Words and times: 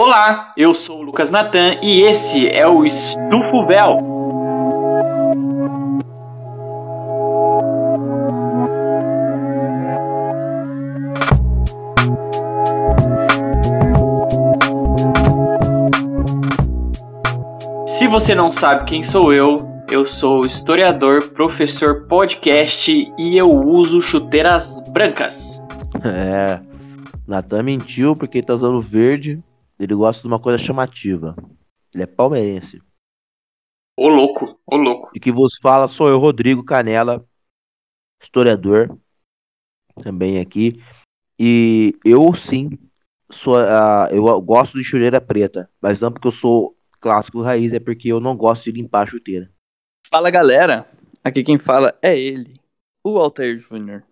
Olá, 0.00 0.52
eu 0.56 0.72
sou 0.74 1.00
o 1.00 1.02
Lucas 1.02 1.28
Natan 1.28 1.80
e 1.82 2.02
esse 2.02 2.46
é 2.46 2.64
o 2.68 2.86
Estufo 2.86 3.66
Véu. 3.66 3.98
Se 17.88 18.06
você 18.06 18.36
não 18.36 18.52
sabe 18.52 18.84
quem 18.84 19.02
sou 19.02 19.32
eu, 19.32 19.56
eu 19.90 20.06
sou 20.06 20.46
historiador, 20.46 21.30
professor 21.30 22.06
podcast 22.06 23.12
e 23.18 23.36
eu 23.36 23.50
uso 23.50 24.00
chuteiras 24.00 24.80
brancas. 24.92 25.60
É, 26.04 26.60
Natan 27.26 27.64
mentiu 27.64 28.14
porque 28.14 28.40
tá 28.40 28.54
usando 28.54 28.80
verde 28.80 29.42
ele 29.78 29.94
gosta 29.94 30.22
de 30.22 30.28
uma 30.28 30.40
coisa 30.40 30.58
chamativa. 30.58 31.36
Ele 31.94 32.02
é 32.02 32.06
palmeirense. 32.06 32.82
Ô 33.96 34.08
louco, 34.08 34.60
ô 34.66 34.76
louco. 34.76 35.10
E 35.14 35.20
que 35.20 35.32
vos 35.32 35.58
fala 35.60 35.86
sou 35.86 36.08
eu, 36.08 36.18
Rodrigo 36.18 36.64
Canela, 36.64 37.24
historiador, 38.22 38.96
também 40.02 40.38
aqui. 40.38 40.82
E 41.38 41.94
eu 42.04 42.34
sim 42.34 42.78
sou, 43.30 43.56
uh, 43.56 44.08
eu 44.10 44.40
gosto 44.40 44.78
de 44.78 44.84
chuteira 44.84 45.20
preta, 45.20 45.70
mas 45.80 46.00
não 46.00 46.12
porque 46.12 46.28
eu 46.28 46.32
sou 46.32 46.76
clássico 47.00 47.42
raiz, 47.42 47.72
é 47.72 47.80
porque 47.80 48.08
eu 48.08 48.20
não 48.20 48.36
gosto 48.36 48.64
de 48.64 48.72
limpar 48.72 49.02
a 49.02 49.06
chuteira. 49.06 49.50
Fala 50.10 50.30
galera, 50.30 50.90
aqui 51.22 51.44
quem 51.44 51.58
fala 51.58 51.96
é 52.02 52.18
ele, 52.18 52.60
o 53.04 53.18
Altair 53.18 53.56
Júnior, 53.56 54.02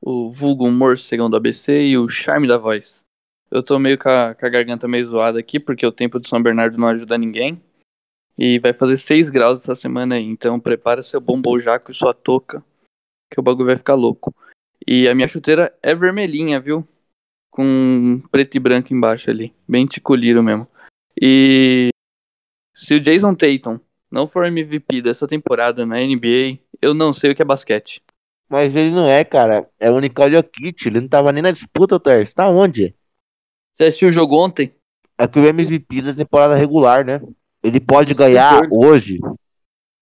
o 0.00 0.30
vulgo 0.30 0.66
humor 0.66 0.98
segundo 0.98 1.36
ABC 1.36 1.82
e 1.82 1.98
o 1.98 2.08
charme 2.08 2.48
da 2.48 2.58
voz. 2.58 3.04
Eu 3.52 3.62
tô 3.62 3.78
meio 3.78 3.98
com 3.98 4.08
a, 4.08 4.34
com 4.34 4.46
a, 4.46 4.48
garganta 4.48 4.88
meio 4.88 5.04
zoada 5.04 5.38
aqui, 5.38 5.60
porque 5.60 5.84
o 5.84 5.92
tempo 5.92 6.18
de 6.18 6.26
São 6.26 6.42
Bernardo 6.42 6.78
não 6.78 6.88
ajuda 6.88 7.18
ninguém. 7.18 7.62
E 8.38 8.58
vai 8.58 8.72
fazer 8.72 8.96
6 8.96 9.28
graus 9.28 9.60
essa 9.60 9.74
semana 9.74 10.14
aí, 10.14 10.24
então 10.24 10.58
prepara 10.58 11.02
seu 11.02 11.20
bombom 11.20 11.58
jaco 11.58 11.90
e 11.90 11.94
sua 11.94 12.14
touca, 12.14 12.64
que 13.30 13.38
o 13.38 13.42
bagulho 13.42 13.66
vai 13.66 13.76
ficar 13.76 13.94
louco. 13.94 14.34
E 14.88 15.06
a 15.06 15.14
minha 15.14 15.28
chuteira 15.28 15.70
é 15.82 15.94
vermelhinha, 15.94 16.58
viu? 16.58 16.88
Com 17.50 18.22
preto 18.30 18.56
e 18.56 18.58
branco 18.58 18.94
embaixo 18.94 19.28
ali, 19.28 19.54
bem 19.68 19.84
ticuliro 19.84 20.42
mesmo. 20.42 20.66
E 21.20 21.90
se 22.74 22.94
o 22.94 23.00
Jason 23.00 23.34
Tatum 23.34 23.78
não 24.10 24.26
for 24.26 24.46
MVP 24.46 25.02
dessa 25.02 25.28
temporada 25.28 25.84
na 25.84 25.96
NBA, 25.96 26.58
eu 26.80 26.94
não 26.94 27.12
sei 27.12 27.32
o 27.32 27.36
que 27.36 27.42
é 27.42 27.44
basquete. 27.44 28.02
Mas 28.48 28.74
ele 28.74 28.90
não 28.90 29.06
é, 29.06 29.22
cara. 29.24 29.68
É 29.78 29.90
o 29.90 30.00
Nicole 30.00 30.34
Jokic. 30.34 30.86
Ele 30.86 31.00
não 31.00 31.08
tava 31.08 31.32
nem 31.32 31.42
na 31.42 31.50
disputa, 31.50 31.98
Ter. 31.98 32.30
Tá 32.32 32.48
onde? 32.48 32.94
Você 33.74 33.84
assistiu 33.84 34.08
o 34.08 34.12
jogo 34.12 34.36
ontem? 34.36 34.74
É 35.18 35.26
que 35.26 35.38
o 35.38 35.46
MVP 35.46 36.02
da 36.02 36.14
temporada 36.14 36.54
regular, 36.54 37.04
né? 37.04 37.20
Ele 37.62 37.80
pode 37.80 38.14
ganhar 38.14 38.62
hoje. 38.70 39.18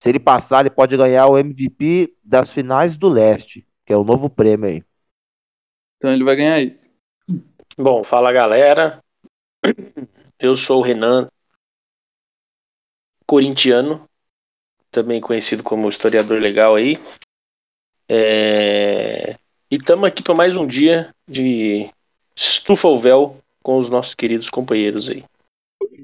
Se 0.01 0.09
ele 0.09 0.19
passar, 0.19 0.61
ele 0.61 0.71
pode 0.71 0.97
ganhar 0.97 1.27
o 1.27 1.39
MVP 1.39 2.15
das 2.25 2.51
finais 2.51 2.97
do 2.97 3.09
leste, 3.09 3.67
que 3.85 3.93
é 3.93 3.97
o 3.97 4.05
novo 4.05 4.31
prêmio 4.31 4.69
aí. 4.69 4.83
Então 5.97 6.11
ele 6.11 6.25
vai 6.25 6.37
ganhar 6.37 6.61
isso. 6.61 6.89
Bom, 7.77 8.03
fala 8.03 8.33
galera. 8.33 9.03
Eu 10.39 10.57
sou 10.57 10.79
o 10.79 10.83
Renan, 10.83 11.29
corintiano, 13.27 14.09
também 14.91 15.21
conhecido 15.21 15.63
como 15.63 15.89
historiador 15.89 16.41
legal 16.41 16.77
aí. 16.77 16.99
É... 18.09 19.37
E 19.71 19.77
estamos 19.77 20.09
aqui 20.09 20.23
para 20.23 20.35
mais 20.35 20.57
um 20.57 20.67
dia 20.67 21.15
de 21.29 21.91
Estufa 22.35 22.89
o 22.89 22.99
Véu 22.99 23.39
com 23.63 23.79
os 23.79 23.89
nossos 23.89 24.15
queridos 24.15 24.49
companheiros 24.49 25.11
aí. 25.11 25.25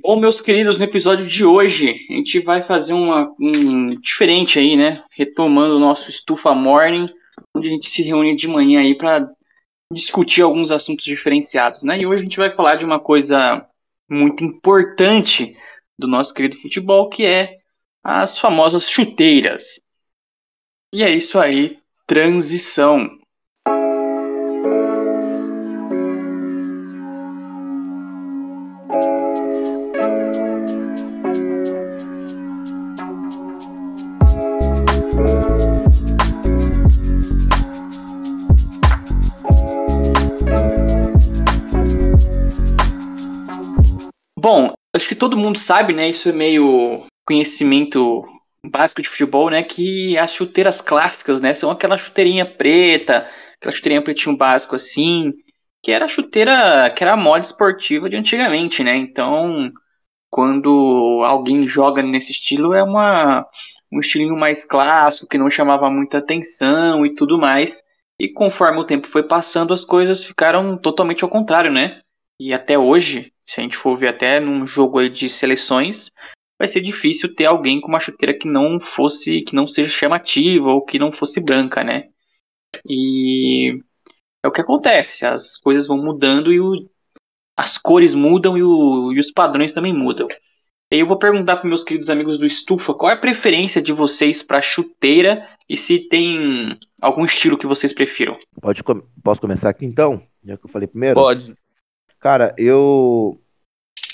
Bom, 0.02 0.18
meus 0.18 0.40
queridos, 0.40 0.78
no 0.78 0.84
episódio 0.84 1.26
de 1.26 1.44
hoje 1.44 2.06
a 2.08 2.12
gente 2.12 2.38
vai 2.40 2.62
fazer 2.62 2.92
uma 2.92 3.34
um 3.40 3.88
diferente 4.00 4.58
aí, 4.58 4.76
né? 4.76 4.94
Retomando 5.10 5.76
o 5.76 5.80
nosso 5.80 6.10
Estufa 6.10 6.54
Morning, 6.54 7.06
onde 7.54 7.68
a 7.68 7.70
gente 7.70 7.88
se 7.88 8.02
reúne 8.02 8.36
de 8.36 8.48
manhã 8.48 8.80
aí 8.80 8.96
para 8.96 9.28
discutir 9.92 10.42
alguns 10.42 10.70
assuntos 10.70 11.04
diferenciados, 11.04 11.82
né? 11.82 11.98
E 11.98 12.06
hoje 12.06 12.22
a 12.22 12.24
gente 12.24 12.38
vai 12.38 12.54
falar 12.54 12.76
de 12.76 12.84
uma 12.84 13.00
coisa 13.00 13.66
muito 14.08 14.44
importante 14.44 15.56
do 15.98 16.06
nosso 16.06 16.34
querido 16.34 16.56
futebol, 16.56 17.08
que 17.08 17.24
é 17.24 17.58
as 18.04 18.38
famosas 18.38 18.88
chuteiras. 18.88 19.80
E 20.92 21.02
é 21.02 21.10
isso 21.10 21.38
aí, 21.38 21.78
transição. 22.06 23.15
Acho 44.96 45.08
que 45.08 45.14
todo 45.14 45.36
mundo 45.36 45.58
sabe, 45.58 45.92
né? 45.92 46.08
Isso 46.08 46.28
é 46.28 46.32
meio 46.32 47.04
conhecimento 47.26 48.24
básico 48.64 49.02
de 49.02 49.08
futebol, 49.08 49.50
né? 49.50 49.62
Que 49.62 50.16
as 50.18 50.32
chuteiras 50.32 50.80
clássicas, 50.80 51.40
né? 51.40 51.54
São 51.54 51.70
aquela 51.70 51.96
chuteirinha 51.96 52.46
preta, 52.46 53.28
aquela 53.56 53.74
chuteirinha 53.74 54.02
pretinho 54.02 54.36
básico 54.36 54.74
assim, 54.74 55.32
que 55.82 55.92
era 55.92 56.06
a 56.06 56.08
chuteira, 56.08 56.90
que 56.90 57.02
era 57.04 57.14
a 57.14 57.16
moda 57.16 57.44
esportiva 57.44 58.08
de 58.10 58.16
antigamente, 58.16 58.82
né? 58.82 58.96
Então, 58.96 59.70
quando 60.30 61.22
alguém 61.24 61.66
joga 61.66 62.02
nesse 62.02 62.32
estilo, 62.32 62.74
é 62.74 62.82
uma 62.82 63.46
um 63.92 64.00
estilinho 64.00 64.36
mais 64.36 64.64
clássico, 64.64 65.28
que 65.28 65.38
não 65.38 65.48
chamava 65.48 65.88
muita 65.90 66.18
atenção 66.18 67.06
e 67.06 67.14
tudo 67.14 67.38
mais. 67.38 67.80
E 68.18 68.28
conforme 68.28 68.80
o 68.80 68.84
tempo 68.84 69.06
foi 69.06 69.22
passando, 69.22 69.72
as 69.72 69.84
coisas 69.84 70.24
ficaram 70.24 70.76
totalmente 70.76 71.22
ao 71.22 71.30
contrário, 71.30 71.70
né? 71.70 72.00
E 72.40 72.52
até 72.52 72.78
hoje, 72.78 73.32
se 73.46 73.60
a 73.60 73.62
gente 73.62 73.76
for 73.76 73.96
ver 73.96 74.08
até 74.08 74.40
num 74.40 74.66
jogo 74.66 75.08
de 75.08 75.28
seleções, 75.28 76.10
vai 76.58 76.66
ser 76.66 76.80
difícil 76.80 77.34
ter 77.34 77.44
alguém 77.44 77.80
com 77.80 77.88
uma 77.88 78.00
chuteira 78.00 78.36
que 78.36 78.48
não 78.48 78.80
fosse, 78.80 79.42
que 79.42 79.54
não 79.54 79.66
seja 79.66 79.88
chamativa 79.88 80.68
ou 80.68 80.84
que 80.84 80.98
não 80.98 81.12
fosse 81.12 81.40
branca, 81.40 81.84
né? 81.84 82.08
E 82.88 83.78
é 84.42 84.48
o 84.48 84.52
que 84.52 84.60
acontece, 84.60 85.24
as 85.24 85.56
coisas 85.58 85.86
vão 85.86 85.98
mudando 85.98 86.52
e 86.52 86.60
o, 86.60 86.72
as 87.56 87.78
cores 87.78 88.14
mudam 88.14 88.56
e, 88.56 88.62
o, 88.62 89.12
e 89.12 89.18
os 89.18 89.30
padrões 89.30 89.72
também 89.72 89.92
mudam. 89.92 90.28
E 90.90 90.98
eu 90.98 91.06
vou 91.06 91.18
perguntar 91.18 91.56
para 91.56 91.68
meus 91.68 91.82
queridos 91.82 92.10
amigos 92.10 92.38
do 92.38 92.46
Estufa 92.46 92.94
qual 92.94 93.10
é 93.10 93.14
a 93.14 93.18
preferência 93.18 93.82
de 93.82 93.92
vocês 93.92 94.42
para 94.42 94.60
chuteira 94.60 95.48
e 95.68 95.76
se 95.76 95.98
tem 96.08 96.78
algum 97.02 97.24
estilo 97.24 97.58
que 97.58 97.66
vocês 97.66 97.92
prefiram. 97.92 98.38
Pode, 98.60 98.82
posso 99.22 99.40
começar 99.40 99.70
aqui 99.70 99.84
então? 99.84 100.22
Já 100.44 100.56
que 100.56 100.64
eu 100.64 100.70
falei 100.70 100.86
primeiro? 100.86 101.16
Pode. 101.16 101.54
Cara, 102.26 102.52
eu 102.58 103.40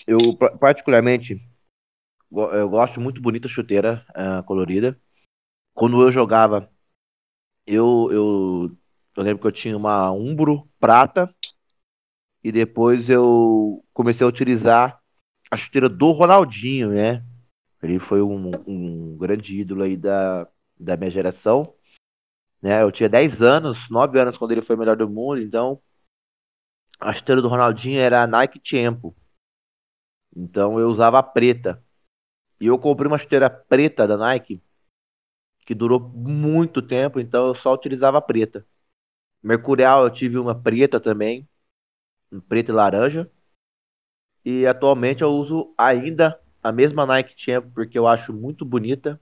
eu 0.06 0.36
particularmente 0.60 1.40
eu 2.30 2.68
gosto 2.68 3.00
muito 3.00 3.22
bonita 3.22 3.48
chuteira 3.48 4.04
uh, 4.10 4.44
colorida. 4.44 5.00
Quando 5.72 6.02
eu 6.02 6.12
jogava, 6.12 6.70
eu, 7.66 8.10
eu 8.12 8.76
eu 9.16 9.22
lembro 9.22 9.40
que 9.40 9.46
eu 9.46 9.52
tinha 9.52 9.74
uma 9.74 10.10
Umbro 10.12 10.68
prata 10.78 11.34
e 12.44 12.52
depois 12.52 13.08
eu 13.08 13.82
comecei 13.94 14.26
a 14.26 14.28
utilizar 14.28 15.00
a 15.50 15.56
chuteira 15.56 15.88
do 15.88 16.10
Ronaldinho, 16.10 16.90
né? 16.90 17.24
Ele 17.82 17.98
foi 17.98 18.20
um, 18.20 18.50
um 18.66 19.16
grande 19.16 19.58
ídolo 19.58 19.84
aí 19.84 19.96
da, 19.96 20.46
da 20.78 20.98
minha 20.98 21.10
geração. 21.10 21.74
Né? 22.60 22.82
Eu 22.82 22.92
tinha 22.92 23.08
10 23.08 23.40
anos, 23.40 23.88
9 23.88 24.20
anos 24.20 24.36
quando 24.36 24.52
ele 24.52 24.60
foi 24.60 24.76
melhor 24.76 24.98
do 24.98 25.08
mundo, 25.08 25.40
então 25.40 25.80
a 27.02 27.12
chuteira 27.12 27.42
do 27.42 27.48
Ronaldinho 27.48 28.00
era 28.00 28.22
a 28.22 28.26
Nike 28.26 28.58
Tempo. 28.58 29.14
Então 30.34 30.78
eu 30.78 30.88
usava 30.88 31.18
a 31.18 31.22
preta. 31.22 31.82
E 32.60 32.66
eu 32.66 32.78
comprei 32.78 33.08
uma 33.08 33.18
chuteira 33.18 33.50
preta 33.50 34.06
da 34.06 34.16
Nike 34.16 34.62
que 35.66 35.74
durou 35.74 36.00
muito 36.00 36.82
tempo, 36.82 37.20
então 37.20 37.46
eu 37.46 37.54
só 37.54 37.72
utilizava 37.72 38.18
a 38.18 38.22
preta. 38.22 38.66
Mercurial 39.42 40.04
eu 40.04 40.10
tive 40.10 40.38
uma 40.38 40.54
preta 40.54 40.98
também, 40.98 41.48
preta 42.48 42.70
e 42.70 42.74
laranja. 42.74 43.30
E 44.44 44.66
atualmente 44.66 45.22
eu 45.22 45.30
uso 45.30 45.72
ainda 45.78 46.40
a 46.62 46.72
mesma 46.72 47.06
Nike 47.06 47.34
Champ 47.36 47.66
porque 47.74 47.98
eu 47.98 48.08
acho 48.08 48.32
muito 48.32 48.64
bonita, 48.64 49.20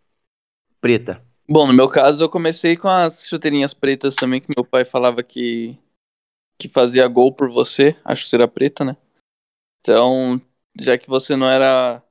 preta. 0.81 1.23
Bom, 1.49 1.67
no 1.67 1.73
meu 1.73 1.89
caso 1.89 2.23
eu 2.23 2.29
comecei 2.29 2.77
com 2.77 2.89
as 2.89 3.27
chuteirinhas 3.27 3.75
pretas 3.75 4.15
também, 4.15 4.41
que 4.41 4.53
meu 4.55 4.65
pai 4.65 4.85
falava 4.85 5.23
que 5.23 5.79
que 6.61 6.69
fazia 6.69 7.09
gol 7.09 7.33
por 7.33 7.49
você, 7.49 7.97
a 8.05 8.15
chuteira 8.15 8.47
preta, 8.47 8.85
né? 8.85 8.97
Então, 9.81 10.41
já 10.79 10.99
que 10.99 11.09
você 11.09 11.35
não 11.35 11.49
era 11.49 12.03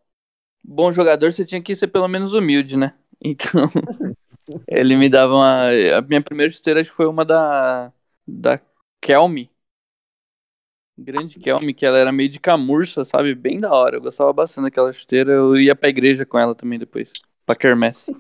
bom 0.63 0.92
jogador, 0.92 1.31
você 1.31 1.46
tinha 1.46 1.62
que 1.62 1.75
ser 1.75 1.88
pelo 1.88 2.07
menos 2.07 2.34
humilde, 2.34 2.78
né? 2.78 2.96
Então, 3.22 3.68
ele 4.66 4.96
me 4.96 5.10
dava 5.10 5.34
uma. 5.36 5.66
A 5.98 6.01
minha 6.01 6.22
primeira 6.22 6.50
chuteira 6.50 6.80
acho 6.80 6.90
que 6.90 6.96
foi 6.96 7.06
uma 7.06 7.25
da. 7.25 7.92
Da 8.25 8.62
Kelme. 9.01 9.51
Grande 10.98 11.38
Kelme, 11.38 11.74
que 11.74 11.86
ela 11.86 11.98
era 11.98 12.13
meio 12.13 12.30
de 12.30 12.40
camurça, 12.40 13.04
sabe? 13.04 13.36
Bem 13.36 13.60
da 13.60 13.74
hora. 13.74 13.98
Eu 13.98 14.02
gostava 14.02 14.31
bastante 14.31 14.63
daquela 14.66 14.92
chuteira. 14.94 15.34
Eu 15.34 15.57
ia 15.57 15.75
pra 15.75 15.90
igreja 15.90 16.25
com 16.25 16.40
ela 16.40 16.56
também 16.56 16.80
depois. 16.80 17.12
Pra 17.45 17.57
quermesse. 17.57 18.16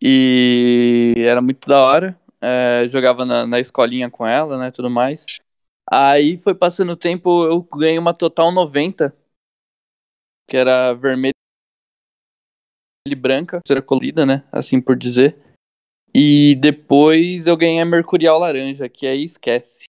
E 0.00 1.14
era 1.18 1.42
muito 1.42 1.68
da 1.68 1.80
hora. 1.80 2.18
É, 2.46 2.86
jogava 2.88 3.24
na, 3.24 3.46
na 3.46 3.58
escolinha 3.58 4.10
com 4.10 4.26
ela, 4.26 4.58
né? 4.58 4.70
Tudo 4.70 4.90
mais. 4.90 5.24
Aí 5.90 6.36
foi 6.36 6.54
passando 6.54 6.92
o 6.92 6.96
tempo, 6.96 7.44
eu 7.44 7.62
ganhei 7.62 7.98
uma 7.98 8.12
total 8.12 8.52
90. 8.52 9.16
Que 10.46 10.58
era 10.58 10.92
vermelha 10.92 11.32
e 13.08 13.14
branca. 13.14 13.60
Era 13.68 13.80
colorida, 13.80 14.26
né? 14.26 14.46
Assim 14.52 14.78
por 14.78 14.94
dizer. 14.94 15.38
E 16.14 16.54
depois 16.60 17.46
eu 17.46 17.56
ganhei 17.56 17.80
a 17.80 17.86
Mercurial 17.86 18.38
Laranja, 18.38 18.88
que 18.88 19.06
aí 19.06 19.24
esquece. 19.24 19.84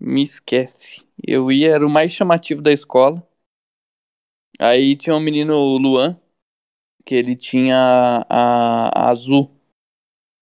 Me 0.00 0.22
esquece. 0.22 1.04
Eu 1.26 1.50
ia, 1.50 1.74
era 1.74 1.86
o 1.86 1.90
mais 1.90 2.12
chamativo 2.12 2.62
da 2.62 2.72
escola. 2.72 3.26
Aí 4.58 4.96
tinha 4.96 5.16
um 5.16 5.20
menino, 5.20 5.54
o 5.54 5.76
Luan, 5.76 6.16
que 7.04 7.14
ele 7.14 7.36
tinha 7.36 8.24
a, 8.28 9.08
a 9.08 9.10
azul. 9.10 9.50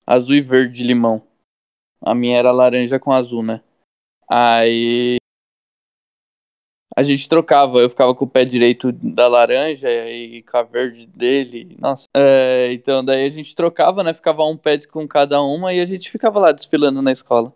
Azul 0.07 0.37
e 0.37 0.41
verde 0.41 0.85
limão. 0.85 1.30
A 2.03 2.15
minha 2.15 2.39
era 2.39 2.51
laranja 2.51 2.99
com 2.99 3.13
azul, 3.13 3.43
né? 3.43 3.61
Aí 4.29 5.17
a 6.97 7.03
gente 7.03 7.29
trocava, 7.29 7.79
eu 7.79 7.89
ficava 7.89 8.15
com 8.15 8.25
o 8.25 8.29
pé 8.29 8.45
direito 8.45 8.93
da 8.93 9.29
laranja 9.29 9.89
e 9.91 10.43
com 10.43 10.57
a 10.57 10.63
verde 10.63 11.07
dele. 11.07 11.77
Nossa. 11.79 12.07
É, 12.15 12.73
então 12.73 13.05
daí 13.05 13.25
a 13.25 13.29
gente 13.31 13.55
trocava, 13.55 14.03
né? 14.03 14.13
Ficava 14.13 14.45
um 14.45 14.57
pé 14.57 14.79
com 14.87 15.07
cada 15.07 15.41
uma 15.41 15.73
e 15.73 15.81
a 15.81 15.87
gente 15.87 16.11
ficava 16.11 16.39
lá 16.39 16.53
desfilando 16.53 17.01
na 17.01 17.13
escola. 17.13 17.55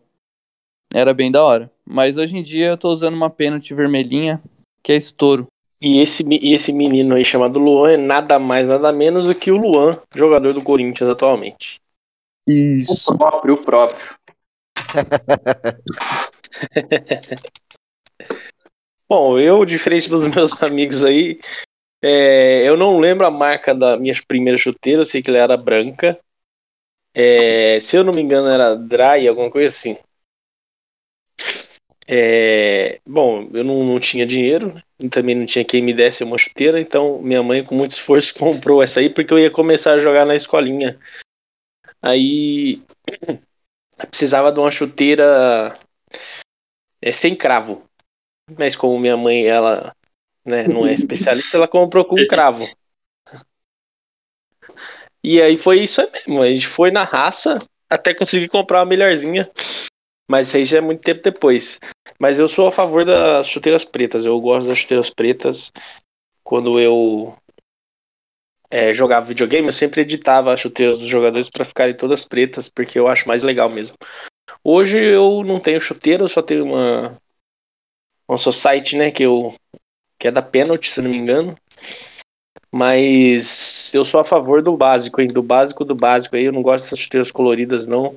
Era 0.92 1.12
bem 1.12 1.30
da 1.30 1.42
hora. 1.42 1.70
Mas 1.84 2.16
hoje 2.16 2.38
em 2.38 2.42
dia 2.42 2.68
eu 2.68 2.78
tô 2.78 2.88
usando 2.90 3.14
uma 3.14 3.28
pênalti 3.28 3.74
vermelhinha, 3.74 4.42
que 4.82 4.92
é 4.92 4.96
estouro. 4.96 5.46
E 5.80 6.00
esse, 6.00 6.24
e 6.26 6.54
esse 6.54 6.72
menino 6.72 7.14
aí 7.14 7.24
chamado 7.24 7.58
Luan 7.58 7.92
é 7.92 7.96
nada 7.96 8.38
mais, 8.38 8.66
nada 8.66 8.90
menos 8.92 9.26
do 9.26 9.34
que 9.34 9.50
o 9.50 9.58
Luan, 9.58 9.98
jogador 10.14 10.54
do 10.54 10.62
Corinthians 10.62 11.10
atualmente. 11.10 11.78
Isso. 12.46 13.12
O 13.12 13.18
próprio, 13.18 13.54
o 13.54 13.62
próprio. 13.62 14.14
Bom, 19.08 19.38
eu, 19.38 19.64
diferente 19.64 20.08
dos 20.08 20.26
meus 20.26 20.52
amigos 20.62 21.04
aí, 21.04 21.38
é, 22.02 22.68
eu 22.68 22.76
não 22.76 22.98
lembro 23.00 23.26
a 23.26 23.30
marca 23.30 23.74
da 23.74 23.96
minha 23.96 24.14
primeira 24.26 24.58
chuteira, 24.58 25.02
eu 25.02 25.06
sei 25.06 25.22
que 25.22 25.30
ela 25.30 25.38
era 25.40 25.56
branca. 25.56 26.18
É, 27.14 27.78
se 27.80 27.96
eu 27.96 28.04
não 28.04 28.12
me 28.12 28.22
engano, 28.22 28.48
era 28.48 28.74
Dry, 28.76 29.28
alguma 29.28 29.50
coisa 29.50 29.68
assim. 29.68 29.96
É, 32.06 33.00
bom, 33.06 33.48
eu 33.54 33.64
não, 33.64 33.82
não 33.84 33.98
tinha 33.98 34.26
dinheiro, 34.26 34.74
e 34.98 35.08
também 35.08 35.34
não 35.34 35.46
tinha 35.46 35.64
quem 35.64 35.80
me 35.82 35.94
desse 35.94 36.22
uma 36.22 36.36
chuteira, 36.36 36.78
então 36.78 37.20
minha 37.22 37.42
mãe, 37.42 37.64
com 37.64 37.74
muito 37.74 37.92
esforço, 37.92 38.34
comprou 38.38 38.82
essa 38.82 39.00
aí, 39.00 39.08
porque 39.08 39.32
eu 39.32 39.38
ia 39.38 39.50
começar 39.50 39.92
a 39.92 39.98
jogar 39.98 40.26
na 40.26 40.36
escolinha. 40.36 40.98
Aí 42.00 42.80
precisava 43.96 44.52
de 44.52 44.58
uma 44.58 44.70
chuteira 44.70 45.78
é, 47.00 47.12
sem 47.12 47.34
cravo. 47.34 47.84
Mas 48.58 48.76
como 48.76 48.98
minha 48.98 49.16
mãe, 49.16 49.46
ela 49.46 49.94
né, 50.44 50.68
não 50.68 50.86
é 50.86 50.92
especialista, 50.92 51.56
ela 51.56 51.68
comprou 51.68 52.04
com 52.04 52.16
cravo. 52.26 52.68
E 55.22 55.40
aí 55.40 55.56
foi 55.56 55.80
isso 55.80 56.02
mesmo. 56.12 56.42
A 56.42 56.50
gente 56.50 56.66
foi 56.66 56.90
na 56.90 57.04
raça 57.04 57.58
até 57.88 58.12
conseguir 58.12 58.48
comprar 58.48 58.80
uma 58.80 58.86
melhorzinha. 58.86 59.50
Mas 60.28 60.54
aí 60.54 60.64
já 60.64 60.78
é 60.78 60.80
muito 60.80 61.00
tempo 61.00 61.22
depois. 61.22 61.80
Mas 62.18 62.38
eu 62.38 62.48
sou 62.48 62.66
a 62.66 62.72
favor 62.72 63.04
das 63.04 63.46
chuteiras 63.46 63.84
pretas. 63.84 64.26
Eu 64.26 64.38
gosto 64.40 64.66
das 64.66 64.78
chuteiras 64.78 65.10
pretas. 65.10 65.72
Quando 66.42 66.78
eu 66.78 67.34
é, 68.70 68.92
jogava 68.92 69.26
videogame, 69.26 69.68
eu 69.68 69.72
sempre 69.72 70.02
editava 70.02 70.52
as 70.52 70.60
chuteiras 70.60 70.98
dos 70.98 71.08
jogadores 71.08 71.48
para 71.48 71.64
ficarem 71.64 71.96
todas 71.96 72.24
pretas, 72.24 72.68
porque 72.68 72.98
eu 72.98 73.08
acho 73.08 73.28
mais 73.28 73.42
legal 73.42 73.68
mesmo. 73.68 73.96
Hoje 74.62 74.98
eu 74.98 75.42
não 75.44 75.60
tenho 75.60 75.80
chuteira, 75.80 76.24
eu 76.24 76.28
só 76.28 76.42
tenho 76.42 76.64
uma 76.64 77.16
uma 78.26 78.38
society, 78.38 78.96
né, 78.96 79.10
que 79.10 79.22
eu 79.22 79.54
que 80.18 80.28
é 80.28 80.30
da 80.30 80.42
Penalty, 80.42 80.88
se 80.88 81.02
não 81.02 81.10
me 81.10 81.16
engano. 81.18 81.54
Mas 82.72 83.94
eu 83.94 84.04
sou 84.04 84.20
a 84.20 84.24
favor 84.24 84.62
do 84.62 84.76
básico, 84.76 85.20
hein? 85.20 85.28
Do 85.28 85.42
básico 85.42 85.84
do 85.84 85.94
básico 85.94 86.34
aí. 86.34 86.44
Eu 86.44 86.52
não 86.52 86.62
gosto 86.62 86.84
dessas 86.84 86.98
chuteiras 86.98 87.30
coloridas, 87.30 87.86
não. 87.86 88.16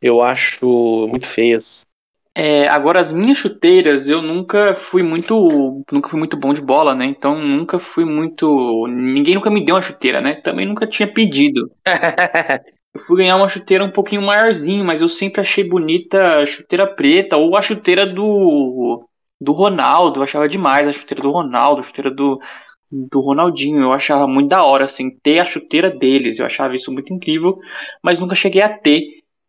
Eu 0.00 0.22
acho 0.22 1.06
muito 1.08 1.26
feias. 1.26 1.86
É, 2.34 2.68
agora 2.68 3.00
as 3.00 3.12
minhas 3.12 3.36
chuteiras, 3.38 4.08
eu 4.08 4.22
nunca 4.22 4.74
fui 4.74 5.02
muito, 5.02 5.84
nunca 5.92 6.08
fui 6.08 6.18
muito 6.18 6.36
bom 6.36 6.52
de 6.52 6.62
bola, 6.62 6.94
né? 6.94 7.04
Então 7.04 7.36
nunca 7.38 7.78
fui 7.80 8.04
muito, 8.04 8.86
ninguém 8.88 9.34
nunca 9.34 9.50
me 9.50 9.64
deu 9.64 9.74
uma 9.74 9.82
chuteira, 9.82 10.20
né? 10.20 10.36
Também 10.36 10.64
nunca 10.66 10.86
tinha 10.86 11.12
pedido. 11.12 11.70
eu 12.94 13.00
fui 13.02 13.18
ganhar 13.18 13.36
uma 13.36 13.48
chuteira 13.48 13.84
um 13.84 13.90
pouquinho 13.90 14.22
maiorzinho, 14.22 14.84
mas 14.84 15.02
eu 15.02 15.08
sempre 15.08 15.40
achei 15.40 15.64
bonita 15.68 16.40
a 16.40 16.46
chuteira 16.46 16.86
preta 16.86 17.36
ou 17.36 17.56
a 17.56 17.62
chuteira 17.62 18.06
do 18.06 19.04
do 19.42 19.52
Ronaldo, 19.52 20.20
eu 20.20 20.24
achava 20.24 20.46
demais 20.48 20.86
a 20.86 20.92
chuteira 20.92 21.22
do 21.22 21.30
Ronaldo, 21.30 21.80
a 21.80 21.82
chuteira 21.82 22.10
do 22.10 22.38
do 22.90 23.20
Ronaldinho, 23.20 23.80
eu 23.82 23.92
achava 23.92 24.26
muito 24.28 24.48
da 24.50 24.64
hora 24.64 24.84
assim 24.86 25.10
ter 25.22 25.40
a 25.40 25.44
chuteira 25.44 25.90
deles, 25.90 26.38
eu 26.38 26.46
achava 26.46 26.76
isso 26.76 26.92
muito 26.92 27.12
incrível, 27.14 27.58
mas 28.02 28.18
nunca 28.18 28.34
cheguei 28.34 28.62
a 28.62 28.68
ter 28.78 29.02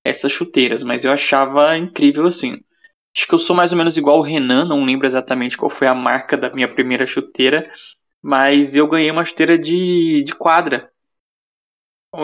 essas 0.04 0.32
chuteiras, 0.32 0.84
mas 0.84 1.06
eu 1.06 1.12
achava 1.12 1.78
incrível 1.78 2.28
assim. 2.28 2.58
Acho 3.16 3.28
que 3.28 3.34
eu 3.34 3.40
sou 3.40 3.56
mais 3.56 3.72
ou 3.72 3.78
menos 3.78 3.98
igual 3.98 4.20
o 4.20 4.24
Renan, 4.24 4.66
não 4.66 4.86
lembro 4.86 5.06
exatamente 5.06 5.58
qual 5.58 5.70
foi 5.70 5.88
a 5.88 5.94
marca 5.94 6.38
da 6.38 6.50
minha 6.50 6.74
primeira 6.74 7.06
chuteira, 7.06 7.70
mas 8.22 8.76
eu 8.76 8.88
ganhei 8.88 9.12
uma 9.12 9.26
chuteira 9.26 9.58
de, 9.58 10.24
de 10.24 10.34
quadra. 10.34 10.90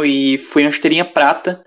E 0.03 0.37
foi 0.37 0.63
uma 0.63 0.71
chuteirinha 0.71 1.05
prata, 1.05 1.63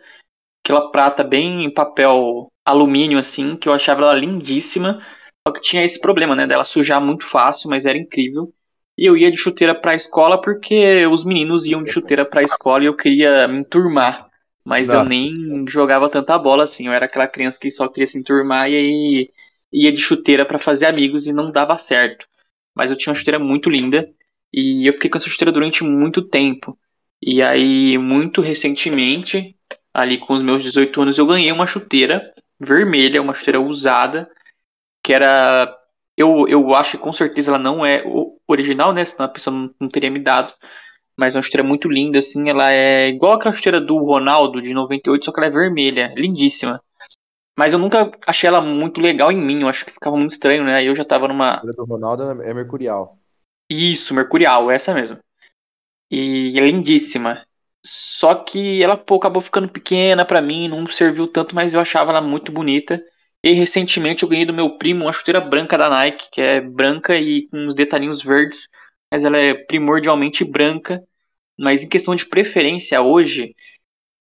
aquela 0.64 0.90
prata 0.90 1.24
bem 1.24 1.64
em 1.64 1.72
papel 1.72 2.50
alumínio 2.64 3.18
assim, 3.18 3.56
que 3.56 3.68
eu 3.68 3.72
achava 3.72 4.02
ela 4.02 4.14
lindíssima. 4.14 5.04
Só 5.46 5.52
que 5.52 5.60
tinha 5.60 5.84
esse 5.84 6.00
problema, 6.00 6.36
né, 6.36 6.46
dela 6.46 6.64
sujar 6.64 7.00
muito 7.00 7.24
fácil, 7.24 7.70
mas 7.70 7.86
era 7.86 7.98
incrível. 7.98 8.52
E 8.96 9.06
eu 9.06 9.16
ia 9.16 9.30
de 9.30 9.38
chuteira 9.38 9.74
para 9.74 9.92
a 9.92 9.96
escola 9.96 10.40
porque 10.40 11.06
os 11.06 11.24
meninos 11.24 11.66
iam 11.66 11.82
de 11.82 11.90
chuteira 11.90 12.28
para 12.28 12.40
a 12.40 12.44
escola 12.44 12.84
e 12.84 12.86
eu 12.86 12.96
queria 12.96 13.48
me 13.48 13.60
enturmar. 13.60 14.29
Mas 14.70 14.86
Nossa. 14.86 15.00
eu 15.00 15.04
nem 15.04 15.64
jogava 15.66 16.08
tanta 16.08 16.38
bola 16.38 16.62
assim. 16.62 16.86
Eu 16.86 16.92
era 16.92 17.06
aquela 17.06 17.26
criança 17.26 17.58
que 17.58 17.72
só 17.72 17.88
queria 17.88 18.06
se 18.06 18.16
enturmar 18.16 18.70
e 18.70 18.76
aí 18.76 19.30
ia 19.72 19.90
de 19.90 20.00
chuteira 20.00 20.46
para 20.46 20.60
fazer 20.60 20.86
amigos 20.86 21.26
e 21.26 21.32
não 21.32 21.50
dava 21.50 21.76
certo. 21.76 22.24
Mas 22.72 22.88
eu 22.88 22.96
tinha 22.96 23.10
uma 23.10 23.18
chuteira 23.18 23.40
muito 23.40 23.68
linda 23.68 24.08
e 24.52 24.88
eu 24.88 24.92
fiquei 24.92 25.10
com 25.10 25.16
essa 25.16 25.28
chuteira 25.28 25.50
durante 25.50 25.82
muito 25.82 26.22
tempo. 26.22 26.78
E 27.20 27.42
aí, 27.42 27.98
muito 27.98 28.40
recentemente, 28.40 29.56
ali 29.92 30.18
com 30.18 30.34
os 30.34 30.42
meus 30.42 30.62
18 30.62 31.02
anos, 31.02 31.18
eu 31.18 31.26
ganhei 31.26 31.50
uma 31.50 31.66
chuteira 31.66 32.32
vermelha, 32.60 33.20
uma 33.20 33.34
chuteira 33.34 33.60
usada, 33.60 34.30
que 35.02 35.12
era. 35.12 35.76
Eu, 36.16 36.46
eu 36.46 36.76
acho 36.76 36.92
que 36.92 37.02
com 37.02 37.12
certeza 37.12 37.50
ela 37.50 37.58
não 37.58 37.84
é 37.84 38.04
original, 38.46 38.92
né? 38.92 39.04
Senão 39.04 39.24
a 39.24 39.28
pessoa 39.28 39.52
não, 39.52 39.74
não 39.80 39.88
teria 39.88 40.12
me 40.12 40.20
dado 40.20 40.54
mas 41.20 41.34
é 41.34 41.38
uma 41.38 41.42
chuteira 41.42 41.62
muito 41.62 41.86
linda, 41.86 42.18
assim, 42.18 42.48
ela 42.48 42.72
é 42.72 43.08
igual 43.08 43.34
aquela 43.34 43.54
chuteira 43.54 43.78
do 43.78 43.98
Ronaldo 43.98 44.62
de 44.62 44.72
98, 44.72 45.22
só 45.22 45.30
que 45.30 45.38
ela 45.38 45.48
é 45.48 45.50
vermelha, 45.50 46.14
lindíssima. 46.16 46.82
Mas 47.58 47.74
eu 47.74 47.78
nunca 47.78 48.10
achei 48.26 48.48
ela 48.48 48.62
muito 48.62 49.02
legal 49.02 49.30
em 49.30 49.36
mim, 49.36 49.60
eu 49.60 49.68
acho 49.68 49.84
que 49.84 49.92
ficava 49.92 50.16
muito 50.16 50.30
estranho, 50.30 50.64
né? 50.64 50.76
Aí 50.76 50.86
eu 50.86 50.94
já 50.94 51.04
tava 51.04 51.28
numa. 51.28 51.56
A 51.56 51.60
do 51.60 51.84
Ronaldo 51.84 52.42
é 52.42 52.54
mercurial. 52.54 53.18
Isso, 53.68 54.14
mercurial, 54.14 54.70
essa 54.70 54.94
mesmo. 54.94 55.18
E 56.10 56.58
é 56.58 56.62
lindíssima. 56.62 57.44
Só 57.84 58.34
que 58.34 58.82
ela 58.82 58.96
pô, 58.96 59.16
acabou 59.16 59.42
ficando 59.42 59.68
pequena 59.68 60.24
para 60.24 60.40
mim, 60.40 60.68
não 60.68 60.86
serviu 60.86 61.28
tanto, 61.28 61.54
mas 61.54 61.74
eu 61.74 61.80
achava 61.80 62.12
ela 62.12 62.22
muito 62.22 62.50
bonita. 62.50 62.98
E 63.44 63.52
recentemente 63.52 64.22
eu 64.22 64.28
ganhei 64.28 64.46
do 64.46 64.54
meu 64.54 64.78
primo 64.78 65.04
uma 65.04 65.12
chuteira 65.12 65.40
branca 65.40 65.76
da 65.76 65.90
Nike, 65.90 66.28
que 66.32 66.40
é 66.40 66.60
branca 66.62 67.14
e 67.16 67.46
com 67.48 67.58
uns 67.58 67.74
detalhinhos 67.74 68.22
verdes, 68.22 68.68
mas 69.10 69.22
ela 69.22 69.36
é 69.36 69.52
primordialmente 69.52 70.44
branca. 70.44 71.02
Mas 71.60 71.84
em 71.84 71.88
questão 71.88 72.14
de 72.16 72.24
preferência 72.24 73.02
hoje, 73.02 73.54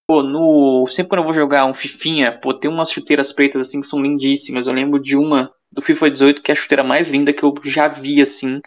pô, 0.05 0.21
no, 0.21 0.85
sempre 0.87 1.11
quando 1.11 1.19
eu 1.19 1.25
vou 1.25 1.33
jogar 1.33 1.65
um 1.65 1.73
Fifinha, 1.73 2.31
pô, 2.37 2.53
tem 2.53 2.69
umas 2.69 2.91
chuteiras 2.91 3.31
pretas 3.31 3.67
assim 3.67 3.79
que 3.79 3.87
são 3.87 4.01
lindíssimas. 4.01 4.67
Eu 4.67 4.73
lembro 4.73 5.01
de 5.01 5.15
uma 5.15 5.49
do 5.71 5.81
FIFA 5.81 6.11
18 6.11 6.41
que 6.41 6.51
é 6.51 6.53
a 6.53 6.55
chuteira 6.55 6.83
mais 6.83 7.09
linda 7.09 7.31
que 7.31 7.43
eu 7.43 7.53
já 7.63 7.87
vi 7.87 8.21
assim, 8.21 8.59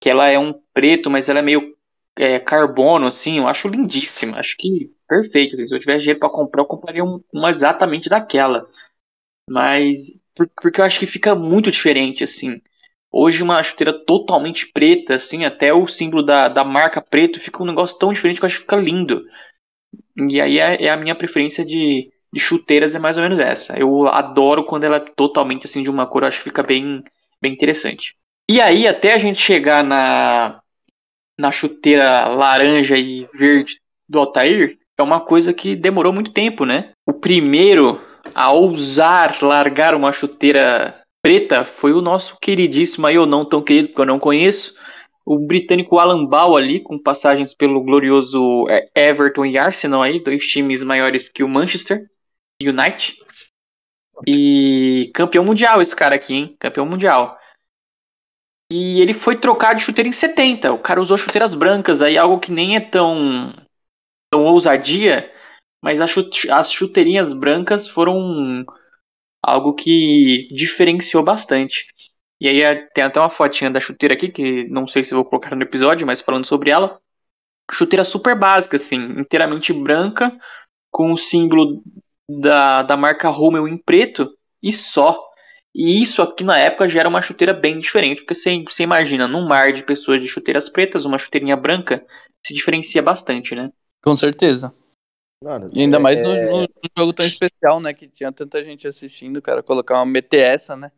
que 0.00 0.08
ela 0.08 0.28
é 0.28 0.38
um 0.38 0.54
preto, 0.72 1.10
mas 1.10 1.28
ela 1.28 1.40
é 1.40 1.42
meio 1.42 1.76
é, 2.16 2.38
carbono 2.38 3.06
assim, 3.06 3.38
eu 3.38 3.46
acho 3.46 3.68
lindíssima, 3.68 4.38
acho 4.38 4.56
que 4.56 4.90
perfeito. 5.06 5.54
Assim, 5.54 5.66
se 5.66 5.74
eu 5.74 5.80
tivesse 5.80 6.00
dinheiro 6.00 6.20
para 6.20 6.30
comprar, 6.30 6.62
eu 6.62 6.66
compraria 6.66 7.04
uma 7.04 7.50
exatamente 7.50 8.08
daquela. 8.08 8.66
Mas 9.50 10.18
porque 10.62 10.80
eu 10.80 10.84
acho 10.84 10.98
que 10.98 11.06
fica 11.06 11.34
muito 11.34 11.70
diferente 11.70 12.24
assim. 12.24 12.62
Hoje 13.12 13.42
uma 13.42 13.62
chuteira 13.62 13.92
totalmente 13.92 14.66
preta, 14.72 15.14
assim, 15.14 15.44
até 15.44 15.72
o 15.72 15.86
símbolo 15.86 16.22
da, 16.22 16.48
da 16.48 16.64
marca 16.64 17.00
preto 17.00 17.40
fica 17.40 17.62
um 17.62 17.66
negócio 17.66 17.98
tão 17.98 18.12
diferente 18.12 18.38
que 18.38 18.44
eu 18.44 18.46
acho 18.46 18.56
que 18.56 18.62
fica 18.62 18.76
lindo. 18.76 19.22
E 20.28 20.40
aí 20.40 20.58
é, 20.58 20.84
é 20.84 20.90
a 20.90 20.96
minha 20.96 21.14
preferência 21.14 21.64
de, 21.64 22.10
de 22.32 22.40
chuteiras 22.40 22.94
é 22.94 22.98
mais 22.98 23.16
ou 23.16 23.22
menos 23.22 23.38
essa. 23.38 23.78
Eu 23.78 24.06
adoro 24.08 24.64
quando 24.64 24.84
ela 24.84 24.96
é 24.96 25.00
totalmente 25.00 25.66
assim 25.66 25.82
de 25.82 25.90
uma 25.90 26.06
cor, 26.06 26.22
eu 26.22 26.28
acho 26.28 26.38
que 26.38 26.44
fica 26.44 26.62
bem 26.62 27.02
Bem 27.40 27.52
interessante. 27.52 28.14
E 28.48 28.60
aí, 28.60 28.86
até 28.86 29.12
a 29.12 29.18
gente 29.18 29.40
chegar 29.40 29.84
na, 29.84 30.60
na 31.38 31.52
chuteira 31.52 32.26
laranja 32.28 32.96
e 32.96 33.26
verde 33.34 33.80
do 34.08 34.18
Altair, 34.18 34.78
é 34.96 35.02
uma 35.02 35.20
coisa 35.20 35.52
que 35.52 35.76
demorou 35.76 36.12
muito 36.12 36.32
tempo, 36.32 36.64
né? 36.64 36.92
O 37.06 37.12
primeiro 37.12 38.00
a 38.34 38.50
ousar 38.52 39.36
largar 39.42 39.94
uma 39.94 40.12
chuteira 40.12 41.02
preta 41.26 41.64
foi 41.64 41.92
o 41.92 42.00
nosso 42.00 42.38
queridíssimo, 42.40 43.04
aí 43.04 43.16
eu 43.16 43.26
não 43.26 43.44
tão 43.44 43.60
querido, 43.60 43.88
porque 43.88 44.00
eu 44.00 44.06
não 44.06 44.20
conheço, 44.20 44.76
o 45.24 45.36
britânico 45.40 45.98
Alan 45.98 46.24
Ball 46.24 46.56
ali, 46.56 46.80
com 46.80 46.96
passagens 46.96 47.52
pelo 47.52 47.82
glorioso 47.82 48.64
é, 48.68 48.88
Everton 48.94 49.44
e 49.44 49.58
Arsenal 49.58 50.02
aí, 50.02 50.22
dois 50.22 50.46
times 50.46 50.84
maiores 50.84 51.28
que 51.28 51.42
o 51.42 51.48
Manchester 51.48 52.08
United. 52.62 53.18
E 54.24 55.10
campeão 55.12 55.44
mundial 55.44 55.82
esse 55.82 55.96
cara 55.96 56.14
aqui, 56.14 56.32
hein? 56.32 56.56
Campeão 56.60 56.86
mundial. 56.86 57.36
E 58.70 59.00
ele 59.00 59.12
foi 59.12 59.36
trocar 59.36 59.74
de 59.74 59.82
chuteira 59.82 60.08
em 60.08 60.12
70. 60.12 60.72
O 60.72 60.78
cara 60.78 61.00
usou 61.00 61.16
chuteiras 61.16 61.56
brancas 61.56 62.02
aí, 62.02 62.16
algo 62.16 62.38
que 62.38 62.52
nem 62.52 62.76
é 62.76 62.80
tão, 62.80 63.52
tão 64.30 64.44
ousadia, 64.44 65.28
mas 65.82 66.00
as 66.00 66.70
chuteirinhas 66.70 67.32
brancas 67.32 67.88
foram 67.88 68.64
algo 69.46 69.74
que 69.74 70.48
diferenciou 70.50 71.22
bastante. 71.22 71.86
E 72.40 72.48
aí 72.48 72.62
é, 72.62 72.74
tem 72.92 73.04
até 73.04 73.20
uma 73.20 73.30
fotinha 73.30 73.70
da 73.70 73.78
chuteira 73.78 74.12
aqui, 74.12 74.28
que 74.28 74.64
não 74.68 74.88
sei 74.88 75.04
se 75.04 75.14
vou 75.14 75.24
colocar 75.24 75.54
no 75.54 75.62
episódio, 75.62 76.04
mas 76.04 76.20
falando 76.20 76.44
sobre 76.44 76.70
ela. 76.70 76.98
Chuteira 77.70 78.02
super 78.02 78.36
básica, 78.36 78.74
assim, 78.74 78.96
inteiramente 78.96 79.72
branca, 79.72 80.36
com 80.90 81.12
o 81.12 81.16
símbolo 81.16 81.80
da, 82.28 82.82
da 82.82 82.96
marca 82.96 83.28
Rommel 83.28 83.68
em 83.68 83.78
preto 83.78 84.28
e 84.60 84.72
só. 84.72 85.16
E 85.72 86.02
isso 86.02 86.22
aqui 86.22 86.42
na 86.42 86.58
época 86.58 86.88
já 86.88 87.00
era 87.00 87.08
uma 87.08 87.22
chuteira 87.22 87.54
bem 87.54 87.78
diferente, 87.78 88.24
porque 88.24 88.34
você 88.34 88.82
imagina, 88.82 89.28
num 89.28 89.46
mar 89.46 89.72
de 89.72 89.84
pessoas 89.84 90.20
de 90.20 90.26
chuteiras 90.26 90.68
pretas, 90.68 91.04
uma 91.04 91.18
chuteirinha 91.18 91.56
branca 91.56 92.04
se 92.44 92.52
diferencia 92.52 93.00
bastante, 93.00 93.54
né? 93.54 93.70
Com 94.02 94.16
certeza. 94.16 94.74
Mano, 95.42 95.68
e 95.72 95.80
ainda 95.80 95.96
é... 95.96 96.00
mais 96.00 96.20
no, 96.20 96.62
no, 96.62 96.68
jogo 96.96 97.12
tão 97.12 97.26
especial, 97.26 97.80
né? 97.80 97.92
Que 97.92 98.08
tinha 98.08 98.32
tanta 98.32 98.62
gente 98.62 98.88
assistindo, 98.88 99.42
cara, 99.42 99.62
colocar 99.62 99.96
uma 99.96 100.06
meter 100.06 100.40
essa, 100.40 100.76
né? 100.76 100.90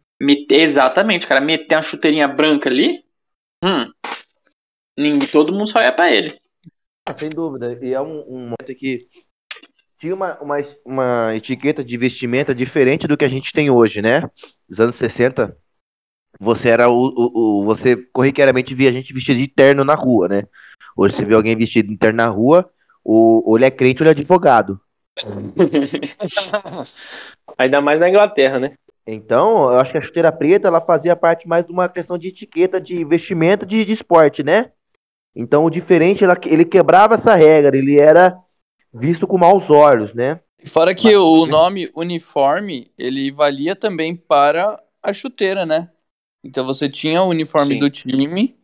exatamente, 0.51 1.27
cara, 1.27 1.41
meter 1.41 1.77
uma 1.77 1.83
chuteirinha 1.83 2.27
branca 2.27 2.69
ali, 2.69 3.05
hum, 3.63 3.93
ninguém, 4.97 5.29
todo 5.29 5.53
mundo 5.53 5.71
só 5.71 5.81
ia 5.81 5.93
pra 5.93 6.13
ele. 6.13 6.41
Ah, 7.07 7.17
sem 7.17 7.31
dúvida, 7.31 7.79
e 7.81 7.93
é 7.93 8.01
um, 8.01 8.21
um 8.29 8.39
momento 8.41 8.75
que 8.77 9.09
tinha 9.99 10.15
uma, 10.15 10.39
uma, 10.41 10.57
uma 10.85 11.37
etiqueta 11.37 11.85
de 11.85 11.97
vestimenta 11.97 12.55
diferente 12.55 13.07
do 13.07 13.17
que 13.17 13.25
a 13.25 13.29
gente 13.29 13.53
tem 13.53 13.71
hoje, 13.71 14.01
né? 14.03 14.29
Nos 14.69 14.81
anos 14.81 14.97
60, 14.97 15.57
você 16.39 16.69
era 16.69 16.89
o, 16.89 16.95
o, 16.95 17.63
o, 17.63 17.65
você 17.65 17.97
corriqueiramente 17.97 18.75
via 18.75 18.89
a 18.89 18.93
gente 18.93 19.13
vestido 19.13 19.39
de 19.39 19.49
terno 19.49 19.85
na 19.85 19.95
rua, 19.95 20.29
né? 20.29 20.45
Hoje 20.97 21.17
você 21.17 21.25
vê 21.25 21.35
alguém 21.35 21.57
vestido 21.57 21.89
de 21.89 21.97
terno 21.97 22.17
na 22.17 22.29
rua, 22.29 22.71
o, 23.09 23.51
ou 23.51 23.57
ele 23.57 23.65
é 23.65 23.71
crente 23.71 24.03
ou 24.03 24.05
ele 24.05 24.11
é 24.11 24.17
advogado. 24.21 24.79
Ainda 27.57 27.81
mais 27.81 27.99
na 27.99 28.11
Inglaterra, 28.11 28.61
né? 28.61 28.75
Então, 29.07 29.73
eu 29.73 29.79
acho 29.79 29.91
que 29.91 29.97
a 29.97 30.01
chuteira 30.03 30.31
preta 30.31 30.69
ela 30.69 30.83
fazia 30.83 31.17
parte 31.17 31.49
mais 31.49 31.65
de 31.65 31.73
uma 31.73 31.89
questão 31.89 32.19
de 32.19 32.29
etiqueta, 32.29 32.79
de 32.79 33.03
vestimento 33.07 33.65
de, 33.65 33.83
de 33.83 33.93
esporte, 33.93 34.43
né? 34.43 34.73
Então, 35.35 35.65
o 35.65 35.71
diferente, 35.71 36.23
ela, 36.23 36.37
ele 36.45 36.67
quebrava 36.67 37.15
essa 37.15 37.35
regra, 37.35 37.75
ele 37.75 37.99
era 37.99 38.39
visto 38.93 39.27
com 39.27 39.39
maus 39.39 39.71
olhos, 39.71 40.13
né? 40.13 40.41
Fora 40.67 40.95
que 40.95 41.07
Mas, 41.07 41.17
o 41.17 41.47
nome 41.47 41.91
uniforme, 41.95 42.91
ele 42.99 43.31
valia 43.31 43.75
também 43.75 44.15
para 44.15 44.77
a 45.03 45.13
chuteira, 45.15 45.65
né? 45.65 45.89
Então 46.45 46.67
você 46.67 46.91
tinha 46.91 47.23
o 47.23 47.29
uniforme 47.29 47.75
Sim. 47.75 47.81
do 47.81 47.89
time 47.89 48.55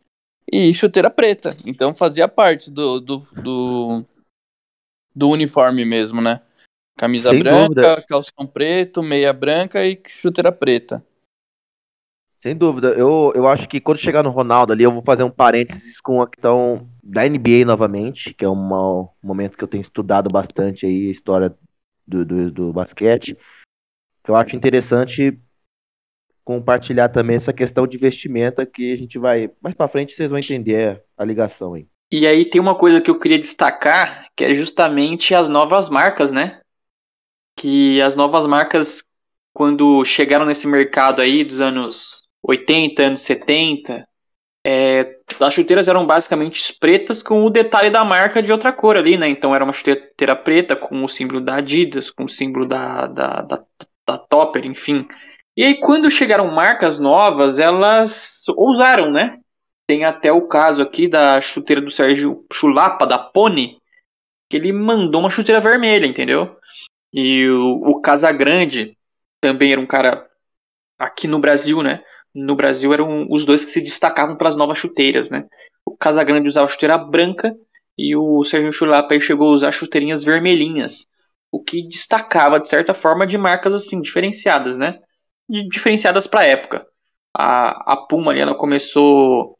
e 0.51 0.73
chuteira 0.73 1.09
preta. 1.09 1.57
Então 1.65 1.95
fazia 1.95 2.27
parte 2.27 2.69
do, 2.69 2.99
do, 2.99 3.17
do, 3.41 4.05
do 5.15 5.29
uniforme 5.29 5.85
mesmo, 5.85 6.21
né? 6.21 6.41
Camisa 6.97 7.29
Sem 7.29 7.39
branca, 7.39 7.67
dúvida. 7.67 8.05
calção 8.07 8.47
preto, 8.47 9.03
meia 9.03 9.33
branca 9.33 9.85
e 9.85 10.01
chuteira 10.07 10.51
preta. 10.51 11.05
Sem 12.41 12.55
dúvida. 12.55 12.89
Eu, 12.89 13.33
eu 13.35 13.47
acho 13.47 13.67
que 13.67 13.81
quando 13.81 13.97
chegar 13.97 14.21
no 14.21 14.29
Ronaldo 14.29 14.71
ali, 14.71 14.83
eu 14.83 14.91
vou 14.91 15.01
fazer 15.01 15.23
um 15.23 15.31
parênteses 15.31 15.99
com 15.99 16.21
a 16.21 16.29
questão 16.29 16.87
da 17.03 17.27
NBA 17.27 17.65
novamente, 17.65 18.33
que 18.33 18.45
é 18.45 18.47
uma, 18.47 19.01
um 19.01 19.09
momento 19.23 19.57
que 19.57 19.63
eu 19.63 19.67
tenho 19.67 19.81
estudado 19.81 20.29
bastante 20.29 20.85
aí, 20.85 21.07
a 21.07 21.11
história 21.11 21.57
do, 22.07 22.23
do, 22.23 22.51
do 22.51 22.73
basquete. 22.73 23.35
Eu 24.27 24.35
acho 24.35 24.55
interessante 24.55 25.39
compartilhar 26.43 27.09
também 27.09 27.35
essa 27.35 27.51
questão 27.51 27.87
de 27.87 27.97
vestimenta 27.97 28.65
que 28.65 28.93
a 28.93 28.95
gente 28.95 29.17
vai. 29.17 29.51
Mais 29.59 29.75
para 29.75 29.89
frente 29.89 30.13
vocês 30.13 30.29
vão 30.29 30.39
entender 30.39 31.03
a 31.17 31.25
ligação 31.25 31.73
aí. 31.73 31.87
E 32.17 32.25
aí 32.25 32.49
tem 32.49 32.61
uma 32.61 32.75
coisa 32.75 33.01
que 33.01 33.11
eu 33.11 33.19
queria 33.19 33.37
destacar, 33.37 34.29
que 34.37 34.45
é 34.45 34.53
justamente 34.53 35.35
as 35.35 35.49
novas 35.49 35.89
marcas, 35.89 36.31
né? 36.31 36.61
Que 37.57 38.01
as 38.01 38.15
novas 38.15 38.45
marcas, 38.45 39.03
quando 39.53 40.01
chegaram 40.05 40.45
nesse 40.45 40.65
mercado 40.65 41.21
aí 41.21 41.43
dos 41.43 41.59
anos 41.59 42.23
80, 42.41 43.03
anos 43.03 43.19
70, 43.19 44.07
é, 44.65 45.13
as 45.41 45.53
chuteiras 45.53 45.89
eram 45.89 46.07
basicamente 46.07 46.73
pretas 46.79 47.21
com 47.21 47.43
o 47.43 47.49
detalhe 47.49 47.89
da 47.89 48.05
marca 48.05 48.41
de 48.41 48.49
outra 48.49 48.71
cor 48.71 48.95
ali, 48.95 49.17
né? 49.17 49.27
Então 49.27 49.53
era 49.53 49.65
uma 49.65 49.73
chuteira 49.73 50.37
preta 50.37 50.73
com 50.73 51.03
o 51.03 51.09
símbolo 51.09 51.41
da 51.41 51.57
Adidas, 51.57 52.09
com 52.09 52.23
o 52.23 52.29
símbolo 52.29 52.65
da, 52.65 53.07
da, 53.07 53.41
da, 53.41 53.63
da 54.07 54.17
Topper, 54.17 54.65
enfim. 54.65 55.05
E 55.57 55.65
aí 55.65 55.81
quando 55.81 56.09
chegaram 56.09 56.49
marcas 56.49 56.97
novas, 56.97 57.59
elas 57.59 58.41
ousaram, 58.55 59.11
né? 59.11 59.37
Tem 59.87 60.03
até 60.03 60.31
o 60.31 60.47
caso 60.47 60.81
aqui 60.81 61.07
da 61.07 61.39
chuteira 61.41 61.81
do 61.81 61.91
Sérgio 61.91 62.45
Chulapa, 62.51 63.05
da 63.05 63.19
Pony, 63.19 63.77
que 64.49 64.57
ele 64.57 64.73
mandou 64.73 65.21
uma 65.21 65.29
chuteira 65.29 65.61
vermelha, 65.61 66.05
entendeu? 66.05 66.57
E 67.13 67.47
o, 67.47 67.91
o 67.91 68.01
Casagrande 68.01 68.97
também 69.39 69.71
era 69.71 69.81
um 69.81 69.85
cara 69.85 70.27
aqui 70.97 71.27
no 71.27 71.39
Brasil, 71.39 71.83
né? 71.83 72.03
no 72.35 72.55
Brasil 72.55 72.93
eram 72.93 73.25
os 73.29 73.45
dois 73.45 73.63
que 73.63 73.71
se 73.71 73.81
destacavam 73.81 74.35
pelas 74.35 74.57
novas 74.57 74.77
chuteiras, 74.77 75.29
né? 75.29 75.45
O 75.85 75.95
Casagrande 75.95 76.49
usava 76.49 76.67
chuteira 76.67 76.97
branca 76.97 77.55
e 77.97 78.13
o 78.15 78.43
Sérgio 78.43 78.73
Chulapa 78.73 79.17
chegou 79.19 79.49
a 79.49 79.53
usar 79.53 79.71
chuteirinhas 79.71 80.23
vermelhinhas, 80.23 81.07
o 81.49 81.63
que 81.63 81.87
destacava 81.87 82.59
de 82.59 82.67
certa 82.67 82.93
forma 82.93 83.25
de 83.25 83.37
marcas 83.37 83.73
assim 83.73 84.01
diferenciadas, 84.01 84.77
né? 84.77 84.99
diferenciadas 85.69 86.27
para 86.27 86.41
a 86.41 86.45
época. 86.45 86.85
A, 87.37 87.93
a 87.93 87.97
Puma 87.97 88.31
ali, 88.31 88.41
ela 88.41 88.55
começou 88.55 89.51
a 89.51 89.55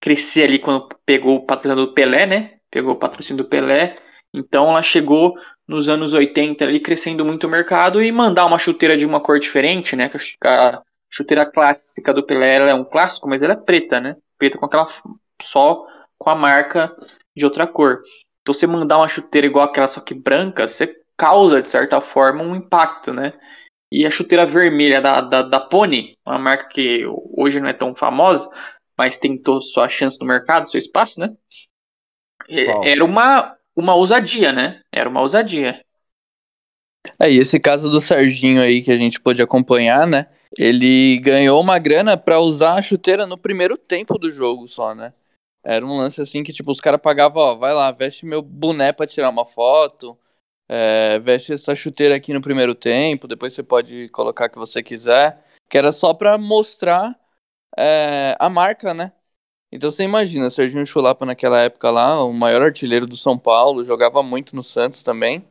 crescer 0.00 0.44
ali 0.44 0.58
quando 0.58 0.88
pegou 1.04 1.36
o 1.36 1.46
patrocínio 1.46 1.86
do 1.86 1.94
Pelé, 1.94 2.26
né? 2.26 2.54
Pegou 2.70 2.92
o 2.94 2.98
patrocínio 2.98 3.42
do 3.42 3.48
Pelé. 3.48 3.96
Então 4.32 4.70
ela 4.70 4.82
chegou 4.82 5.34
nos 5.66 5.88
anos 5.88 6.14
80 6.14 6.64
ali 6.64 6.80
crescendo 6.80 7.24
muito 7.24 7.46
o 7.46 7.50
mercado 7.50 8.02
e 8.02 8.10
mandar 8.10 8.46
uma 8.46 8.58
chuteira 8.58 8.96
de 8.96 9.06
uma 9.06 9.20
cor 9.20 9.38
diferente, 9.38 9.94
né? 9.96 10.10
A, 10.44 10.82
chuteira 11.10 11.44
clássica 11.44 12.14
do 12.14 12.24
Pelé 12.24 12.56
ela 12.56 12.70
é 12.70 12.74
um 12.74 12.84
clássico, 12.84 13.28
mas 13.28 13.42
ela 13.42 13.52
é 13.52 13.56
preta, 13.56 14.00
né? 14.00 14.16
Preta 14.38 14.58
com 14.58 14.64
aquela 14.64 14.88
só 15.42 15.86
com 16.18 16.30
a 16.30 16.34
marca 16.34 16.94
de 17.36 17.44
outra 17.44 17.66
cor. 17.66 18.02
Então 18.40 18.54
você 18.54 18.66
mandar 18.66 18.96
uma 18.98 19.08
chuteira 19.08 19.46
igual 19.46 19.66
aquela 19.66 19.86
só 19.86 20.00
que 20.00 20.14
branca, 20.14 20.66
você 20.66 20.96
causa 21.16 21.62
de 21.62 21.68
certa 21.68 22.00
forma 22.00 22.42
um 22.42 22.56
impacto, 22.56 23.12
né? 23.12 23.34
E 23.92 24.06
a 24.06 24.10
chuteira 24.10 24.46
vermelha 24.46 25.02
da, 25.02 25.20
da, 25.20 25.42
da 25.42 25.60
Pony, 25.60 26.16
uma 26.24 26.38
marca 26.38 26.66
que 26.70 27.04
hoje 27.36 27.60
não 27.60 27.68
é 27.68 27.74
tão 27.74 27.94
famosa, 27.94 28.50
mas 28.96 29.18
tentou 29.18 29.60
sua 29.60 29.86
chance 29.86 30.18
no 30.18 30.26
mercado, 30.26 30.70
seu 30.70 30.78
espaço, 30.78 31.20
né? 31.20 31.30
Era 32.82 33.04
uma, 33.04 33.54
uma 33.76 33.94
ousadia, 33.94 34.50
né? 34.50 34.80
Era 34.90 35.10
uma 35.10 35.20
ousadia. 35.20 35.84
É, 37.20 37.30
e 37.30 37.38
esse 37.38 37.60
caso 37.60 37.90
do 37.90 38.00
Serginho 38.00 38.62
aí 38.62 38.80
que 38.80 38.90
a 38.90 38.96
gente 38.96 39.20
pôde 39.20 39.42
acompanhar, 39.42 40.06
né? 40.06 40.26
Ele 40.56 41.18
ganhou 41.18 41.60
uma 41.60 41.78
grana 41.78 42.16
para 42.16 42.40
usar 42.40 42.78
a 42.78 42.82
chuteira 42.82 43.26
no 43.26 43.36
primeiro 43.36 43.76
tempo 43.76 44.18
do 44.18 44.30
jogo 44.30 44.66
só, 44.68 44.94
né? 44.94 45.12
Era 45.62 45.84
um 45.84 45.98
lance 45.98 46.22
assim 46.22 46.42
que, 46.42 46.52
tipo, 46.52 46.70
os 46.70 46.80
caras 46.80 47.00
pagavam, 47.00 47.42
ó, 47.42 47.54
vai 47.56 47.74
lá, 47.74 47.90
veste 47.92 48.24
meu 48.24 48.40
boné 48.40 48.90
pra 48.90 49.06
tirar 49.06 49.28
uma 49.28 49.44
foto, 49.44 50.16
é, 50.74 51.18
veste 51.18 51.52
essa 51.52 51.74
chuteira 51.74 52.14
aqui 52.14 52.32
no 52.32 52.40
primeiro 52.40 52.74
tempo, 52.74 53.28
depois 53.28 53.52
você 53.52 53.62
pode 53.62 54.08
colocar 54.08 54.46
o 54.46 54.50
que 54.50 54.58
você 54.58 54.82
quiser, 54.82 55.44
que 55.68 55.76
era 55.76 55.92
só 55.92 56.14
pra 56.14 56.38
mostrar 56.38 57.14
é, 57.76 58.34
a 58.40 58.48
marca, 58.48 58.94
né? 58.94 59.12
Então 59.70 59.90
você 59.90 60.02
imagina, 60.02 60.48
Serginho 60.48 60.86
Chulapa 60.86 61.26
naquela 61.26 61.58
época 61.58 61.90
lá, 61.90 62.24
o 62.24 62.32
maior 62.32 62.62
artilheiro 62.62 63.06
do 63.06 63.18
São 63.18 63.38
Paulo, 63.38 63.84
jogava 63.84 64.22
muito 64.22 64.56
no 64.56 64.62
Santos 64.62 65.02
também, 65.02 65.46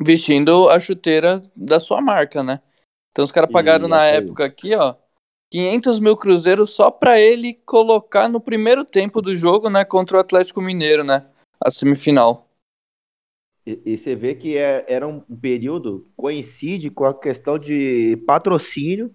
vestindo 0.00 0.68
a 0.70 0.80
chuteira 0.80 1.40
da 1.54 1.78
sua 1.78 2.00
marca, 2.00 2.42
né? 2.42 2.60
Então 3.12 3.24
os 3.24 3.30
caras 3.30 3.52
pagaram 3.52 3.86
na 3.86 4.06
época 4.06 4.44
aqui, 4.44 4.74
ó, 4.74 4.96
500 5.52 6.00
mil 6.00 6.16
cruzeiros 6.16 6.70
só 6.70 6.90
para 6.90 7.20
ele 7.20 7.54
colocar 7.64 8.28
no 8.28 8.40
primeiro 8.40 8.84
tempo 8.84 9.22
do 9.22 9.36
jogo, 9.36 9.70
né, 9.70 9.84
contra 9.84 10.16
o 10.16 10.20
Atlético 10.20 10.60
Mineiro, 10.60 11.04
né, 11.04 11.24
a 11.60 11.70
semifinal. 11.70 12.45
E, 13.66 13.98
você 13.98 14.14
vê 14.14 14.34
que 14.34 14.56
é, 14.56 14.84
era 14.88 15.06
um 15.06 15.20
período 15.20 16.08
coincide 16.16 16.88
com 16.88 17.04
a 17.04 17.18
questão 17.18 17.58
de 17.58 18.16
patrocínio, 18.24 19.14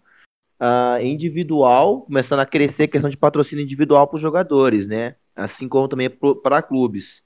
uh, 0.60 1.01
individual, 1.01 2.01
começando 2.01 2.41
a 2.41 2.46
crescer 2.46 2.84
a 2.84 2.88
questão 2.88 3.10
de 3.10 3.17
patrocínio 3.17 3.63
individual 3.63 4.08
para 4.08 4.17
os 4.17 4.22
jogadores, 4.22 4.88
né? 4.88 5.15
Assim 5.36 5.70
como 5.70 5.88
também 5.88 6.10
para 6.10 6.62
clubes. 6.62 7.24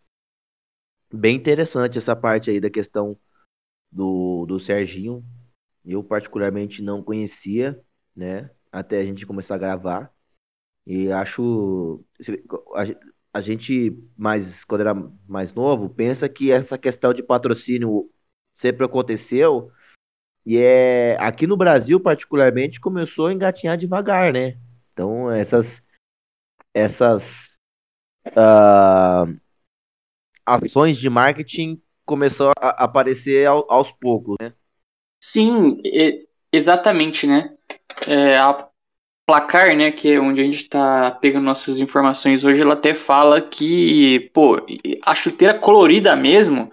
Bem 1.12 1.36
interessante 1.36 1.98
essa 1.98 2.16
parte 2.16 2.52
aí 2.52 2.60
da 2.60 2.70
questão 2.70 3.18
do, 3.92 4.46
do 4.46 4.60
Serginho. 4.60 5.24
Eu 5.84 6.04
particularmente 6.04 6.82
não 6.82 7.04
conhecia, 7.04 7.84
né? 8.16 8.52
Até 8.72 9.00
a 9.00 9.04
gente 9.04 9.26
começar 9.26 9.56
a 9.56 9.60
gravar. 9.60 10.14
E 10.86 11.12
acho. 11.12 12.04
A, 13.36 13.42
gente, 13.42 14.02
mais, 14.16 14.64
quando 14.64 14.80
era 14.80 14.94
mais 15.28 15.54
novo, 15.54 15.90
pensa 15.90 16.30
que 16.30 16.54
essa 16.54 16.78
questão 16.78 17.14
de 17.14 17.22
patrocínio 17.22 18.10
sempre 18.54 18.86
aconteceu 18.86 19.70
e 20.46 20.58
é 20.58 21.18
aqui 21.20 21.46
no 21.46 21.58
Brasil, 21.58 22.00
particularmente, 22.00 22.80
começou 22.80 23.28
a 23.28 23.34
engatinhar 23.34 23.78
devagar, 23.78 24.32
né? 24.32 24.58
Então, 24.94 25.30
essas 25.30 25.84
essas 26.74 27.58
uh, 28.28 29.38
ações 30.46 30.98
de 30.98 31.10
marketing 31.10 31.82
começou 32.06 32.52
a 32.58 32.86
aparecer 32.86 33.48
ao, 33.48 33.70
aos 33.70 33.92
poucos, 33.92 34.38
né? 34.40 34.54
Sim, 35.22 35.68
exatamente, 36.54 37.28
né? 37.28 37.58
É, 38.08 38.38
Placar, 39.28 39.76
né, 39.76 39.92
que 39.92 40.12
é 40.12 40.20
onde 40.20 40.42
a 40.42 40.44
gente 40.44 40.58
está 40.58 41.10
pegando 41.10 41.46
nossas 41.46 41.80
informações 41.80 42.44
hoje, 42.44 42.62
ela 42.62 42.74
até 42.74 42.94
fala 42.94 43.42
que, 43.42 44.30
pô, 44.34 44.64
a 45.04 45.16
chuteira 45.16 45.58
colorida 45.58 46.16
mesmo, 46.16 46.72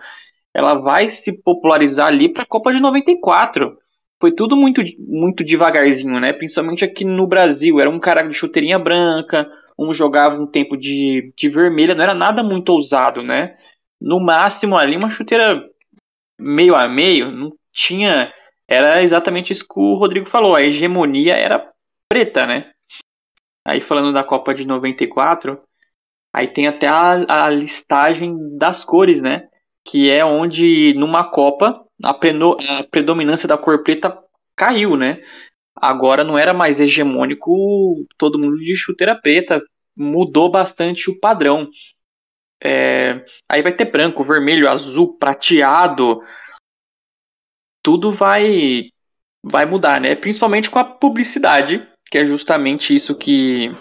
ela 0.54 0.74
vai 0.74 1.08
se 1.08 1.32
popularizar 1.42 2.08
ali 2.08 2.28
para 2.28 2.42
a 2.42 2.46
Copa 2.46 2.72
de 2.72 2.80
94. 2.80 3.78
Foi 4.20 4.32
tudo 4.32 4.56
muito, 4.56 4.82
muito 4.98 5.42
devagarzinho, 5.42 6.20
né? 6.20 6.32
Principalmente 6.32 6.84
aqui 6.84 7.04
no 7.04 7.26
Brasil. 7.26 7.80
Era 7.80 7.90
um 7.90 7.98
cara 7.98 8.22
de 8.22 8.34
chuteirinha 8.34 8.78
branca, 8.78 9.50
um 9.78 9.92
jogava 9.94 10.40
um 10.40 10.46
tempo 10.46 10.76
de, 10.76 11.32
de 11.36 11.48
vermelha, 11.48 11.94
não 11.94 12.04
era 12.04 12.14
nada 12.14 12.42
muito 12.42 12.68
ousado, 12.70 13.22
né? 13.22 13.56
No 14.00 14.20
máximo 14.20 14.76
ali 14.76 14.96
uma 14.96 15.10
chuteira 15.10 15.64
meio 16.38 16.74
a 16.74 16.86
meio, 16.86 17.30
não 17.30 17.52
tinha. 17.72 18.32
Era 18.68 19.02
exatamente 19.02 19.52
isso 19.52 19.66
que 19.66 19.78
o 19.78 19.94
Rodrigo 19.94 20.28
falou. 20.28 20.54
A 20.54 20.62
hegemonia 20.62 21.34
era 21.34 21.71
preta, 22.12 22.46
né? 22.46 22.70
Aí 23.66 23.80
falando 23.80 24.12
da 24.12 24.24
Copa 24.24 24.54
de 24.54 24.66
94, 24.66 25.62
aí 26.32 26.48
tem 26.48 26.66
até 26.66 26.86
a, 26.88 27.46
a 27.46 27.50
listagem 27.50 28.36
das 28.58 28.84
cores, 28.84 29.22
né? 29.22 29.48
que 29.84 30.10
é 30.10 30.24
onde 30.24 30.94
numa 30.94 31.30
Copa 31.30 31.84
a, 32.02 32.14
preno, 32.14 32.56
a 32.68 32.84
predominância 32.84 33.48
da 33.48 33.58
cor 33.58 33.82
preta 33.82 34.16
caiu, 34.56 34.96
né? 34.96 35.22
Agora 35.74 36.22
não 36.22 36.36
era 36.36 36.52
mais 36.52 36.80
hegemônico 36.80 38.06
todo 38.16 38.38
mundo 38.38 38.56
de 38.56 38.76
chuteira 38.76 39.14
preta, 39.14 39.62
mudou 39.96 40.50
bastante 40.50 41.10
o 41.10 41.18
padrão. 41.18 41.68
É, 42.62 43.24
aí 43.48 43.62
vai 43.62 43.74
ter 43.74 43.86
branco, 43.86 44.22
vermelho, 44.22 44.68
azul, 44.68 45.16
prateado, 45.18 46.22
tudo 47.82 48.12
vai 48.12 48.90
vai 49.44 49.66
mudar, 49.66 50.00
né? 50.00 50.14
Principalmente 50.14 50.70
com 50.70 50.78
a 50.78 50.84
publicidade, 50.84 51.88
que 52.12 52.18
é 52.18 52.26
justamente 52.26 52.94
isso 52.94 53.14
que 53.14 53.74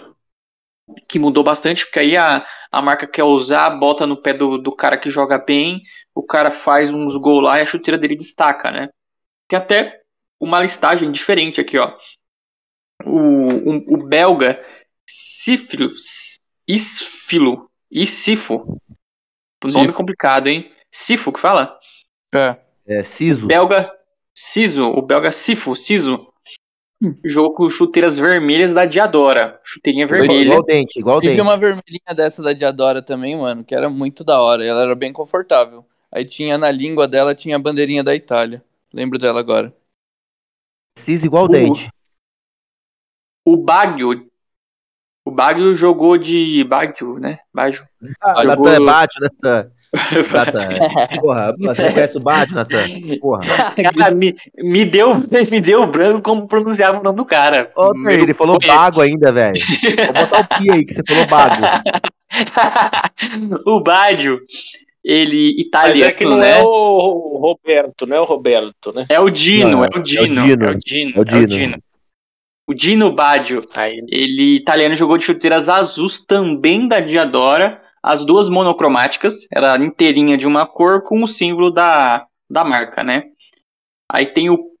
que 1.06 1.18
mudou 1.18 1.44
bastante, 1.44 1.84
porque 1.84 2.00
aí 2.00 2.16
a, 2.16 2.44
a 2.70 2.82
marca 2.82 3.06
quer 3.06 3.24
usar, 3.24 3.68
bota 3.70 4.06
no 4.06 4.20
pé 4.20 4.32
do, 4.32 4.56
do 4.56 4.74
cara 4.74 4.96
que 4.96 5.10
joga 5.10 5.38
bem, 5.38 5.82
o 6.14 6.22
cara 6.22 6.50
faz 6.50 6.92
uns 6.92 7.14
gols 7.16 7.44
lá 7.44 7.58
e 7.58 7.62
a 7.62 7.66
chuteira 7.66 7.98
dele 7.98 8.16
destaca, 8.16 8.70
né? 8.70 8.88
Tem 9.46 9.58
até 9.58 10.00
uma 10.40 10.60
listagem 10.60 11.12
diferente 11.12 11.60
aqui, 11.60 11.78
ó. 11.78 11.94
O, 13.04 13.18
o, 13.18 13.94
o 13.94 14.06
belga 14.06 14.62
Cifilo, 15.06 15.92
Isfilo, 16.66 17.70
Isifo. 17.90 18.80
O 19.62 19.72
nome 19.72 19.92
complicado, 19.92 20.48
hein? 20.48 20.72
Sifo 20.90 21.32
que 21.32 21.40
fala? 21.40 21.78
É. 22.34 22.56
É, 22.86 23.02
Ciso. 23.02 23.46
Belga 23.46 23.92
Ciso, 24.34 24.84
o 24.84 25.02
belga 25.02 25.30
Sifo, 25.30 25.76
Ciso 25.76 26.31
jogo 27.24 27.54
com 27.54 27.68
chuteiras 27.68 28.18
vermelhas 28.18 28.72
da 28.72 28.84
Diadora. 28.84 29.60
Chuteirinha 29.64 30.06
vermelha. 30.06 30.44
Igual, 30.44 30.62
dente, 30.62 30.98
igual 30.98 31.20
dente. 31.20 31.40
uma 31.40 31.56
vermelhinha 31.56 32.14
dessa 32.14 32.42
da 32.42 32.52
Diadora 32.52 33.02
também, 33.02 33.36
mano, 33.36 33.64
que 33.64 33.74
era 33.74 33.90
muito 33.90 34.22
da 34.22 34.40
hora. 34.40 34.64
Ela 34.64 34.82
era 34.82 34.94
bem 34.94 35.12
confortável. 35.12 35.84
Aí 36.10 36.24
tinha 36.24 36.56
na 36.56 36.70
língua 36.70 37.08
dela, 37.08 37.34
tinha 37.34 37.56
a 37.56 37.58
bandeirinha 37.58 38.04
da 38.04 38.14
Itália. 38.14 38.62
Lembro 38.92 39.18
dela 39.18 39.40
agora. 39.40 39.74
Cis 40.96 41.24
igual 41.24 41.44
o 41.46 41.48
dente. 41.48 41.90
O 43.44 43.56
Baggio. 43.56 44.30
O 45.24 45.30
Baggio 45.30 45.74
jogou 45.74 46.18
de 46.18 46.62
Baggio, 46.64 47.18
né? 47.18 47.40
Baggio. 47.52 47.88
Ah, 48.20 48.44
jogou... 48.44 48.66
Natan 48.66 48.74
é 48.74 48.86
Baggio, 48.86 49.20
Natan. 49.20 49.72
Natan. 49.92 50.68
Porra, 51.20 51.54
você 51.60 51.92
conhece 51.92 52.16
o 52.16 52.20
Bad, 52.20 52.54
Natan? 52.54 52.86
Porra. 53.20 53.44
Cara, 53.94 54.14
me, 54.14 54.34
me, 54.58 54.84
deu, 54.84 55.12
me 55.50 55.60
deu 55.60 55.86
branco 55.86 56.22
como 56.22 56.48
pronunciava 56.48 57.00
o 57.00 57.02
nome 57.02 57.16
do 57.16 57.24
cara. 57.24 57.70
Ô, 57.76 57.92
Meu, 57.94 58.12
ele 58.12 58.34
falou 58.34 58.58
bago 58.64 59.00
ainda, 59.00 59.30
velho. 59.30 59.60
Vou 60.14 60.26
botar 60.26 60.40
o 60.40 60.58
pi 60.58 60.72
aí 60.72 60.84
que 60.84 60.94
você 60.94 61.02
falou 61.06 61.26
bago. 61.26 61.62
o 63.66 63.80
Badio, 63.80 64.40
ele 65.04 65.60
italiano, 65.60 66.00
Mas 66.00 66.08
é 66.08 66.12
que 66.12 66.24
não 66.24 66.36
né? 66.38 66.60
é 66.60 66.62
o 66.62 67.38
Roberto, 67.38 68.06
não 68.06 68.16
é 68.16 68.20
o 68.20 68.24
Roberto, 68.24 68.92
né? 68.94 69.04
É 69.08 69.20
o 69.20 69.28
Dino, 69.28 69.70
não, 69.70 69.84
é, 69.84 69.88
o 69.94 70.02
Dino, 70.02 70.40
é 70.40 70.42
o 70.42 70.46
Dino. 70.46 70.64
É 70.64 70.70
o 70.70 70.74
Dino. 70.74 71.12
É 71.16 71.20
o 71.20 71.24
Dino. 71.24 71.40
É 71.40 71.44
o 71.44 71.46
Dino. 71.46 71.82
O 72.64 72.74
Dino 72.74 73.12
Baggio, 73.12 73.68
ele 74.08 74.56
italiano 74.56 74.94
jogou 74.94 75.18
de 75.18 75.24
chuteiras 75.24 75.68
azuis 75.68 76.24
também 76.24 76.86
da 76.86 77.00
Diadora 77.00 77.82
as 78.02 78.24
duas 78.24 78.48
monocromáticas, 78.48 79.46
era 79.50 79.76
inteirinha 79.76 80.36
de 80.36 80.46
uma 80.46 80.66
cor 80.66 81.02
com 81.02 81.22
o 81.22 81.26
símbolo 81.26 81.70
da, 81.70 82.26
da 82.50 82.64
marca, 82.64 83.04
né? 83.04 83.24
Aí 84.10 84.26
tem 84.26 84.50
o 84.50 84.72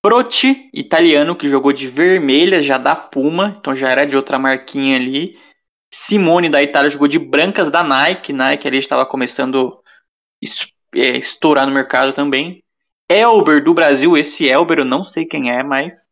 Proti, 0.00 0.70
italiano, 0.72 1.34
que 1.34 1.48
jogou 1.48 1.72
de 1.72 1.88
vermelha, 1.88 2.62
já 2.62 2.78
da 2.78 2.94
Puma, 2.94 3.56
então 3.58 3.74
já 3.74 3.88
era 3.88 4.06
de 4.06 4.16
outra 4.16 4.38
marquinha 4.38 4.96
ali. 4.96 5.36
Simone, 5.92 6.48
da 6.48 6.62
Itália, 6.62 6.90
jogou 6.90 7.08
de 7.08 7.18
brancas 7.18 7.70
da 7.70 7.82
Nike, 7.82 8.32
Nike 8.32 8.68
ali 8.68 8.78
estava 8.78 9.04
começando 9.04 9.80
a 10.44 10.98
é, 10.98 11.16
estourar 11.18 11.66
no 11.66 11.72
mercado 11.72 12.12
também. 12.12 12.62
Elber, 13.08 13.64
do 13.64 13.74
Brasil, 13.74 14.16
esse 14.16 14.46
Elber 14.48 14.78
eu 14.78 14.84
não 14.84 15.02
sei 15.02 15.24
quem 15.24 15.50
é, 15.50 15.62
mas 15.62 16.08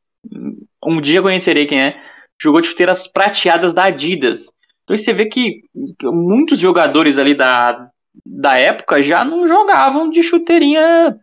um 0.85 1.01
dia 1.01 1.23
conhecerei 1.23 1.67
quem 1.67 1.81
é. 1.81 2.03
Jogou 2.41 2.61
de 2.61 2.69
chuteiras 2.69 3.07
prateadas 3.07 3.73
da 3.73 3.85
Adidas. 3.85 4.51
Então 4.87 4.97
você 4.97 5.13
vê 5.13 5.27
que 5.27 5.63
muitos 6.05 6.61
jogadores 6.61 7.19
ali 7.19 7.35
da, 7.35 7.91
da 8.25 8.57
época 8.57 9.03
já 9.03 9.25
não 9.25 9.47
jogavam 9.47 10.09
de 10.09 10.23
chuteirinha 10.23 11.19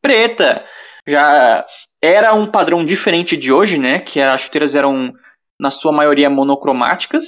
preta. 0.00 0.64
Já 1.04 1.66
era 2.00 2.32
um 2.34 2.48
padrão 2.48 2.84
diferente 2.84 3.36
de 3.36 3.52
hoje, 3.52 3.78
né? 3.78 3.98
Que 3.98 4.20
as 4.20 4.42
chuteiras 4.42 4.76
eram, 4.76 5.12
na 5.58 5.72
sua 5.72 5.90
maioria, 5.90 6.30
monocromáticas. 6.30 7.24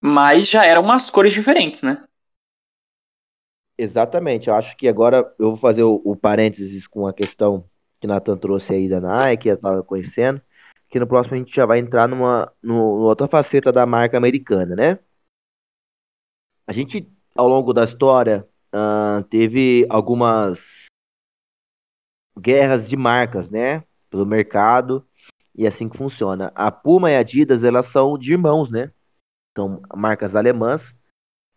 Mas 0.00 0.48
já 0.48 0.64
eram 0.64 0.80
umas 0.82 1.10
cores 1.10 1.34
diferentes, 1.34 1.82
né? 1.82 2.02
Exatamente. 3.76 4.48
Eu 4.48 4.54
acho 4.54 4.74
que 4.78 4.88
agora 4.88 5.30
eu 5.38 5.50
vou 5.50 5.56
fazer 5.58 5.82
o, 5.82 6.00
o 6.02 6.16
parênteses 6.16 6.86
com 6.86 7.06
a 7.06 7.12
questão 7.12 7.68
que 8.00 8.06
Nathan 8.06 8.38
trouxe 8.38 8.72
aí 8.72 8.88
da 8.88 8.98
Nike, 8.98 9.48
eu 9.48 9.56
estava 9.56 9.82
conhecendo 9.82 10.40
que 10.88 10.98
no 10.98 11.06
próximo 11.06 11.34
a 11.34 11.38
gente 11.38 11.54
já 11.54 11.66
vai 11.66 11.78
entrar 11.78 12.08
numa, 12.08 12.52
numa 12.62 12.82
outra 12.82 13.28
faceta 13.28 13.70
da 13.70 13.84
marca 13.84 14.16
americana, 14.16 14.74
né? 14.74 14.98
A 16.66 16.72
gente, 16.72 17.10
ao 17.34 17.48
longo 17.48 17.72
da 17.72 17.84
história, 17.84 18.46
uh, 18.74 19.22
teve 19.24 19.86
algumas 19.88 20.86
guerras 22.38 22.88
de 22.88 22.96
marcas, 22.96 23.50
né? 23.50 23.84
Pelo 24.10 24.24
mercado, 24.24 25.06
e 25.54 25.64
é 25.64 25.68
assim 25.68 25.88
que 25.88 25.98
funciona. 25.98 26.52
A 26.54 26.70
Puma 26.70 27.10
e 27.10 27.16
a 27.16 27.20
Adidas, 27.20 27.64
elas 27.64 27.86
são 27.86 28.16
de 28.16 28.32
irmãos, 28.32 28.70
né? 28.70 28.92
São 29.56 29.82
marcas 29.94 30.36
alemãs. 30.36 30.94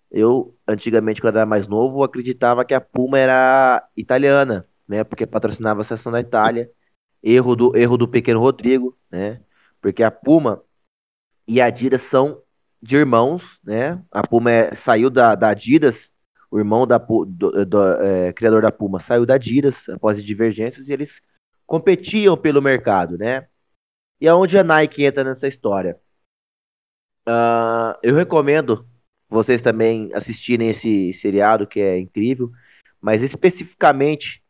Eu, 0.10 0.58
antigamente, 0.68 1.22
quando 1.22 1.38
era 1.38 1.46
mais 1.46 1.68
novo, 1.68 2.04
acreditava 2.04 2.66
que 2.66 2.74
a 2.74 2.82
Puma 2.82 3.20
era 3.20 3.88
italiana, 3.96 4.68
né? 4.88 5.04
Porque 5.04 5.28
patrocinava 5.28 5.82
a 5.82 5.86
seção 5.86 6.12
da 6.12 6.20
Itália. 6.20 6.70
Erro 7.24 7.56
do, 7.56 7.78
erro 7.78 7.98
do 7.98 8.08
pequeno 8.08 8.40
Rodrigo, 8.40 8.98
né? 9.10 9.42
Porque 9.82 10.04
a 10.04 10.12
Puma 10.12 10.64
e 11.48 11.62
a 11.62 11.66
Adidas 11.66 12.04
são 12.04 12.42
de 12.82 12.98
irmãos, 12.98 13.60
né? 13.64 14.04
A 14.12 14.26
Puma 14.26 14.52
é, 14.52 14.76
saiu 14.76 15.10
da, 15.10 15.36
da 15.36 15.50
Adidas, 15.50 16.12
o 16.50 16.58
irmão 16.58 16.88
da, 16.88 16.98
do, 16.98 17.66
do 17.66 17.84
é, 18.02 18.34
criador 18.34 18.62
da 18.62 18.72
Puma 18.72 19.00
saiu 19.00 19.26
da 19.26 19.36
Adidas 19.36 19.88
após 19.90 20.24
divergências 20.24 20.90
e 20.90 20.94
eles 20.94 21.22
competiam 21.66 22.36
pelo 22.36 22.62
mercado, 22.62 23.18
né? 23.18 23.48
E 24.20 24.28
aonde 24.28 24.58
a 24.58 24.64
Nike 24.64 25.04
entra 25.04 25.24
nessa 25.24 25.48
história? 25.48 26.00
Uh, 27.28 27.98
eu 28.02 28.16
recomendo 28.16 28.88
vocês 29.30 29.62
também 29.62 30.12
assistirem 30.14 30.70
esse 30.70 31.14
seriado 31.14 31.66
que 31.66 31.80
é 31.80 31.98
incrível, 31.98 32.52
mas 33.00 33.24
especificamente 33.24 34.41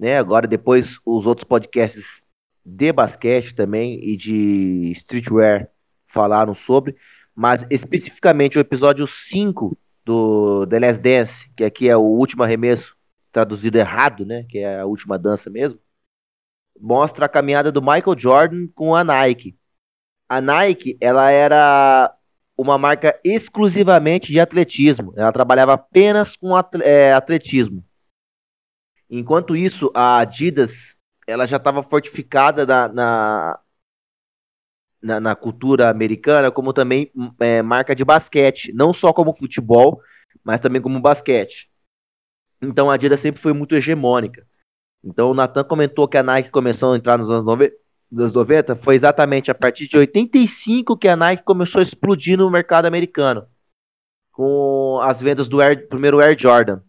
né? 0.00 0.18
Agora 0.18 0.48
depois 0.48 0.98
os 1.04 1.26
outros 1.26 1.44
podcasts 1.44 2.22
de 2.64 2.90
basquete 2.90 3.54
também 3.54 4.02
e 4.02 4.16
de 4.16 4.92
streetwear 4.92 5.68
falaram 6.08 6.54
sobre, 6.54 6.96
mas 7.36 7.66
especificamente 7.68 8.56
o 8.56 8.60
episódio 8.60 9.06
5 9.06 9.76
do 10.04 10.66
The 10.66 10.78
Last 10.80 11.02
Dance, 11.02 11.50
que 11.54 11.64
aqui 11.64 11.88
é 11.88 11.96
o 11.96 12.00
último 12.00 12.42
arremesso, 12.42 12.96
traduzido 13.30 13.78
errado, 13.78 14.24
né, 14.24 14.44
que 14.48 14.58
é 14.58 14.80
a 14.80 14.86
última 14.86 15.18
dança 15.18 15.50
mesmo, 15.50 15.78
mostra 16.80 17.26
a 17.26 17.28
caminhada 17.28 17.70
do 17.70 17.82
Michael 17.82 18.18
Jordan 18.18 18.68
com 18.74 18.94
a 18.94 19.04
Nike. 19.04 19.54
A 20.26 20.40
Nike, 20.40 20.96
ela 21.00 21.30
era 21.30 22.14
uma 22.56 22.78
marca 22.78 23.18
exclusivamente 23.22 24.32
de 24.32 24.40
atletismo. 24.40 25.12
Ela 25.16 25.32
trabalhava 25.32 25.74
apenas 25.74 26.36
com 26.36 26.52
é, 26.82 27.12
atletismo. 27.12 27.84
Enquanto 29.10 29.56
isso, 29.56 29.90
a 29.92 30.18
Adidas 30.18 30.96
ela 31.26 31.46
já 31.46 31.56
estava 31.56 31.82
fortificada 31.82 32.64
na, 32.64 32.88
na, 32.88 33.60
na, 35.02 35.20
na, 35.20 35.36
cultura 35.36 35.90
americana 35.90 36.50
como 36.50 36.72
também 36.72 37.10
é, 37.38 37.62
marca 37.62 37.94
de 37.94 38.04
basquete, 38.04 38.72
não 38.72 38.92
só 38.92 39.12
como 39.12 39.36
futebol, 39.36 40.00
mas 40.44 40.60
também 40.60 40.80
como 40.80 41.00
basquete. 41.00 41.68
Então 42.62 42.90
a 42.90 42.94
Adidas 42.94 43.20
sempre 43.20 43.40
foi 43.42 43.52
muito 43.52 43.74
hegemônica. 43.74 44.46
Então 45.02 45.30
o 45.30 45.34
Nathan 45.34 45.64
comentou 45.64 46.06
que 46.06 46.16
a 46.16 46.22
Nike 46.22 46.50
começou 46.50 46.92
a 46.92 46.96
entrar 46.96 47.18
nos 47.18 47.30
anos 47.30 47.44
90, 47.44 47.74
nos 48.10 48.32
90, 48.32 48.76
foi 48.76 48.94
exatamente 48.94 49.50
a 49.50 49.54
partir 49.54 49.88
de 49.88 49.96
85 49.96 50.96
que 50.96 51.08
a 51.08 51.16
Nike 51.16 51.44
começou 51.44 51.78
a 51.78 51.82
explodir 51.82 52.36
no 52.36 52.50
mercado 52.50 52.86
americano, 52.86 53.46
com 54.32 54.98
as 55.02 55.20
vendas 55.20 55.48
do 55.48 55.60
Air, 55.60 55.88
primeiro 55.88 56.20
Air 56.20 56.36
Jordan. 56.38 56.82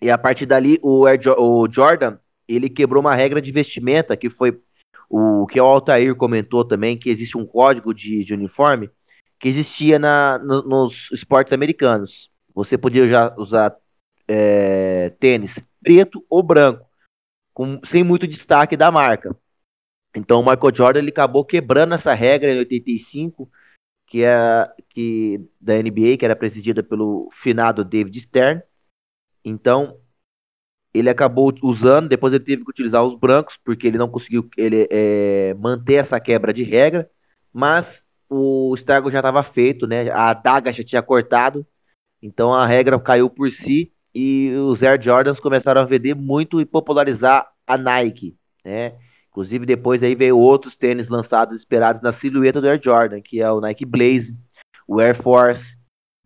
E 0.00 0.10
a 0.10 0.18
partir 0.18 0.46
dali, 0.46 0.78
o, 0.82 1.06
Air, 1.06 1.20
o 1.38 1.66
Jordan, 1.70 2.18
ele 2.46 2.68
quebrou 2.68 3.00
uma 3.00 3.14
regra 3.14 3.40
de 3.40 3.50
vestimenta, 3.50 4.16
que 4.16 4.28
foi 4.28 4.60
o 5.08 5.46
que 5.46 5.60
o 5.60 5.64
Altair 5.64 6.14
comentou 6.14 6.64
também, 6.64 6.98
que 6.98 7.08
existe 7.08 7.38
um 7.38 7.46
código 7.46 7.94
de, 7.94 8.24
de 8.24 8.34
uniforme, 8.34 8.90
que 9.38 9.48
existia 9.48 9.98
na, 9.98 10.38
no, 10.38 10.62
nos 10.62 11.10
esportes 11.12 11.52
americanos. 11.52 12.30
Você 12.54 12.76
podia 12.76 13.06
já 13.06 13.34
usar 13.36 13.76
é, 14.26 15.10
tênis 15.20 15.62
preto 15.82 16.24
ou 16.28 16.42
branco 16.42 16.86
com, 17.54 17.80
sem 17.84 18.02
muito 18.02 18.26
destaque 18.26 18.76
da 18.76 18.90
marca. 18.90 19.34
Então 20.14 20.40
o 20.40 20.42
Michael 20.42 20.74
Jordan 20.74 20.98
ele 21.00 21.10
acabou 21.10 21.44
quebrando 21.44 21.94
essa 21.94 22.12
regra 22.12 22.52
em 22.52 22.58
85, 22.58 23.50
que 24.06 24.24
é 24.24 24.70
que 24.90 25.40
da 25.60 25.74
NBA, 25.74 26.16
que 26.18 26.24
era 26.24 26.36
presidida 26.36 26.82
pelo 26.82 27.30
finado 27.32 27.84
David 27.84 28.20
Stern. 28.20 28.62
Então 29.46 29.96
ele 30.92 31.08
acabou 31.08 31.54
usando, 31.62 32.08
depois 32.08 32.34
ele 32.34 32.42
teve 32.42 32.64
que 32.64 32.70
utilizar 32.70 33.04
os 33.04 33.14
brancos, 33.14 33.56
porque 33.62 33.86
ele 33.86 33.98
não 33.98 34.08
conseguiu 34.08 34.48
ele, 34.56 34.88
é, 34.90 35.54
manter 35.54 35.94
essa 35.94 36.18
quebra 36.18 36.52
de 36.52 36.64
regra, 36.64 37.08
mas 37.52 38.02
o 38.28 38.74
estrago 38.74 39.10
já 39.10 39.20
estava 39.20 39.42
feito, 39.44 39.86
né? 39.86 40.10
A 40.10 40.30
adaga 40.30 40.72
já 40.72 40.82
tinha 40.82 41.02
cortado, 41.02 41.64
então 42.20 42.52
a 42.52 42.66
regra 42.66 42.98
caiu 42.98 43.30
por 43.30 43.52
si 43.52 43.92
e 44.12 44.50
os 44.56 44.82
Air 44.82 45.00
Jordans 45.00 45.38
começaram 45.38 45.80
a 45.80 45.84
vender 45.84 46.14
muito 46.14 46.60
e 46.60 46.64
popularizar 46.64 47.46
a 47.66 47.78
Nike, 47.78 48.36
né? 48.64 48.96
Inclusive 49.28 49.66
depois 49.66 50.02
aí 50.02 50.14
veio 50.14 50.38
outros 50.38 50.76
tênis 50.76 51.08
lançados 51.08 51.54
esperados 51.54 52.00
na 52.00 52.10
silhueta 52.10 52.60
do 52.60 52.68
Air 52.68 52.80
Jordan, 52.82 53.20
que 53.20 53.40
é 53.40 53.52
o 53.52 53.60
Nike 53.60 53.84
Blaze, 53.84 54.36
o 54.88 54.98
Air 54.98 55.14
Force. 55.14 55.76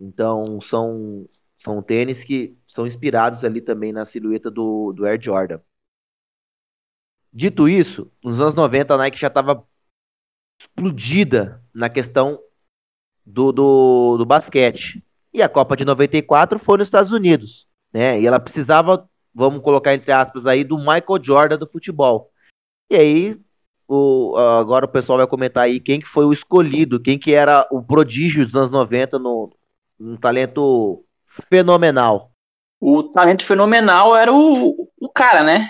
Então 0.01 0.61
são 0.61 1.29
são 1.63 1.83
tênis 1.83 2.25
que 2.25 2.57
são 2.73 2.87
inspirados 2.87 3.45
ali 3.45 3.61
também 3.61 3.93
na 3.93 4.05
silhueta 4.05 4.51
do, 4.51 4.93
do 4.93 5.07
Air 5.07 5.21
Jordan. 5.21 5.61
Dito 7.33 7.69
isso, 7.69 8.11
nos 8.23 8.41
anos 8.41 8.55
90 8.55 8.95
a 8.95 8.99
Nike 8.99 9.19
já 9.19 9.29
estava 9.29 9.65
explodida 10.59 11.63
na 11.73 11.89
questão 11.89 12.41
do, 13.25 13.53
do, 13.53 14.17
do 14.19 14.27
basquete. 14.27 15.05
E 15.33 15.43
a 15.43 15.49
Copa 15.49 15.77
de 15.77 15.85
94 15.85 16.59
foi 16.59 16.79
nos 16.79 16.89
Estados 16.89 17.13
Unidos 17.13 17.71
né? 17.93 18.21
E 18.21 18.27
ela 18.27 18.41
precisava, 18.41 19.09
vamos 19.35 19.63
colocar 19.63 19.95
entre 19.95 20.13
aspas 20.13 20.47
aí, 20.47 20.65
do 20.65 20.79
Michael 20.79 21.23
Jordan 21.23 21.59
do 21.59 21.67
futebol. 21.67 22.31
E 22.91 22.97
aí, 22.97 23.41
o, 23.89 24.37
agora 24.37 24.87
o 24.87 24.89
pessoal 24.89 25.19
vai 25.19 25.27
comentar 25.27 25.65
aí 25.65 25.81
quem 25.81 26.01
que 26.01 26.07
foi 26.07 26.25
o 26.25 26.33
escolhido, 26.33 27.01
quem 27.01 27.19
que 27.19 27.33
era 27.33 27.67
o 27.71 27.83
prodígio 27.83 28.45
dos 28.45 28.55
anos 28.57 28.71
90 28.71 29.19
no, 29.19 29.51
um 29.99 30.17
talento 30.17 31.05
fenomenal. 31.49 32.33
O 32.81 33.03
talento 33.03 33.45
fenomenal 33.45 34.17
era 34.17 34.33
o, 34.33 34.89
o 34.99 35.09
cara, 35.09 35.43
né? 35.43 35.69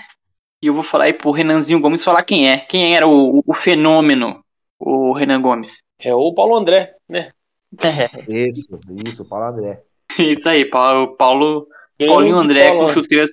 E 0.61 0.67
eu 0.67 0.73
vou 0.73 0.83
falar 0.83 1.05
aí 1.05 1.13
pro 1.13 1.31
Renanzinho 1.31 1.81
Gomes 1.81 2.03
falar 2.03 2.23
quem 2.23 2.49
é. 2.49 2.57
Quem 2.57 2.95
era 2.95 3.07
o, 3.07 3.43
o 3.45 3.53
fenômeno, 3.53 4.43
o 4.79 5.11
Renan 5.11 5.41
Gomes? 5.41 5.83
É 5.99 6.13
o 6.13 6.33
Paulo 6.33 6.55
André, 6.55 6.95
né? 7.09 7.33
É. 7.79 8.31
Isso, 8.31 8.79
isso, 9.05 9.25
Paulo 9.25 9.45
André. 9.45 9.83
Isso 10.19 10.47
aí, 10.47 10.65
Paulo, 10.65 11.15
Paulo 11.15 11.67
Paulinho 11.97 12.37
André 12.37 12.69
com 12.71 12.87
chuteiras, 12.89 13.31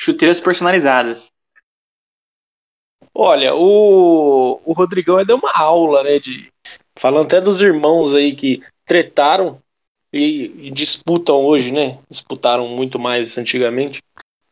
chuteiras 0.00 0.40
personalizadas. 0.40 1.32
Olha, 3.14 3.54
o, 3.54 4.60
o 4.64 4.72
Rodrigão 4.72 5.24
deu 5.24 5.36
uma 5.36 5.52
aula, 5.54 6.02
né? 6.02 6.18
De, 6.18 6.52
falando 6.96 7.26
até 7.26 7.40
dos 7.40 7.60
irmãos 7.60 8.14
aí 8.14 8.34
que 8.34 8.62
tretaram 8.84 9.60
e, 10.12 10.66
e 10.66 10.70
disputam 10.70 11.36
hoje, 11.36 11.72
né? 11.72 11.98
Disputaram 12.10 12.68
muito 12.68 12.98
mais 12.98 13.38
antigamente. 13.38 14.02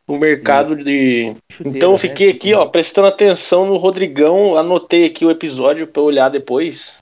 O 0.07 0.17
mercado 0.17 0.75
de. 0.75 1.35
Chuteira, 1.51 1.77
então 1.77 1.89
eu 1.89 1.93
né? 1.93 1.99
fiquei 1.99 2.27
né? 2.27 2.33
aqui, 2.33 2.53
ó, 2.53 2.65
prestando 2.65 3.07
atenção 3.07 3.65
no 3.65 3.77
Rodrigão. 3.77 4.55
Anotei 4.55 5.05
aqui 5.05 5.25
o 5.25 5.31
episódio 5.31 5.85
para 5.85 6.01
olhar 6.01 6.29
depois. 6.29 6.97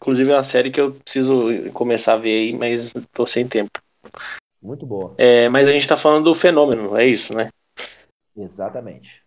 Inclusive 0.00 0.30
é 0.30 0.34
uma 0.34 0.44
série 0.44 0.70
que 0.70 0.80
eu 0.80 0.92
preciso 0.92 1.70
começar 1.72 2.12
a 2.14 2.18
ver 2.18 2.38
aí, 2.38 2.52
mas 2.52 2.92
tô 3.12 3.26
sem 3.26 3.48
tempo. 3.48 3.80
Muito 4.62 4.84
boa. 4.84 5.14
É, 5.16 5.48
mas 5.48 5.68
a 5.68 5.72
gente 5.72 5.88
tá 5.88 5.96
falando 5.96 6.24
do 6.24 6.34
fenômeno, 6.34 6.96
é 6.96 7.06
isso, 7.06 7.34
né? 7.34 7.50
Exatamente. 8.36 9.22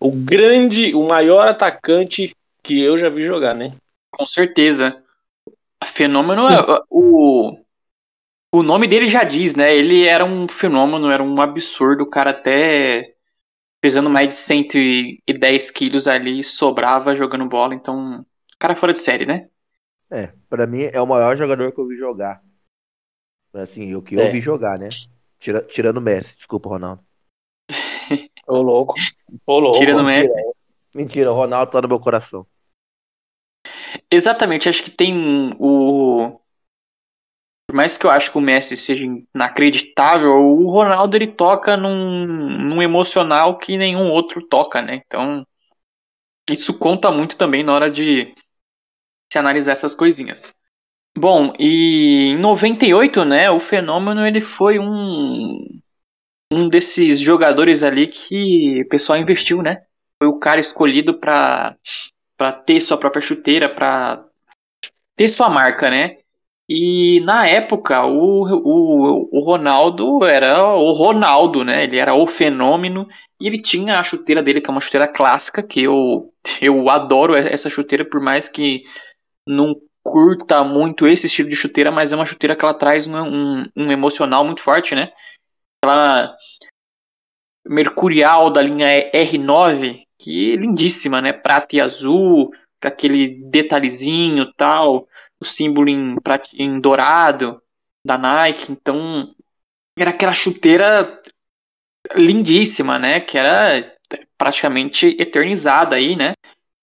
O 0.00 0.10
grande, 0.10 0.94
o 0.94 1.06
maior 1.06 1.46
atacante 1.46 2.34
que 2.62 2.80
eu 2.80 2.98
já 2.98 3.08
vi 3.08 3.22
jogar, 3.22 3.54
né? 3.54 3.74
Com 4.10 4.26
certeza. 4.26 5.01
Fenômeno 5.84 6.48
é 6.48 6.82
o 6.90 7.56
o 8.54 8.62
nome 8.62 8.86
dele 8.86 9.08
já 9.08 9.24
diz, 9.24 9.54
né? 9.54 9.74
Ele 9.74 10.06
era 10.06 10.26
um 10.26 10.46
fenômeno, 10.46 11.10
era 11.10 11.22
um 11.22 11.40
absurdo, 11.40 12.02
o 12.02 12.10
cara 12.10 12.30
até 12.30 13.14
pesando 13.80 14.10
mais 14.10 14.28
de 14.28 14.34
110 14.34 15.70
quilos 15.70 16.06
ali, 16.06 16.44
sobrava 16.44 17.14
jogando 17.14 17.48
bola, 17.48 17.74
então, 17.74 18.24
cara 18.58 18.76
fora 18.76 18.92
de 18.92 18.98
série, 18.98 19.24
né? 19.24 19.48
É, 20.10 20.30
pra 20.48 20.66
mim 20.66 20.82
é 20.82 21.00
o 21.00 21.06
maior 21.06 21.36
jogador 21.36 21.72
que 21.72 21.80
eu 21.80 21.88
vi 21.88 21.96
jogar. 21.96 22.42
Assim, 23.54 23.94
o 23.94 24.02
que 24.02 24.20
é. 24.20 24.28
eu 24.28 24.32
vi 24.32 24.40
jogar, 24.40 24.78
né? 24.78 24.90
Tira, 25.38 25.62
tirando 25.62 25.96
o 25.96 26.02
Messi, 26.02 26.36
desculpa, 26.36 26.68
Ronaldo. 26.68 27.02
Ô 28.46 28.60
louco. 28.60 28.94
Ô 29.46 29.58
louco. 29.58 29.78
Tirando 29.78 30.00
o 30.00 30.04
Messi. 30.04 30.38
Mentira, 30.94 31.32
o 31.32 31.34
Ronaldo 31.34 31.72
tá 31.72 31.80
no 31.80 31.88
meu 31.88 31.98
coração. 31.98 32.46
Exatamente, 34.12 34.68
acho 34.68 34.82
que 34.84 34.90
tem 34.92 35.52
o. 35.58 36.38
Por 37.66 37.74
mais 37.76 37.96
que 37.96 38.06
eu 38.06 38.10
acho 38.10 38.30
que 38.30 38.38
o 38.38 38.40
Messi 38.40 38.76
seja 38.76 39.04
inacreditável, 39.34 40.32
o 40.32 40.70
Ronaldo 40.70 41.16
ele 41.16 41.28
toca 41.28 41.76
num, 41.76 42.26
num 42.26 42.82
emocional 42.82 43.58
que 43.58 43.76
nenhum 43.78 44.10
outro 44.10 44.46
toca, 44.46 44.82
né? 44.82 45.02
Então, 45.06 45.44
isso 46.50 46.78
conta 46.78 47.10
muito 47.10 47.36
também 47.36 47.62
na 47.62 47.72
hora 47.74 47.90
de 47.90 48.34
se 49.32 49.38
analisar 49.38 49.72
essas 49.72 49.94
coisinhas. 49.94 50.52
Bom, 51.18 51.54
e 51.58 52.30
em 52.32 52.38
98, 52.38 53.24
né, 53.24 53.50
o 53.50 53.60
Fenômeno 53.60 54.26
ele 54.26 54.40
foi 54.40 54.78
um 54.78 55.64
um 56.52 56.68
desses 56.68 57.20
jogadores 57.20 57.82
ali 57.82 58.06
que 58.06 58.82
o 58.82 58.88
pessoal 58.88 59.18
investiu, 59.18 59.62
né? 59.62 59.82
Foi 60.18 60.28
o 60.28 60.38
cara 60.38 60.60
escolhido 60.60 61.18
para 61.18 61.76
para 62.42 62.50
ter 62.50 62.80
sua 62.80 62.98
própria 62.98 63.22
chuteira, 63.22 63.68
para 63.68 64.24
ter 65.16 65.28
sua 65.28 65.48
marca, 65.48 65.88
né? 65.88 66.16
E 66.68 67.20
na 67.20 67.46
época 67.46 68.04
o, 68.04 68.42
o, 68.42 69.28
o 69.30 69.44
Ronaldo 69.44 70.24
era 70.24 70.74
o 70.74 70.90
Ronaldo, 70.90 71.62
né? 71.62 71.84
Ele 71.84 71.98
era 71.98 72.14
o 72.14 72.26
fenômeno 72.26 73.06
e 73.40 73.46
ele 73.46 73.62
tinha 73.62 73.96
a 73.96 74.02
chuteira 74.02 74.42
dele, 74.42 74.60
que 74.60 74.68
é 74.68 74.72
uma 74.72 74.80
chuteira 74.80 75.06
clássica, 75.06 75.62
que 75.62 75.84
eu, 75.84 76.32
eu 76.60 76.90
adoro 76.90 77.36
essa 77.36 77.70
chuteira, 77.70 78.04
por 78.04 78.20
mais 78.20 78.48
que 78.48 78.82
não 79.46 79.76
curta 80.02 80.64
muito 80.64 81.06
esse 81.06 81.28
estilo 81.28 81.48
de 81.48 81.54
chuteira, 81.54 81.92
mas 81.92 82.12
é 82.12 82.16
uma 82.16 82.26
chuteira 82.26 82.56
que 82.56 82.64
ela 82.64 82.74
traz 82.74 83.06
um, 83.06 83.14
um, 83.16 83.64
um 83.76 83.92
emocional 83.92 84.44
muito 84.44 84.62
forte, 84.62 84.96
né? 84.96 85.12
Ela 85.84 86.34
mercurial 87.64 88.50
da 88.50 88.60
linha 88.60 89.12
R9, 89.12 90.02
que 90.22 90.56
lindíssima, 90.56 91.20
né? 91.20 91.32
Prata 91.32 91.74
e 91.74 91.80
azul, 91.80 92.50
com 92.80 92.88
aquele 92.88 93.42
detalhezinho 93.50 94.52
tal, 94.54 95.08
o 95.40 95.44
símbolo 95.44 95.88
em, 95.88 96.14
em 96.54 96.80
dourado 96.80 97.60
da 98.06 98.16
Nike. 98.16 98.70
Então, 98.70 99.34
era 99.98 100.10
aquela 100.10 100.32
chuteira 100.32 101.20
lindíssima, 102.14 102.98
né? 103.00 103.20
Que 103.20 103.36
era 103.36 103.92
praticamente 104.38 105.16
eternizada 105.18 105.96
aí, 105.96 106.14
né? 106.14 106.34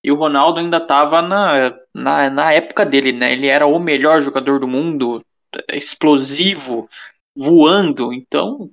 E 0.04 0.12
o 0.12 0.16
Ronaldo 0.16 0.60
ainda 0.60 0.78
estava 0.78 1.22
na, 1.22 1.78
na, 1.94 2.30
na 2.30 2.52
época 2.52 2.86
dele, 2.86 3.14
né? 3.14 3.32
Ele 3.32 3.48
era 3.48 3.66
o 3.66 3.80
melhor 3.80 4.22
jogador 4.22 4.60
do 4.60 4.68
mundo, 4.68 5.24
explosivo, 5.72 6.90
voando. 7.36 8.12
Então, 8.14 8.70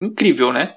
incrível, 0.00 0.52
né? 0.52 0.76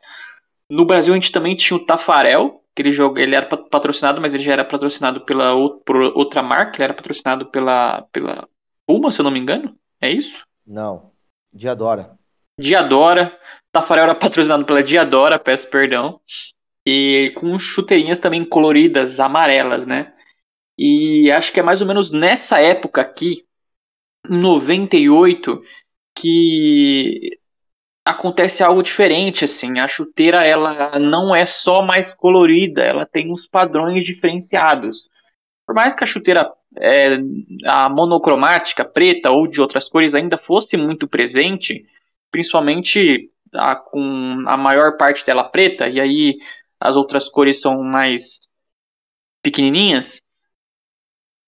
No 0.69 0.85
Brasil 0.85 1.13
a 1.13 1.17
gente 1.17 1.31
também 1.31 1.55
tinha 1.55 1.77
o 1.77 1.85
Tafarel, 1.85 2.63
que 2.77 2.83
ele 2.83 2.91
joga, 2.91 3.19
ele 3.19 3.35
era 3.35 3.47
patrocinado, 3.47 4.21
mas 4.21 4.35
ele 4.35 4.43
já 4.43 4.53
era 4.53 4.63
patrocinado 4.63 5.21
pela 5.21 5.51
por 5.83 5.95
outra 5.95 6.43
marca, 6.43 6.77
ele 6.77 6.83
era 6.83 6.93
patrocinado 6.93 7.47
pela 7.47 8.03
pela 8.11 8.47
Puma, 8.85 9.11
se 9.11 9.19
eu 9.19 9.23
não 9.23 9.31
me 9.31 9.39
engano. 9.39 9.75
É 9.99 10.11
isso? 10.11 10.45
Não. 10.65 11.11
Diadora. 11.51 12.15
Diadora. 12.59 13.35
Tafarel 13.71 14.03
era 14.03 14.15
patrocinado 14.15 14.63
pela 14.63 14.83
Diadora, 14.83 15.39
peço 15.39 15.67
perdão. 15.71 16.21
E 16.85 17.33
com 17.35 17.57
chuteirinhas 17.57 18.19
também 18.19 18.45
coloridas, 18.45 19.19
amarelas, 19.19 19.87
né? 19.87 20.13
E 20.77 21.31
acho 21.31 21.51
que 21.51 21.59
é 21.59 21.63
mais 21.63 21.81
ou 21.81 21.87
menos 21.87 22.11
nessa 22.11 22.61
época 22.61 23.01
aqui, 23.01 23.43
98, 24.29 25.63
que 26.15 27.39
acontece 28.07 28.63
algo 28.63 28.81
diferente, 28.81 29.43
assim. 29.43 29.79
A 29.79 29.87
chuteira, 29.87 30.39
ela 30.39 30.97
não 30.99 31.35
é 31.35 31.45
só 31.45 31.81
mais 31.81 32.13
colorida, 32.13 32.81
ela 32.81 33.05
tem 33.05 33.31
uns 33.31 33.45
padrões 33.45 34.05
diferenciados. 34.05 35.05
Por 35.65 35.75
mais 35.75 35.93
que 35.93 36.03
a 36.03 36.07
chuteira 36.07 36.49
é, 36.79 37.17
a 37.65 37.89
monocromática, 37.89 38.85
preta 38.85 39.31
ou 39.31 39.47
de 39.47 39.61
outras 39.61 39.89
cores 39.89 40.15
ainda 40.15 40.37
fosse 40.37 40.77
muito 40.77 41.07
presente, 41.07 41.85
principalmente 42.31 43.29
a, 43.53 43.75
com 43.75 44.43
a 44.47 44.55
maior 44.55 44.97
parte 44.97 45.25
dela 45.25 45.43
preta, 45.43 45.89
e 45.89 45.99
aí 45.99 46.37
as 46.79 46.95
outras 46.95 47.27
cores 47.29 47.59
são 47.59 47.83
mais 47.83 48.39
pequenininhas, 49.41 50.21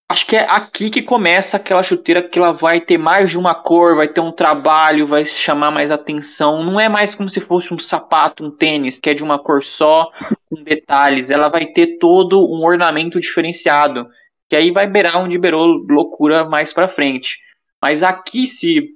acho 0.09 0.25
que 0.25 0.35
é 0.35 0.49
aqui 0.49 0.89
que 0.89 1.03
começa 1.03 1.55
aquela 1.55 1.83
chuteira 1.83 2.27
que 2.27 2.39
ela 2.39 2.51
vai 2.51 2.81
ter 2.81 2.97
mais 2.97 3.29
de 3.29 3.37
uma 3.37 3.53
cor, 3.53 3.95
vai 3.95 4.07
ter 4.07 4.19
um 4.19 4.31
trabalho, 4.31 5.05
vai 5.05 5.23
chamar 5.23 5.69
mais 5.69 5.91
atenção. 5.91 6.63
Não 6.63 6.79
é 6.79 6.89
mais 6.89 7.13
como 7.13 7.29
se 7.29 7.39
fosse 7.39 7.71
um 7.71 7.77
sapato, 7.77 8.43
um 8.43 8.49
tênis, 8.49 8.99
que 8.99 9.11
é 9.11 9.13
de 9.13 9.23
uma 9.23 9.37
cor 9.37 9.63
só, 9.63 10.11
com 10.49 10.63
detalhes. 10.63 11.29
Ela 11.29 11.47
vai 11.47 11.67
ter 11.67 11.99
todo 11.99 12.39
um 12.39 12.65
ornamento 12.65 13.19
diferenciado, 13.19 14.07
que 14.49 14.55
aí 14.55 14.71
vai 14.71 14.87
beirar 14.87 15.21
onde 15.21 15.37
beirou 15.37 15.67
loucura 15.87 16.43
mais 16.43 16.73
para 16.73 16.87
frente. 16.89 17.37
Mas 17.79 18.01
aqui, 18.01 18.47
se 18.47 18.89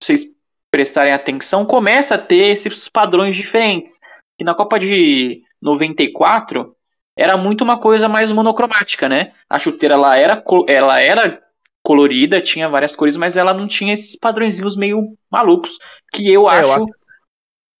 vocês 0.00 0.24
prestarem 0.70 1.12
atenção, 1.12 1.66
começa 1.66 2.14
a 2.14 2.18
ter 2.18 2.52
esses 2.52 2.88
padrões 2.88 3.34
diferentes. 3.34 3.98
E 4.38 4.44
na 4.44 4.54
Copa 4.54 4.78
de 4.78 5.42
94, 5.60 6.74
era 7.16 7.36
muito 7.36 7.62
uma 7.62 7.78
coisa 7.78 8.08
mais 8.08 8.32
monocromática, 8.32 9.08
né? 9.08 9.34
A 9.48 9.58
chuteira 9.58 9.94
ela 9.94 10.16
era, 10.16 10.42
ela 10.68 11.00
era 11.00 11.42
colorida, 11.82 12.40
tinha 12.40 12.68
várias 12.68 12.96
cores, 12.96 13.16
mas 13.16 13.36
ela 13.36 13.52
não 13.52 13.66
tinha 13.66 13.92
esses 13.92 14.16
padrõezinhos 14.16 14.76
meio 14.76 15.16
malucos 15.30 15.76
que 16.12 16.30
eu 16.32 16.48
é, 16.48 16.58
acho, 16.58 16.68
eu 16.68 16.72
acho 16.74 16.86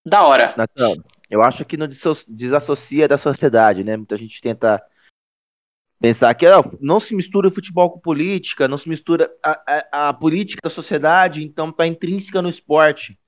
da 0.04 0.26
hora. 0.26 0.54
Natal, 0.56 0.96
eu 1.30 1.42
acho 1.42 1.64
que 1.64 1.76
não 1.76 1.88
desassocia 2.28 3.08
da 3.08 3.16
sociedade, 3.16 3.84
né? 3.84 3.96
Muita 3.96 4.16
gente 4.18 4.40
tenta 4.40 4.82
pensar 6.00 6.34
que 6.34 6.44
não 6.80 6.98
se 6.98 7.14
mistura 7.14 7.48
o 7.48 7.54
futebol 7.54 7.90
com 7.90 8.00
política, 8.00 8.66
não 8.66 8.76
se 8.76 8.88
mistura 8.88 9.32
a, 9.42 9.62
a, 9.92 10.08
a 10.08 10.12
política 10.12 10.60
da 10.62 10.70
sociedade, 10.70 11.44
então 11.44 11.70
está 11.70 11.86
intrínseca 11.86 12.42
no 12.42 12.48
esporte. 12.48 13.18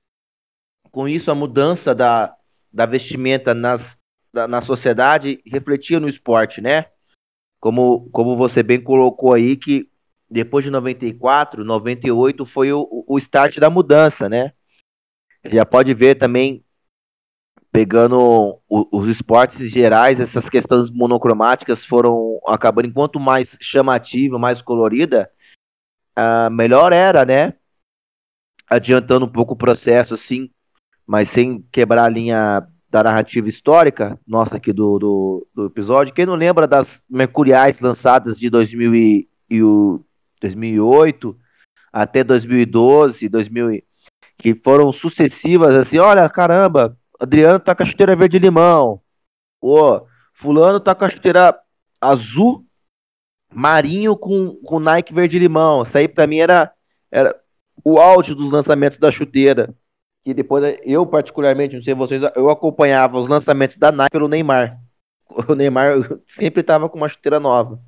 Com 0.91 1.07
isso, 1.07 1.31
a 1.31 1.35
mudança 1.35 1.95
da, 1.95 2.35
da 2.71 2.85
vestimenta 2.85 3.53
nas, 3.53 3.97
na 4.47 4.61
sociedade 4.61 5.41
refletia 5.45 5.99
no 5.99 6.09
esporte, 6.09 6.59
né? 6.61 6.87
Como, 7.59 8.09
como 8.11 8.35
você 8.35 8.61
bem 8.61 8.81
colocou 8.81 9.33
aí, 9.33 9.55
que 9.55 9.89
depois 10.29 10.65
de 10.65 10.71
94, 10.71 11.63
98 11.63 12.45
foi 12.45 12.73
o, 12.73 13.05
o 13.07 13.17
start 13.17 13.57
da 13.57 13.69
mudança, 13.69 14.27
né? 14.27 14.53
Já 15.45 15.65
pode 15.65 15.93
ver 15.93 16.15
também, 16.15 16.63
pegando 17.71 18.59
o, 18.67 18.99
os 18.99 19.07
esportes 19.07 19.71
gerais, 19.71 20.19
essas 20.19 20.49
questões 20.49 20.89
monocromáticas 20.89 21.85
foram 21.85 22.39
acabando, 22.45 22.87
enquanto 22.87 23.19
mais 23.19 23.57
chamativa, 23.61 24.37
mais 24.37 24.61
colorida, 24.61 25.31
melhor 26.51 26.91
era, 26.91 27.23
né? 27.23 27.53
Adiantando 28.69 29.25
um 29.25 29.31
pouco 29.31 29.53
o 29.53 29.57
processo, 29.57 30.13
assim, 30.13 30.49
mas 31.05 31.29
sem 31.29 31.61
quebrar 31.71 32.05
a 32.05 32.09
linha 32.09 32.67
da 32.95 33.03
narrativa 33.03 33.49
histórica 33.49 34.17
nossa 34.25 34.55
aqui 34.55 34.71
do, 34.71 34.97
do, 34.97 35.47
do, 35.53 35.65
episódio. 35.65 36.13
Quem 36.13 36.25
não 36.25 36.35
lembra 36.35 36.65
das 36.65 37.03
Mercuriais 37.09 37.81
lançadas 37.81 38.39
de 38.39 38.49
2000 38.49 38.95
e, 38.95 39.29
e 39.49 39.61
o, 39.61 40.01
2008 40.39 41.37
até 41.91 42.23
2012, 42.23 43.27
2000, 43.27 43.83
que 44.37 44.55
foram 44.55 44.93
sucessivas, 44.93 45.75
assim, 45.75 45.97
olha, 45.97 46.29
caramba, 46.29 46.97
Adriano 47.19 47.59
tá 47.59 47.75
com 47.75 47.83
a 47.83 47.85
chuteira 47.85 48.15
verde 48.15 48.39
limão, 48.39 49.01
o 49.61 50.01
fulano 50.33 50.79
tá 50.79 50.95
com 50.95 51.03
a 51.03 51.09
chuteira 51.09 51.57
azul 51.99 52.65
marinho 53.53 54.15
com, 54.15 54.55
com 54.63 54.79
Nike 54.79 55.13
verde 55.13 55.37
limão. 55.37 55.83
Isso 55.83 55.97
aí 55.97 56.07
para 56.07 56.27
mim 56.27 56.37
era, 56.37 56.71
era 57.11 57.37
o 57.83 57.97
auge 57.99 58.33
dos 58.33 58.51
lançamentos 58.51 58.97
da 58.97 59.11
chuteira 59.11 59.73
que 60.25 60.33
depois 60.33 60.79
eu 60.83 61.05
particularmente, 61.05 61.75
não 61.75 61.83
sei 61.83 61.93
vocês, 61.93 62.19
eu 62.35 62.49
acompanhava 62.49 63.19
os 63.19 63.29
lançamentos 63.29 63.77
da 63.77 63.91
Nike 63.91 64.11
pelo 64.11 64.27
Neymar. 64.27 64.81
O 65.49 65.53
Neymar 65.53 66.19
sempre 66.25 66.61
estava 66.61 66.87
com 66.87 66.97
uma 66.97 67.09
chuteira 67.09 67.39
nova. 67.39 67.79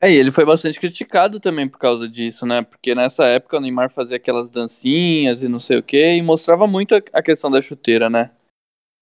É, 0.00 0.10
e 0.10 0.16
ele 0.16 0.30
foi 0.30 0.44
bastante 0.44 0.78
criticado 0.78 1.40
também 1.40 1.68
por 1.68 1.78
causa 1.78 2.08
disso, 2.08 2.44
né? 2.44 2.62
Porque 2.62 2.94
nessa 2.94 3.24
época 3.24 3.56
o 3.56 3.60
Neymar 3.60 3.90
fazia 3.90 4.16
aquelas 4.16 4.48
dancinhas 4.48 5.42
e 5.42 5.48
não 5.48 5.58
sei 5.58 5.78
o 5.78 5.82
que, 5.82 6.14
e 6.14 6.22
mostrava 6.22 6.66
muito 6.66 6.94
a 6.94 7.22
questão 7.22 7.50
da 7.50 7.60
chuteira, 7.60 8.10
né? 8.10 8.30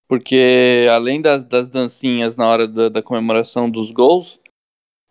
Porque 0.08 0.86
além 0.90 1.20
das, 1.20 1.44
das 1.44 1.68
dancinhas 1.68 2.36
na 2.36 2.46
hora 2.46 2.68
da, 2.68 2.88
da 2.88 3.02
comemoração 3.02 3.68
dos 3.68 3.90
gols, 3.90 4.38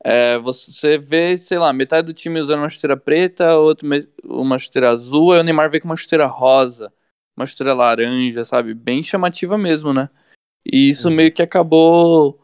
é, 0.03 0.37
você 0.39 0.97
vê, 0.97 1.37
sei 1.37 1.59
lá, 1.59 1.73
metade 1.73 2.07
do 2.07 2.13
time 2.13 2.39
usando 2.39 2.59
uma 2.59 2.69
chuteira 2.69 2.95
preta, 2.95 3.57
outro 3.57 3.87
uma 4.23 4.57
chuteira 4.57 4.91
azul, 4.91 5.35
e 5.35 5.39
o 5.39 5.43
Neymar 5.43 5.69
veio 5.69 5.81
com 5.81 5.89
uma 5.89 5.97
chuteira 5.97 6.25
rosa 6.25 6.91
uma 7.35 7.45
estrela 7.45 7.85
laranja, 7.85 8.45
sabe? 8.45 8.73
Bem 8.73 9.03
chamativa 9.03 9.57
mesmo, 9.57 9.93
né? 9.93 10.09
E 10.65 10.89
isso 10.89 11.09
uhum. 11.09 11.15
meio 11.15 11.31
que 11.31 11.41
acabou 11.41 12.39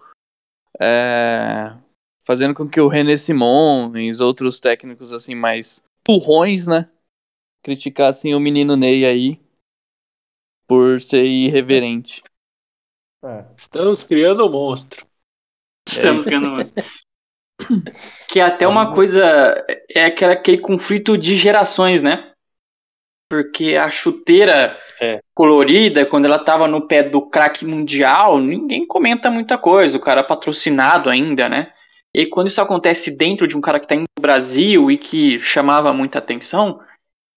é, 0.79 1.73
fazendo 2.23 2.53
com 2.53 2.67
que 2.67 2.79
o 2.79 2.87
René 2.87 3.17
Simões, 3.17 4.19
outros 4.19 4.59
técnicos 4.59 5.11
assim 5.11 5.35
mais 5.35 5.81
turrões, 6.03 6.67
né? 6.67 6.89
Criticassem 7.63 8.35
o 8.35 8.39
menino 8.39 8.75
Ney 8.75 9.05
aí 9.05 9.39
por 10.67 10.99
ser 10.99 11.25
irreverente. 11.25 12.23
É. 13.23 13.45
Estamos 13.55 14.03
criando 14.03 14.45
um 14.45 14.51
monstro. 14.51 15.05
Estamos 15.87 16.25
criando 16.25 16.47
um 16.47 16.57
monstro. 16.57 16.83
que 18.27 18.39
é 18.39 18.43
até 18.43 18.67
uma 18.67 18.93
coisa. 18.93 19.21
É 19.93 20.05
aquele, 20.05 20.33
aquele 20.33 20.57
conflito 20.59 21.17
de 21.17 21.35
gerações, 21.35 22.01
né? 22.01 22.30
Porque 23.31 23.77
a 23.77 23.89
chuteira 23.89 24.77
é. 24.99 25.21
colorida, 25.33 26.05
quando 26.05 26.25
ela 26.25 26.37
tava 26.37 26.67
no 26.67 26.85
pé 26.85 27.01
do 27.01 27.21
craque 27.21 27.65
mundial, 27.65 28.37
ninguém 28.37 28.85
comenta 28.85 29.31
muita 29.31 29.57
coisa, 29.57 29.95
o 29.95 30.01
cara 30.01 30.21
patrocinado 30.21 31.09
ainda, 31.09 31.47
né? 31.47 31.71
E 32.13 32.25
quando 32.25 32.47
isso 32.47 32.59
acontece 32.59 33.09
dentro 33.09 33.47
de 33.47 33.55
um 33.55 33.61
cara 33.61 33.79
que 33.79 33.87
tá 33.87 33.95
no 33.95 34.03
Brasil 34.19 34.91
e 34.91 34.97
que 34.97 35.39
chamava 35.39 35.93
muita 35.93 36.19
atenção, 36.19 36.81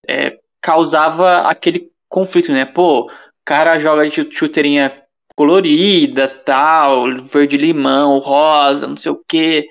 é, 0.05 0.37
causava 0.61 1.43
aquele 1.43 1.89
conflito, 2.09 2.51
né? 2.51 2.65
Pô, 2.65 3.03
o 3.03 3.11
cara 3.45 3.79
joga 3.79 4.05
de 4.05 4.29
chuteirinha 4.37 5.01
colorida, 5.37 6.27
tal, 6.27 7.05
verde 7.23 7.57
limão, 7.57 8.19
rosa, 8.19 8.89
não 8.89 8.97
sei 8.97 9.13
o 9.13 9.25
que, 9.29 9.65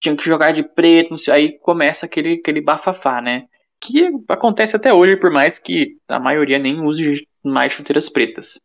tinha 0.00 0.16
que 0.16 0.24
jogar 0.24 0.50
de 0.50 0.64
preto, 0.64 1.10
não 1.10 1.18
sei, 1.18 1.32
aí 1.32 1.58
começa 1.60 2.04
aquele, 2.04 2.40
aquele 2.40 2.60
bafafá, 2.60 3.20
né? 3.20 3.44
Que 3.80 4.10
acontece 4.28 4.76
até 4.76 4.92
hoje, 4.92 5.16
por 5.16 5.30
mais 5.30 5.58
que 5.58 5.96
a 6.08 6.18
maioria 6.18 6.58
nem 6.58 6.80
use 6.80 7.26
mais 7.42 7.72
chuteiras 7.72 8.08
pretas. 8.08 8.60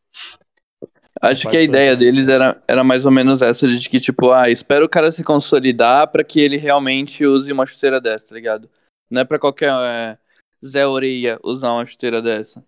Acho 1.22 1.50
que 1.50 1.56
a 1.56 1.62
ideia 1.62 1.96
deles 1.96 2.28
era, 2.28 2.62
era 2.68 2.84
mais 2.84 3.06
ou 3.06 3.12
menos 3.12 3.42
essa, 3.42 3.68
de 3.68 3.90
que, 3.90 4.00
tipo, 4.00 4.32
ah, 4.32 4.50
espera 4.50 4.84
o 4.84 4.90
cara 4.90 5.12
se 5.12 5.24
consolidar 5.24 6.08
para 6.10 6.24
que 6.24 6.42
ele 6.42 6.58
realmente 6.58 7.26
use 7.26 7.52
uma 7.52 7.66
chuteira 7.66 8.02
dessa, 8.02 8.28
tá 8.30 8.36
ligado? 8.36 8.70
Não 9.10 9.22
é 9.22 9.26
pra 9.26 9.40
qualquer 9.40 9.72
é, 9.72 10.18
Zé 10.66 10.86
Oreia 10.86 11.40
usar 11.44 11.72
uma 11.72 11.86
chuteira 11.86 12.22
dessa. 12.22 12.64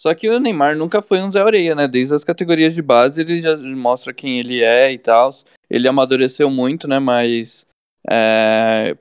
Só 0.00 0.14
que 0.14 0.28
o 0.30 0.38
Neymar 0.38 0.76
nunca 0.76 1.02
foi 1.02 1.20
um 1.20 1.30
Zé 1.30 1.42
Oreia, 1.42 1.74
né? 1.74 1.88
Desde 1.88 2.14
as 2.14 2.22
categorias 2.22 2.72
de 2.72 2.80
base 2.80 3.20
ele 3.20 3.40
já 3.40 3.56
mostra 3.56 4.14
quem 4.14 4.38
ele 4.38 4.62
é 4.62 4.92
e 4.92 4.98
tal. 4.98 5.30
Ele 5.68 5.88
amadureceu 5.88 6.48
muito, 6.48 6.86
né? 6.86 7.00
Mas 7.00 7.66
é, 8.08 8.96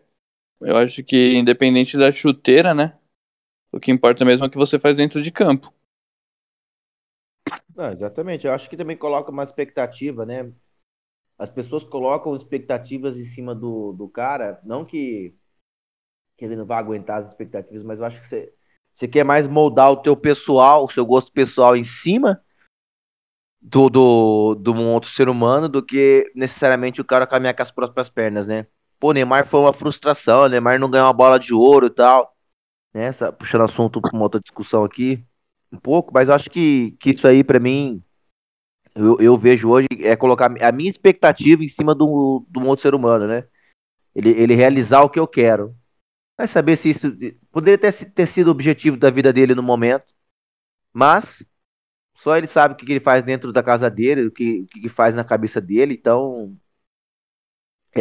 eu 0.62 0.78
acho 0.78 1.04
que 1.04 1.36
independente 1.36 1.98
da 1.98 2.12
chuteira, 2.12 2.74
né? 2.74 2.98
O 3.72 3.80
que 3.80 3.91
importa 3.91 4.24
mesmo 4.24 4.46
é 4.46 4.48
o 4.48 4.52
que 4.52 4.58
você 4.58 4.80
faz 4.80 4.96
dentro 4.98 5.22
de 5.22 5.32
campo. 5.32 5.74
Não, 7.76 7.91
exatamente. 7.91 8.48
Eu 8.48 8.54
acho 8.54 8.70
que 8.70 8.78
também 8.78 8.98
coloca 8.98 9.32
uma 9.32 9.43
expectativa, 9.43 10.26
né? 10.26 10.52
as 11.38 11.50
pessoas 11.50 11.84
colocam 11.84 12.36
expectativas 12.36 13.15
em 13.15 13.24
cima 13.24 13.54
do, 13.54 13.93
do 13.93 14.10
cara, 14.10 14.60
não 14.63 14.84
que, 14.84 15.36
que 16.36 16.43
ele 16.43 16.56
não 16.56 16.65
vai 16.65 16.80
aguentar 16.80 17.22
as 17.22 17.30
expectativas, 17.30 17.84
mas 17.84 18.00
eu 18.00 18.06
acho 18.06 18.22
que 18.22 18.28
você, 18.28 18.54
você 18.93 19.08
quer 19.08 19.24
mais 19.24 19.48
moldar 19.48 19.91
o 19.91 20.02
teu 20.02 20.17
pessoal, 20.17 20.86
o 20.86 20.91
seu 20.91 21.06
gosto 21.06 21.32
pessoal 21.32 21.76
em 21.76 21.84
cima 21.84 22.43
do, 23.62 23.89
do, 23.89 24.56
do 24.56 24.74
um 24.74 24.93
outro 24.93 25.12
ser 25.12 25.30
humano 25.30 25.70
do 25.70 25.86
que 25.86 26.32
necessariamente 26.34 27.02
o 27.02 27.06
cara 27.06 27.28
caminhar 27.28 27.56
com 27.56 27.62
as 27.62 27.72
próprias 27.72 28.10
pernas, 28.10 28.48
né? 28.48 28.65
Pô, 28.99 29.12
Neymar 29.12 29.45
foi 29.47 29.60
uma 29.60 29.73
frustração, 29.73 30.49
Neymar 30.49 30.79
não 30.79 30.89
ganhou 30.89 31.07
uma 31.07 31.13
bola 31.13 31.39
de 31.39 31.53
ouro 31.53 31.88
e 31.88 31.89
tal. 31.89 32.36
Né? 32.93 33.12
puxando 33.38 33.63
assunto 33.63 34.01
para 34.01 34.12
uma 34.12 34.23
outra 34.23 34.39
discussão 34.39 34.83
aqui, 34.83 35.23
um 35.71 35.77
pouco, 35.77 36.12
mas 36.13 36.29
acho 36.29 36.49
que, 36.49 36.91
que 36.99 37.12
isso 37.12 37.27
aí, 37.27 37.43
para 37.43 37.60
mim, 37.60 38.01
eu, 38.95 39.19
eu, 39.19 39.38
vejo 39.38 39.69
hoje, 39.69 39.88
é 40.01 40.15
colocar 40.15 40.51
a 40.62 40.71
minha 40.71 40.89
expectativa 40.89 41.63
em 41.63 41.69
cima 41.69 41.93
do, 41.93 42.43
do 42.49 42.60
outro 42.65 42.81
ser 42.81 42.95
humano, 42.95 43.27
né? 43.27 43.47
Ele, 44.15 44.31
ele 44.31 44.55
realizar 44.55 45.01
o 45.01 45.10
que 45.10 45.19
eu 45.19 45.27
quero. 45.27 45.75
Vai 46.36 46.47
saber 46.47 46.75
se 46.77 46.89
isso 46.89 47.15
poderia 47.51 47.77
ter, 47.77 48.12
ter 48.12 48.27
sido 48.27 48.47
o 48.47 48.51
objetivo 48.51 48.97
da 48.97 49.12
vida 49.12 49.31
dele 49.31 49.53
no 49.53 49.62
momento, 49.62 50.05
mas 50.91 51.43
só 52.17 52.36
ele 52.36 52.47
sabe 52.47 52.73
o 52.73 52.77
que, 52.77 52.86
que 52.86 52.93
ele 52.93 52.99
faz 52.99 53.23
dentro 53.23 53.53
da 53.53 53.62
casa 53.62 53.89
dele, 53.89 54.27
o 54.27 54.31
que, 54.31 54.62
o 54.62 54.67
que 54.67 54.89
faz 54.89 55.13
na 55.13 55.23
cabeça 55.23 55.62
dele, 55.62 55.93
então 55.93 56.57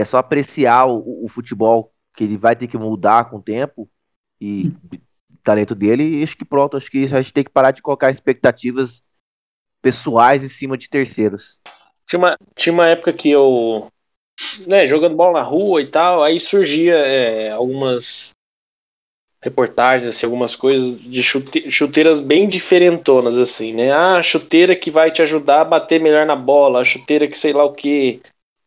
é 0.01 0.05
só 0.05 0.19
apreciar 0.19 0.87
o, 0.87 1.25
o, 1.25 1.29
futebol 1.29 1.93
que 2.15 2.25
ele 2.25 2.37
vai 2.37 2.57
ter 2.57 2.67
que 2.67 2.79
mudar 2.79 3.31
com 3.31 3.37
o 3.37 3.43
tempo 3.43 3.89
e 4.41 4.69
o 5.31 5.37
talento 5.43 5.75
dele, 5.75 6.21
e 6.21 6.23
acho 6.23 6.37
que 6.37 6.45
pronto, 6.45 6.77
acho 6.77 6.91
que 6.91 7.05
a 7.05 7.23
gente 7.23 7.33
tem 7.33 7.45
que 7.45 7.51
parar 7.51 7.71
de 7.71 7.83
colocar 7.83 8.11
expectativas 8.11 9.03
pessoais 9.81 10.43
em 10.43 10.49
cima 10.49 10.77
de 10.77 10.89
terceiros. 10.89 11.59
Tinha 12.07 12.19
uma, 12.19 12.39
tinha 12.55 12.73
uma 12.73 12.87
época 12.87 13.13
que 13.13 13.31
eu, 13.31 13.89
né, 14.67 14.87
jogando 14.87 15.17
bola 15.17 15.41
na 15.41 15.45
rua 15.45 15.81
e 15.81 15.87
tal, 15.87 16.23
aí 16.23 16.39
surgia 16.39 16.95
é, 16.97 17.51
algumas 17.51 18.35
reportagens, 19.47 20.09
assim, 20.11 20.27
algumas 20.27 20.57
coisas 20.57 21.01
de 21.01 21.23
chute, 21.23 21.71
chuteiras 21.71 22.19
bem 22.19 22.49
diferentonas, 22.49 23.39
assim, 23.39 23.73
né? 23.73 23.93
Ah, 23.93 24.17
a 24.17 24.23
chuteira 24.23 24.75
que 24.75 24.91
vai 24.91 25.11
te 25.11 25.23
ajudar 25.23 25.61
a 25.61 25.65
bater 25.65 26.01
melhor 26.01 26.27
na 26.27 26.35
bola, 26.35 26.81
a 26.81 26.85
chuteira 26.85 27.29
que 27.29 27.39
sei 27.39 27.53
lá 27.53 27.65
o 27.65 27.73
que. 27.73 28.21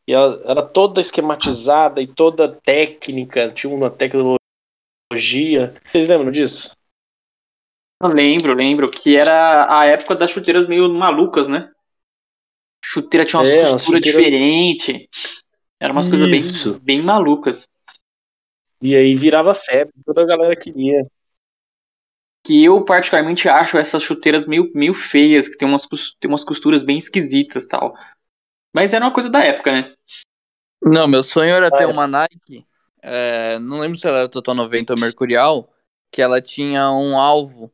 E 0.10 0.12
ela 0.12 0.42
era 0.44 0.66
toda 0.66 1.00
esquematizada 1.00 2.02
e 2.02 2.08
toda 2.08 2.60
técnica, 2.64 3.52
tinha 3.52 3.72
uma 3.72 3.92
tecnologia. 3.92 4.40
Vocês 5.86 6.08
lembram 6.08 6.32
disso? 6.32 6.76
Eu 8.02 8.10
lembro, 8.10 8.56
lembro, 8.56 8.90
que 8.90 9.16
era 9.16 9.72
a 9.72 9.86
época 9.86 10.16
das 10.16 10.32
chuteiras 10.32 10.66
meio 10.66 10.92
malucas, 10.92 11.48
né? 11.48 11.72
Chuteira 12.84 13.24
tinha 13.24 13.40
umas 13.40 13.50
é, 13.50 13.70
costuras 13.70 14.02
diferentes. 14.02 15.08
Eram 15.80 15.94
umas 15.94 16.08
Isso. 16.08 16.18
coisas 16.18 16.80
bem, 16.80 16.98
bem 16.98 17.06
malucas. 17.06 17.70
E 18.82 18.96
aí 18.96 19.14
virava 19.14 19.54
febre, 19.54 19.94
toda 20.04 20.24
a 20.24 20.26
galera 20.26 20.56
queria. 20.56 21.06
Que 22.44 22.64
eu 22.64 22.84
particularmente 22.84 23.48
acho 23.48 23.78
essas 23.78 24.02
chuteiras 24.02 24.48
meio, 24.48 24.72
meio 24.74 24.96
feias, 24.96 25.48
que 25.48 25.56
tem 25.56 25.68
umas, 25.68 25.86
tem 26.20 26.32
umas 26.32 26.44
costuras 26.44 26.82
bem 26.82 26.98
esquisitas 26.98 27.64
tal. 27.68 27.96
Mas 28.74 28.94
era 28.94 29.06
uma 29.06 29.14
coisa 29.14 29.30
da 29.30 29.44
época, 29.44 29.72
né? 29.72 29.94
Não, 30.82 31.08
meu 31.08 31.24
sonho 31.24 31.54
era 31.54 31.68
ah, 31.68 31.72
ter 31.72 31.84
é. 31.84 31.88
uma 31.88 32.08
Nike. 32.08 32.66
É, 33.02 33.58
não 33.60 33.80
lembro 33.80 33.98
se 33.98 34.08
ela 34.08 34.20
era 34.20 34.30
Total 34.30 34.56
90 34.56 34.94
ou 34.94 35.00
Mercurial, 35.00 35.74
que 36.12 36.22
ela 36.22 36.42
tinha 36.42 36.90
um 36.92 37.18
alvo 37.18 37.72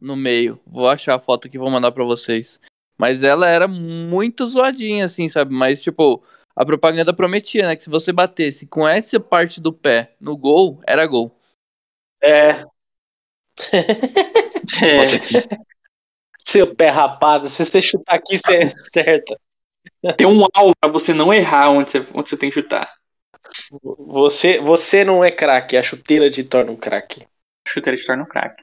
no 0.00 0.16
meio. 0.16 0.60
Vou 0.66 0.88
achar 0.88 1.16
a 1.16 1.20
foto 1.20 1.48
que 1.48 1.58
vou 1.58 1.70
mandar 1.70 1.92
para 1.92 2.04
vocês. 2.04 2.60
Mas 2.98 3.22
ela 3.24 3.48
era 3.48 3.68
muito 3.68 4.48
zoadinha, 4.48 5.04
assim, 5.04 5.28
sabe? 5.28 5.54
Mas, 5.54 5.82
tipo, 5.82 6.22
a 6.54 6.64
propaganda 6.64 7.12
prometia, 7.12 7.66
né? 7.66 7.76
Que 7.76 7.84
se 7.84 7.90
você 7.90 8.12
batesse 8.12 8.66
com 8.66 8.88
essa 8.88 9.20
parte 9.20 9.60
do 9.60 9.72
pé 9.72 10.14
no 10.20 10.36
gol, 10.36 10.80
era 10.86 11.06
gol. 11.06 11.38
É. 12.22 12.64
é. 14.82 15.66
Seu 16.38 16.74
pé 16.74 16.88
rapado, 16.88 17.48
se 17.48 17.64
você 17.64 17.82
chutar 17.82 18.14
aqui, 18.14 18.38
você 18.38 18.56
acerta. 18.62 19.38
Tem 20.16 20.26
um 20.26 20.44
alvo 20.54 20.72
pra 20.80 20.90
você 20.90 21.12
não 21.12 21.32
errar 21.32 21.70
onde 21.70 21.90
você, 21.90 22.06
onde 22.14 22.28
você 22.28 22.36
tem 22.36 22.50
que 22.50 22.54
chutar. 22.54 22.94
Você, 23.82 24.60
você 24.60 25.04
não 25.04 25.24
é 25.24 25.30
craque, 25.30 25.76
a 25.76 25.82
chuteira 25.82 26.30
te 26.30 26.44
torna 26.44 26.72
um 26.72 26.76
craque. 26.76 27.22
A 27.66 27.70
chuteira 27.70 27.96
te 27.96 28.06
torna 28.06 28.22
um 28.22 28.26
craque. 28.26 28.62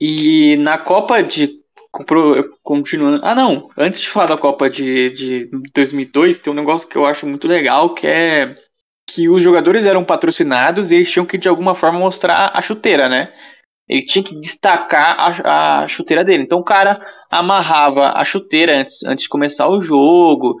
E 0.00 0.56
na 0.58 0.78
Copa 0.78 1.22
de 1.22 1.58
continuando. 2.62 3.20
Ah, 3.24 3.34
não. 3.34 3.70
Antes 3.76 4.00
de 4.00 4.08
falar 4.08 4.26
da 4.26 4.36
Copa 4.36 4.68
de, 4.68 5.10
de 5.10 5.50
2002, 5.74 6.38
tem 6.38 6.52
um 6.52 6.56
negócio 6.56 6.88
que 6.88 6.96
eu 6.96 7.06
acho 7.06 7.26
muito 7.26 7.48
legal, 7.48 7.94
que 7.94 8.06
é 8.06 8.54
que 9.06 9.28
os 9.28 9.42
jogadores 9.42 9.86
eram 9.86 10.04
patrocinados 10.04 10.90
e 10.90 10.96
eles 10.96 11.10
tinham 11.10 11.24
que 11.24 11.38
de 11.38 11.48
alguma 11.48 11.74
forma 11.74 11.98
mostrar 11.98 12.52
a 12.54 12.60
chuteira, 12.60 13.08
né? 13.08 13.32
Ele 13.88 14.04
tinha 14.04 14.22
que 14.22 14.38
destacar 14.38 15.16
a, 15.18 15.82
a 15.84 15.88
chuteira 15.88 16.22
dele. 16.22 16.42
Então 16.42 16.58
o 16.58 16.64
cara 16.64 17.00
amarrava 17.30 18.12
a 18.14 18.24
chuteira 18.24 18.78
antes, 18.78 19.02
antes 19.04 19.24
de 19.24 19.28
começar 19.28 19.68
o 19.68 19.80
jogo. 19.80 20.56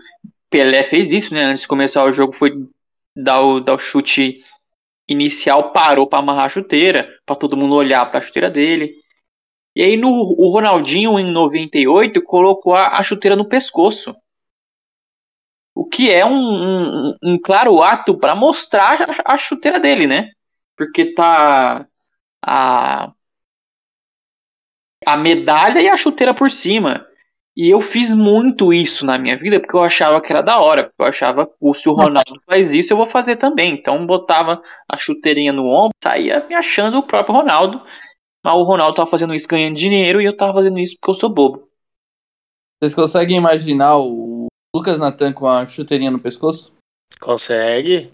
Pelé 0.50 0.82
fez 0.82 1.12
isso, 1.12 1.34
né? 1.34 1.44
Antes 1.44 1.62
de 1.62 1.68
começar 1.68 2.04
o 2.04 2.12
jogo 2.12 2.32
foi 2.32 2.52
dar 3.16 3.40
o, 3.40 3.60
dar 3.60 3.74
o 3.74 3.78
chute 3.78 4.42
inicial, 5.08 5.72
parou 5.72 6.06
para 6.06 6.18
amarrar 6.18 6.46
a 6.46 6.48
chuteira, 6.48 7.08
para 7.24 7.36
todo 7.36 7.56
mundo 7.56 7.74
olhar 7.74 8.04
para 8.06 8.18
a 8.18 8.22
chuteira 8.22 8.50
dele. 8.50 8.94
E 9.74 9.82
aí 9.82 9.96
no, 9.96 10.08
o 10.08 10.50
Ronaldinho, 10.50 11.18
em 11.18 11.30
98, 11.30 12.22
colocou 12.22 12.74
a, 12.74 12.98
a 12.98 13.02
chuteira 13.02 13.36
no 13.36 13.48
pescoço. 13.48 14.14
O 15.74 15.86
que 15.86 16.10
é 16.10 16.26
um, 16.26 16.32
um, 16.32 17.14
um 17.22 17.38
claro 17.40 17.80
ato 17.82 18.18
para 18.18 18.34
mostrar 18.34 19.00
a, 19.00 19.34
a, 19.34 19.38
chuteira 19.38 19.78
dele, 19.78 20.06
né? 20.06 20.30
Porque 20.76 21.14
tá 21.14 21.86
a, 22.42 23.12
a 25.12 25.16
medalha 25.16 25.80
e 25.80 25.88
a 25.88 25.96
chuteira 25.96 26.34
por 26.34 26.50
cima. 26.50 27.06
E 27.56 27.70
eu 27.70 27.80
fiz 27.80 28.14
muito 28.14 28.72
isso 28.72 29.04
na 29.04 29.18
minha 29.18 29.36
vida 29.36 29.58
porque 29.58 29.74
eu 29.74 29.80
achava 29.80 30.20
que 30.20 30.32
era 30.32 30.42
da 30.42 30.60
hora. 30.60 30.92
Eu 30.96 31.06
achava, 31.06 31.50
se 31.74 31.88
o 31.88 31.92
Ronaldo 31.92 32.40
faz 32.46 32.72
isso, 32.72 32.92
eu 32.92 32.96
vou 32.96 33.08
fazer 33.08 33.36
também. 33.36 33.74
Então 33.74 34.06
botava 34.06 34.62
a 34.88 34.96
chuteirinha 34.96 35.52
no 35.52 35.66
ombro, 35.66 35.96
saía 36.02 36.46
me 36.46 36.54
achando 36.54 36.98
o 36.98 37.02
próprio 37.02 37.34
Ronaldo. 37.34 37.82
Mas 38.44 38.54
o 38.54 38.62
Ronaldo 38.62 38.94
tava 38.94 39.10
fazendo 39.10 39.34
isso 39.34 39.48
ganhando 39.48 39.74
dinheiro 39.74 40.20
e 40.20 40.24
eu 40.24 40.36
tava 40.36 40.52
fazendo 40.54 40.78
isso 40.78 40.94
porque 41.00 41.10
eu 41.10 41.14
sou 41.14 41.28
bobo. 41.28 41.68
Vocês 42.78 42.94
conseguem 42.94 43.36
imaginar 43.36 43.98
o 43.98 44.46
Lucas 44.74 44.98
Natan 44.98 45.32
com 45.32 45.48
a 45.48 45.66
chuteirinha 45.66 46.12
no 46.12 46.20
pescoço? 46.20 46.72
Consegue. 47.20 48.12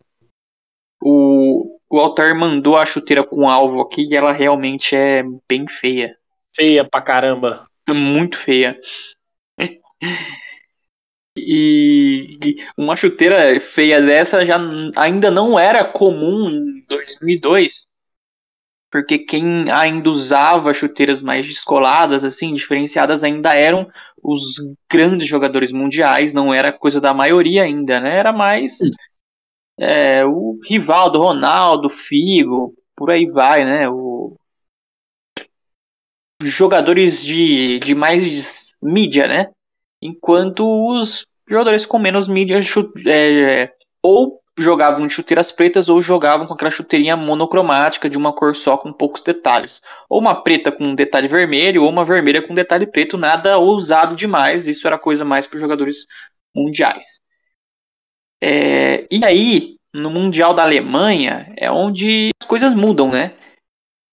O, 1.03 1.79
o 1.91 1.99
Altar 1.99 2.35
mandou 2.35 2.77
a 2.77 2.87
chuteira 2.87 3.23
com 3.23 3.47
alvo 3.47 3.83
aqui 3.83 4.07
e 4.11 4.17
ela 4.17 4.33
realmente 4.33 4.97
é 4.97 5.23
bem 5.47 5.69
feia. 5.69 6.17
Feia 6.55 6.85
pra 6.89 7.03
caramba. 7.03 7.67
É 7.89 7.93
muito 7.93 8.37
feia. 8.37 8.79
E 11.37 12.29
uma 12.79 12.95
chuteira 12.95 13.59
feia 13.61 14.01
dessa 14.01 14.45
já 14.45 14.57
ainda 14.97 15.33
não 15.33 15.59
era 15.59 15.85
comum 15.85 16.49
em 16.49 16.85
2002 16.89 17.89
porque 18.95 19.19
quem 19.19 19.69
ainda 19.73 20.09
usava 20.09 20.73
chuteiras 20.73 21.21
mais 21.21 21.45
descoladas, 21.49 22.23
assim, 22.23 22.55
diferenciadas, 22.55 23.25
ainda 23.25 23.53
eram 23.53 23.91
os 24.23 24.41
grandes 24.89 25.27
jogadores 25.27 25.73
mundiais, 25.73 26.33
não 26.33 26.55
era 26.55 26.71
coisa 26.73 27.01
da 27.01 27.13
maioria 27.13 27.65
ainda, 27.65 27.99
né? 27.99 28.17
Era 28.17 28.33
mais 28.33 28.79
é, 29.77 30.25
o 30.25 30.61
Rivaldo, 30.65 31.19
Ronaldo, 31.19 31.91
Figo, 31.91 32.73
por 32.95 33.11
aí 33.11 33.27
vai, 33.27 33.65
né? 33.65 33.89
O... 33.89 34.37
Jogadores 36.49 37.25
de, 37.25 37.79
de 37.79 37.95
mais 37.95 38.73
mídia, 38.83 39.27
né? 39.27 39.51
Enquanto 40.03 40.65
os 40.65 41.27
jogadores 41.49 41.87
com 41.87 41.99
menos 41.99 42.29
mídia 42.29 42.61
é, 43.07 43.73
ou 44.03 44.41
jogavam 44.57 45.07
de 45.07 45.13
chuteiras 45.13 45.51
pretas 45.51 45.89
ou 45.89 46.01
jogavam 46.01 46.47
com 46.47 46.55
aquela 46.55 46.71
chuteirinha 46.71 47.17
monocromática 47.17 48.09
de 48.09 48.17
uma 48.17 48.33
cor 48.33 48.55
só 48.55 48.77
com 48.77 48.93
poucos 48.93 49.23
detalhes. 49.23 49.81
Ou 50.09 50.21
uma 50.21 50.43
preta 50.43 50.71
com 50.71 50.85
um 50.85 50.95
detalhe 50.95 51.27
vermelho, 51.27 51.83
ou 51.83 51.91
uma 51.91 52.05
vermelha 52.05 52.41
com 52.41 52.53
um 52.53 52.57
detalhe 52.57 52.87
preto, 52.87 53.17
nada 53.17 53.59
ousado 53.59 54.15
demais. 54.15 54.69
Isso 54.69 54.87
era 54.87 54.99
coisa 54.99 55.25
mais 55.25 55.47
para 55.47 55.59
jogadores 55.59 56.07
mundiais. 56.55 57.21
É, 58.41 59.07
e 59.11 59.25
aí, 59.25 59.77
no 59.93 60.11
Mundial 60.11 60.55
da 60.55 60.63
Alemanha, 60.63 61.53
é 61.57 61.71
onde 61.71 62.31
as 62.41 62.47
coisas 62.47 62.75
mudam, 62.75 63.11
né? 63.11 63.35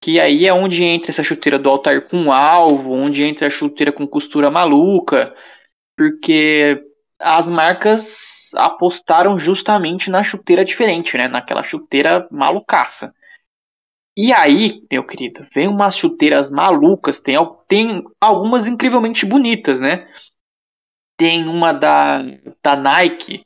Que 0.02 0.20
aí 0.20 0.46
é 0.46 0.52
onde 0.52 0.84
entra 0.84 1.10
essa 1.10 1.22
chuteira 1.22 1.58
do 1.58 1.70
altar 1.70 2.08
com 2.08 2.30
alvo, 2.32 2.92
onde 2.92 3.24
entra 3.24 3.46
a 3.46 3.50
chuteira 3.50 3.92
com 3.92 4.06
costura 4.06 4.50
maluca, 4.50 5.34
porque 5.96 6.82
as 7.18 7.48
marcas 7.48 8.50
apostaram 8.54 9.38
justamente 9.38 10.10
na 10.10 10.22
chuteira 10.22 10.64
diferente, 10.64 11.16
né? 11.16 11.28
Naquela 11.28 11.62
chuteira 11.62 12.28
malucaça. 12.30 13.14
E 14.16 14.32
aí, 14.32 14.82
meu 14.90 15.06
querido, 15.06 15.46
vem 15.54 15.68
umas 15.68 15.96
chuteiras 15.96 16.50
malucas, 16.50 17.20
tem, 17.20 17.36
tem 17.66 18.02
algumas 18.20 18.66
incrivelmente 18.66 19.24
bonitas, 19.24 19.80
né? 19.80 20.06
tem 21.22 21.48
uma 21.48 21.72
da, 21.72 22.20
da 22.60 22.74
Nike, 22.74 23.44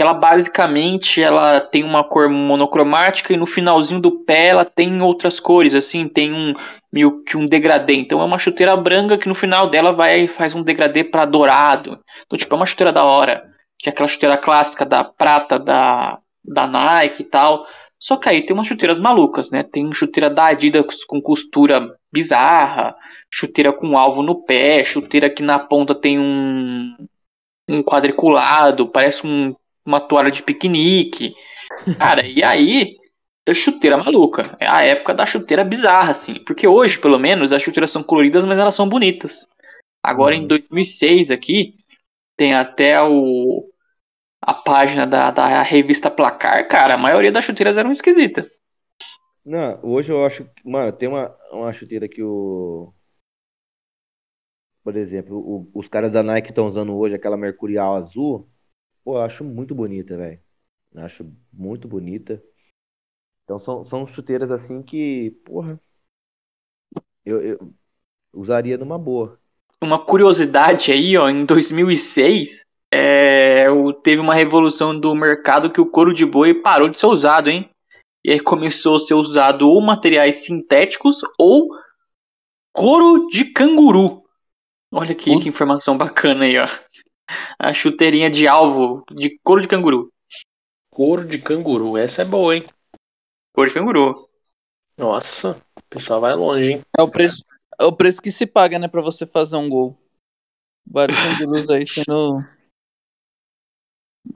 que 0.00 0.02
ela 0.02 0.14
basicamente 0.14 1.22
ela 1.22 1.60
tem 1.60 1.84
uma 1.84 2.02
cor 2.02 2.26
monocromática 2.26 3.34
e 3.34 3.36
no 3.36 3.46
finalzinho 3.46 4.00
do 4.00 4.24
pé 4.24 4.46
ela 4.46 4.64
tem 4.64 5.02
outras 5.02 5.38
cores, 5.38 5.74
assim, 5.74 6.08
tem 6.08 6.32
um 6.32 6.54
meio 6.90 7.22
que 7.22 7.36
um 7.36 7.44
degradê. 7.44 7.96
Então 7.96 8.18
é 8.22 8.24
uma 8.24 8.38
chuteira 8.38 8.74
branca 8.78 9.18
que 9.18 9.28
no 9.28 9.34
final 9.34 9.68
dela 9.68 9.92
vai 9.92 10.26
faz 10.26 10.54
um 10.54 10.62
degradê 10.62 11.04
para 11.04 11.26
dourado. 11.26 12.00
Então 12.24 12.38
tipo 12.38 12.54
é 12.54 12.56
uma 12.56 12.64
chuteira 12.64 12.90
da 12.90 13.04
hora, 13.04 13.44
que 13.78 13.90
é 13.90 13.92
aquela 13.92 14.08
chuteira 14.08 14.38
clássica 14.38 14.86
da 14.86 15.04
prata 15.04 15.58
da 15.58 16.18
da 16.42 16.66
Nike 16.66 17.20
e 17.20 17.26
tal. 17.26 17.66
Só 17.98 18.16
que 18.16 18.30
aí 18.30 18.40
tem 18.40 18.56
umas 18.56 18.68
chuteiras 18.68 18.98
malucas, 18.98 19.50
né? 19.50 19.62
Tem 19.62 19.92
chuteira 19.92 20.30
da 20.30 20.46
Adidas 20.46 21.04
com 21.04 21.20
costura 21.20 21.94
bizarra, 22.10 22.96
chuteira 23.30 23.70
com 23.70 23.98
alvo 23.98 24.22
no 24.22 24.46
pé, 24.46 24.82
chuteira 24.82 25.28
que 25.28 25.42
na 25.42 25.58
ponta 25.58 25.94
tem 25.94 26.18
um, 26.18 26.96
um 27.68 27.82
quadriculado, 27.82 28.88
parece 28.88 29.26
um, 29.26 29.54
uma 29.90 30.00
toalha 30.00 30.30
de 30.30 30.42
piquenique. 30.42 31.34
Cara, 31.98 32.26
e 32.26 32.42
aí 32.42 32.96
é 33.46 33.54
chuteira 33.54 33.98
maluca. 33.98 34.56
É 34.60 34.68
a 34.68 34.82
época 34.82 35.12
da 35.12 35.26
chuteira 35.26 35.64
bizarra, 35.64 36.10
assim. 36.10 36.34
Porque 36.44 36.66
hoje, 36.66 36.98
pelo 36.98 37.18
menos, 37.18 37.52
as 37.52 37.62
chuteiras 37.62 37.90
são 37.90 38.02
coloridas, 38.02 38.44
mas 38.44 38.58
elas 38.58 38.74
são 38.74 38.88
bonitas. 38.88 39.46
Agora, 40.02 40.34
em 40.34 40.46
2006, 40.46 41.28
uhum. 41.28 41.34
aqui, 41.34 41.74
tem 42.36 42.54
até 42.54 43.02
o 43.02 43.66
a 44.42 44.54
página 44.54 45.06
da, 45.06 45.30
da 45.30 45.62
revista 45.62 46.10
Placar, 46.10 46.66
cara, 46.66 46.94
a 46.94 46.98
maioria 46.98 47.30
das 47.30 47.44
chuteiras 47.44 47.76
eram 47.76 47.90
esquisitas. 47.90 48.62
Não, 49.44 49.78
hoje 49.82 50.12
eu 50.12 50.24
acho. 50.24 50.48
Mano, 50.64 50.92
tem 50.92 51.08
uma, 51.08 51.34
uma 51.52 51.72
chuteira 51.72 52.08
que 52.08 52.22
o. 52.22 52.92
Por 54.82 54.96
exemplo, 54.96 55.36
o, 55.36 55.70
os 55.74 55.88
caras 55.88 56.10
da 56.10 56.22
Nike 56.22 56.48
estão 56.48 56.66
usando 56.66 56.96
hoje 56.96 57.14
aquela 57.14 57.36
Mercurial 57.36 57.96
azul. 57.96 58.48
Pô, 59.04 59.16
eu 59.16 59.22
acho 59.22 59.44
muito 59.44 59.74
bonita, 59.74 60.16
velho. 60.16 60.40
Acho 60.96 61.30
muito 61.52 61.86
bonita. 61.88 62.42
Então 63.44 63.58
são, 63.58 63.84
são 63.84 64.06
chuteiras 64.06 64.50
assim 64.50 64.82
que, 64.82 65.30
porra. 65.44 65.80
Eu, 67.24 67.40
eu 67.42 67.74
usaria 68.32 68.76
numa 68.76 68.98
boa. 68.98 69.38
Uma 69.80 70.04
curiosidade 70.04 70.92
aí, 70.92 71.16
ó, 71.16 71.28
em 71.28 71.44
2006, 71.44 72.64
é, 72.92 73.66
teve 74.02 74.20
uma 74.20 74.34
revolução 74.34 74.98
do 74.98 75.14
mercado 75.14 75.72
que 75.72 75.80
o 75.80 75.90
couro 75.90 76.12
de 76.12 76.26
boi 76.26 76.54
parou 76.54 76.88
de 76.88 76.98
ser 76.98 77.06
usado, 77.06 77.48
hein? 77.48 77.70
E 78.24 78.32
aí 78.32 78.40
começou 78.40 78.96
a 78.96 78.98
ser 78.98 79.14
usado 79.14 79.68
ou 79.68 79.80
materiais 79.80 80.44
sintéticos 80.44 81.20
ou 81.38 81.68
couro 82.72 83.26
de 83.28 83.46
canguru. 83.46 84.22
Olha 84.92 85.12
aqui 85.12 85.38
que 85.38 85.48
informação 85.48 85.96
bacana 85.96 86.44
aí, 86.44 86.58
ó. 86.58 86.66
A 87.58 87.72
chuteirinha 87.72 88.30
de 88.30 88.46
alvo 88.46 89.04
de 89.10 89.38
couro 89.42 89.62
de 89.62 89.68
canguru. 89.68 90.12
Couro 90.90 91.24
de 91.24 91.38
canguru, 91.38 91.96
essa 91.96 92.22
é 92.22 92.24
boa, 92.24 92.56
hein? 92.56 92.68
Couro 93.54 93.68
de 93.68 93.74
canguru. 93.74 94.28
Nossa, 94.96 95.60
o 95.76 95.82
pessoal 95.88 96.20
vai 96.20 96.34
longe, 96.34 96.72
hein? 96.72 96.80
É 96.98 97.02
o 97.02 97.08
preço, 97.08 97.44
é 97.80 97.84
o 97.84 97.92
preço 97.92 98.20
que 98.20 98.30
se 98.30 98.46
paga, 98.46 98.78
né, 98.78 98.86
pra 98.86 99.00
você 99.00 99.24
fazer 99.24 99.56
um 99.56 99.68
gol. 99.68 99.96
Vários 100.86 101.16
cangurus 101.38 101.70
aí 101.70 101.86
sendo 101.86 102.36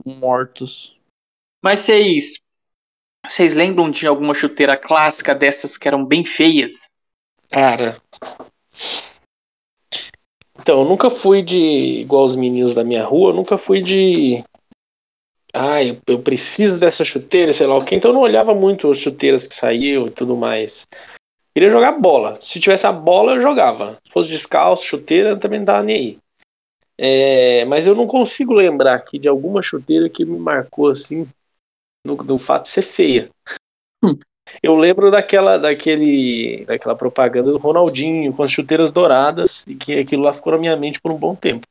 mortos. 0.05 0.99
Mas 1.63 1.79
vocês. 1.79 2.39
Vocês 3.27 3.55
lembram 3.55 3.89
de 3.89 4.05
alguma 4.05 4.35
chuteira 4.35 4.77
clássica 4.77 5.33
dessas 5.33 5.77
que 5.77 5.87
eram 5.87 6.05
bem 6.05 6.23
feias? 6.23 6.87
Cara. 7.49 7.99
Então, 10.65 10.79
eu 10.79 10.89
nunca 10.89 11.11
fui 11.11 11.43
de. 11.43 12.01
Igual 12.01 12.25
os 12.25 12.35
meninos 12.35 12.73
da 12.73 12.83
minha 12.83 13.05
rua, 13.05 13.29
eu 13.29 13.35
nunca 13.35 13.55
fui 13.55 13.83
de. 13.83 14.43
Ah, 15.53 15.83
eu, 15.83 16.01
eu 16.07 16.19
preciso 16.19 16.79
dessa 16.79 17.05
chuteira, 17.05 17.53
sei 17.53 17.67
lá 17.67 17.77
o 17.77 17.85
que. 17.85 17.93
Então 17.93 18.09
eu 18.09 18.15
não 18.15 18.21
olhava 18.21 18.55
muito 18.55 18.89
as 18.89 18.97
chuteiras 18.97 19.45
que 19.45 19.53
saíam 19.53 20.07
e 20.07 20.09
tudo 20.09 20.35
mais. 20.35 20.87
Queria 21.53 21.69
jogar 21.69 21.91
bola. 21.91 22.39
Se 22.41 22.59
tivesse 22.59 22.87
a 22.87 22.91
bola, 22.91 23.33
eu 23.33 23.41
jogava. 23.41 23.99
Se 24.07 24.11
fosse 24.11 24.29
descalço, 24.31 24.83
chuteira, 24.83 25.37
também 25.37 25.59
não 25.59 25.67
tava 25.67 25.83
nem 25.83 25.95
aí. 25.95 26.17
É, 26.97 27.63
mas 27.65 27.85
eu 27.85 27.93
não 27.93 28.07
consigo 28.07 28.51
lembrar 28.51 28.95
aqui 28.95 29.19
de 29.19 29.27
alguma 29.27 29.61
chuteira 29.61 30.09
que 30.09 30.25
me 30.25 30.39
marcou 30.39 30.89
assim 30.89 31.27
no, 32.03 32.15
no 32.15 32.39
fato 32.39 32.63
de 32.63 32.69
ser 32.69 32.81
feia. 32.81 33.29
Hum. 34.03 34.17
Eu 34.61 34.75
lembro 34.75 35.11
daquela, 35.11 35.57
daquele, 35.57 36.65
daquela 36.65 36.95
propaganda 36.95 37.51
do 37.51 37.57
Ronaldinho 37.57 38.33
com 38.33 38.43
as 38.43 38.51
chuteiras 38.51 38.91
douradas 38.91 39.65
e 39.67 39.75
que 39.75 39.99
aquilo 39.99 40.23
lá 40.23 40.33
ficou 40.33 40.53
na 40.53 40.59
minha 40.59 40.75
mente 40.75 40.99
por 40.99 41.11
um 41.11 41.17
bom 41.17 41.35
tempo. 41.35 41.67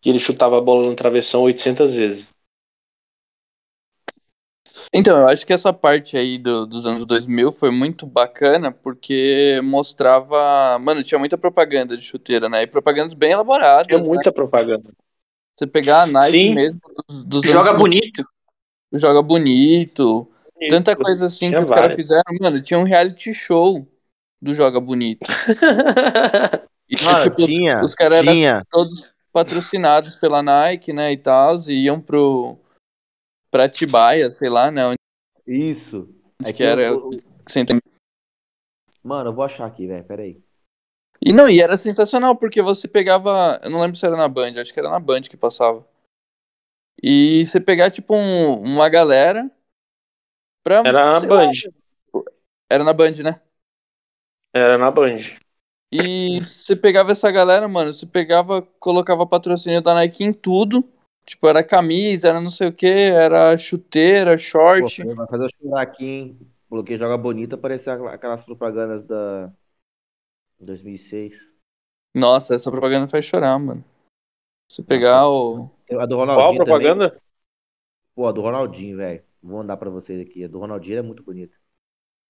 Que 0.00 0.10
ele 0.10 0.18
chutava 0.18 0.58
a 0.58 0.60
bola 0.60 0.86
no 0.88 0.94
travessão 0.94 1.42
800 1.42 1.94
vezes. 1.94 2.34
Então, 4.92 5.18
eu 5.18 5.28
acho 5.28 5.46
que 5.46 5.52
essa 5.52 5.72
parte 5.72 6.16
aí 6.16 6.36
do, 6.36 6.66
dos 6.66 6.84
anos 6.84 7.06
2000 7.06 7.52
foi 7.52 7.70
muito 7.70 8.06
bacana 8.06 8.72
porque 8.72 9.60
mostrava. 9.62 10.78
Mano, 10.80 11.02
tinha 11.02 11.18
muita 11.18 11.38
propaganda 11.38 11.96
de 11.96 12.02
chuteira, 12.02 12.48
né? 12.48 12.62
E 12.62 12.66
propagandas 12.66 13.14
bem 13.14 13.30
elaboradas. 13.30 13.86
Tinha 13.86 13.98
muita 13.98 14.30
né? 14.30 14.34
propaganda. 14.34 14.90
Você 15.56 15.66
pegar 15.66 16.02
a 16.02 16.06
Nike 16.06 16.30
Sim. 16.30 16.54
mesmo 16.54 16.80
dos, 17.08 17.24
dos 17.24 17.42
Joga 17.42 17.72
bonito. 17.72 18.24
Joga 18.92 19.22
bonito. 19.22 20.26
Tanta 20.68 20.94
coisa 20.94 21.26
assim 21.26 21.48
tinha 21.48 21.58
que 21.58 21.64
os 21.64 21.70
caras 21.70 21.96
fizeram. 21.96 22.22
Mano, 22.40 22.60
tinha 22.60 22.78
um 22.78 22.84
reality 22.84 23.32
show 23.32 23.86
do 24.40 24.52
Joga 24.52 24.80
Bonito. 24.80 25.26
e, 26.88 27.02
Mano, 27.02 27.24
tipo, 27.24 27.46
tinha, 27.46 27.82
os 27.82 27.94
caras 27.94 28.18
eram 28.18 28.62
todos 28.70 29.12
patrocinados 29.32 30.16
pela 30.16 30.42
Nike, 30.42 30.92
né? 30.92 31.12
E 31.12 31.16
tal, 31.16 31.56
e 31.68 31.84
iam 31.84 32.00
pro 32.00 32.58
pra 33.50 33.68
Tibaia, 33.68 34.30
sei 34.30 34.48
lá, 34.48 34.70
né? 34.70 34.94
Isso. 35.46 36.08
é 36.44 36.52
que 36.52 36.62
era. 36.62 36.82
Eu... 36.82 37.10
Mano, 39.02 39.30
eu 39.30 39.34
vou 39.34 39.44
achar 39.44 39.66
aqui, 39.66 39.86
velho, 39.86 40.04
peraí. 40.04 40.42
E 41.22 41.32
não, 41.32 41.48
e 41.48 41.60
era 41.60 41.76
sensacional, 41.76 42.36
porque 42.36 42.62
você 42.62 42.88
pegava. 42.88 43.60
Eu 43.62 43.70
não 43.70 43.80
lembro 43.80 43.96
se 43.96 44.06
era 44.06 44.16
na 44.16 44.28
Band, 44.28 44.60
acho 44.60 44.72
que 44.72 44.80
era 44.80 44.90
na 44.90 45.00
Band 45.00 45.22
que 45.22 45.36
passava. 45.36 45.86
E 47.02 47.44
você 47.44 47.60
pegar, 47.60 47.90
tipo, 47.90 48.14
um, 48.14 48.60
uma 48.60 48.88
galera. 48.88 49.50
Pra, 50.62 50.82
era 50.84 51.20
na 51.20 51.20
Band. 51.20 51.50
Lá, 52.12 52.22
era 52.70 52.84
na 52.84 52.92
Band, 52.92 53.14
né? 53.22 53.40
Era 54.54 54.76
na 54.76 54.90
Band. 54.90 55.18
E 55.92 56.38
você 56.38 56.76
pegava 56.76 57.12
essa 57.12 57.30
galera, 57.30 57.66
mano, 57.66 57.92
você 57.92 58.06
pegava, 58.06 58.62
colocava 58.78 59.26
patrocínio 59.26 59.82
da 59.82 59.94
Nike 59.94 60.22
em 60.22 60.32
tudo. 60.32 60.88
Tipo, 61.24 61.48
era 61.48 61.62
camisa, 61.62 62.28
era 62.28 62.40
não 62.40 62.50
sei 62.50 62.68
o 62.68 62.72
que, 62.72 62.86
era 62.86 63.56
chuteira, 63.56 64.36
short. 64.36 65.04
Pô, 65.04 65.14
vai 65.14 65.26
fazer 65.26 65.44
eu 65.44 65.50
chorar 65.60 65.82
aqui, 65.82 66.04
hein? 66.04 66.38
Coloquei 66.68 66.96
Joga 66.96 67.16
Bonita, 67.16 67.58
parecia 67.58 67.94
aquelas 67.94 68.44
propagandas 68.44 69.04
da 69.04 69.52
2006. 70.60 71.34
Nossa, 72.14 72.54
essa 72.54 72.70
propaganda 72.70 73.08
faz 73.08 73.24
chorar, 73.24 73.58
mano. 73.58 73.84
Se 74.70 74.82
pegar 74.82 75.22
Nossa, 75.22 75.72
o. 75.90 76.00
A 76.00 76.06
do 76.06 76.16
Ronaldinho. 76.16 76.46
Qual 76.46 76.56
propaganda? 76.56 77.08
Também. 77.10 77.22
Pô, 78.14 78.26
a 78.26 78.32
do 78.32 78.40
Ronaldinho, 78.40 78.96
velho. 78.96 79.22
Vou 79.42 79.58
mandar 79.58 79.76
pra 79.76 79.90
vocês 79.90 80.20
aqui. 80.20 80.44
A 80.44 80.48
do 80.48 80.58
Ronaldinho 80.58 80.98
é 80.98 81.02
muito 81.02 81.22
bonita. 81.22 81.56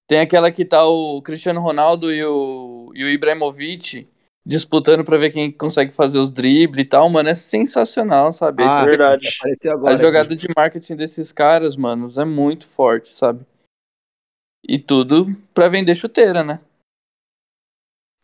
Tem 0.06 0.20
aquela 0.20 0.50
que 0.50 0.64
tá 0.64 0.84
o 0.84 1.22
Cristiano 1.22 1.60
Ronaldo 1.60 2.12
e 2.12 2.24
o, 2.24 2.90
e 2.94 3.04
o 3.04 3.08
Ibrahimovic 3.08 4.08
disputando 4.44 5.04
para 5.04 5.18
ver 5.18 5.30
quem 5.30 5.52
consegue 5.52 5.92
fazer 5.92 6.18
os 6.18 6.32
dribles 6.32 6.84
e 6.84 6.88
tal, 6.88 7.08
mano, 7.08 7.28
é 7.28 7.34
sensacional, 7.34 8.32
sabe? 8.32 8.64
Ah, 8.64 8.80
é 8.80 8.84
verdade. 8.84 9.28
Agora, 9.68 9.94
a 9.94 9.96
jogada 9.96 10.34
aqui. 10.34 10.46
de 10.46 10.48
marketing 10.56 10.96
desses 10.96 11.30
caras, 11.30 11.76
mano, 11.76 12.10
é 12.16 12.24
muito 12.24 12.66
forte, 12.66 13.10
sabe? 13.10 13.44
E 14.66 14.78
tudo 14.78 15.26
para 15.54 15.68
vender 15.68 15.94
chuteira, 15.94 16.42
né? 16.42 16.60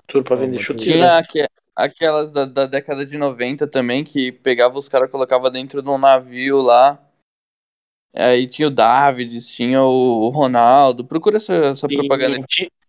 Tudo 0.07 0.25
para 0.25 0.37
vender 0.37 0.59
chuteira. 0.59 0.93
Tinha 0.93 1.19
aqu 1.19 1.47
aquelas 1.75 2.31
da, 2.31 2.47
da, 2.47 2.67
década 2.67 3.05
de 3.05 3.19
90 3.19 3.67
também, 3.67 4.03
que 4.03 4.33
pegava 4.33 4.79
os 4.79 4.89
caras 4.89 5.11
colocava 5.11 5.51
dentro 5.51 5.83
de 5.83 5.89
um 5.89 5.99
navio 5.99 6.63
lá. 6.63 6.99
Aí 8.15 8.47
tinha 8.47 8.69
o 8.69 8.71
David, 8.71 9.41
tinha 9.47 9.83
o 9.83 10.29
Ronaldo. 10.31 11.05
Procura 11.05 11.37
essa, 11.37 11.55
essa 11.55 11.89
propaganda. 11.89 12.39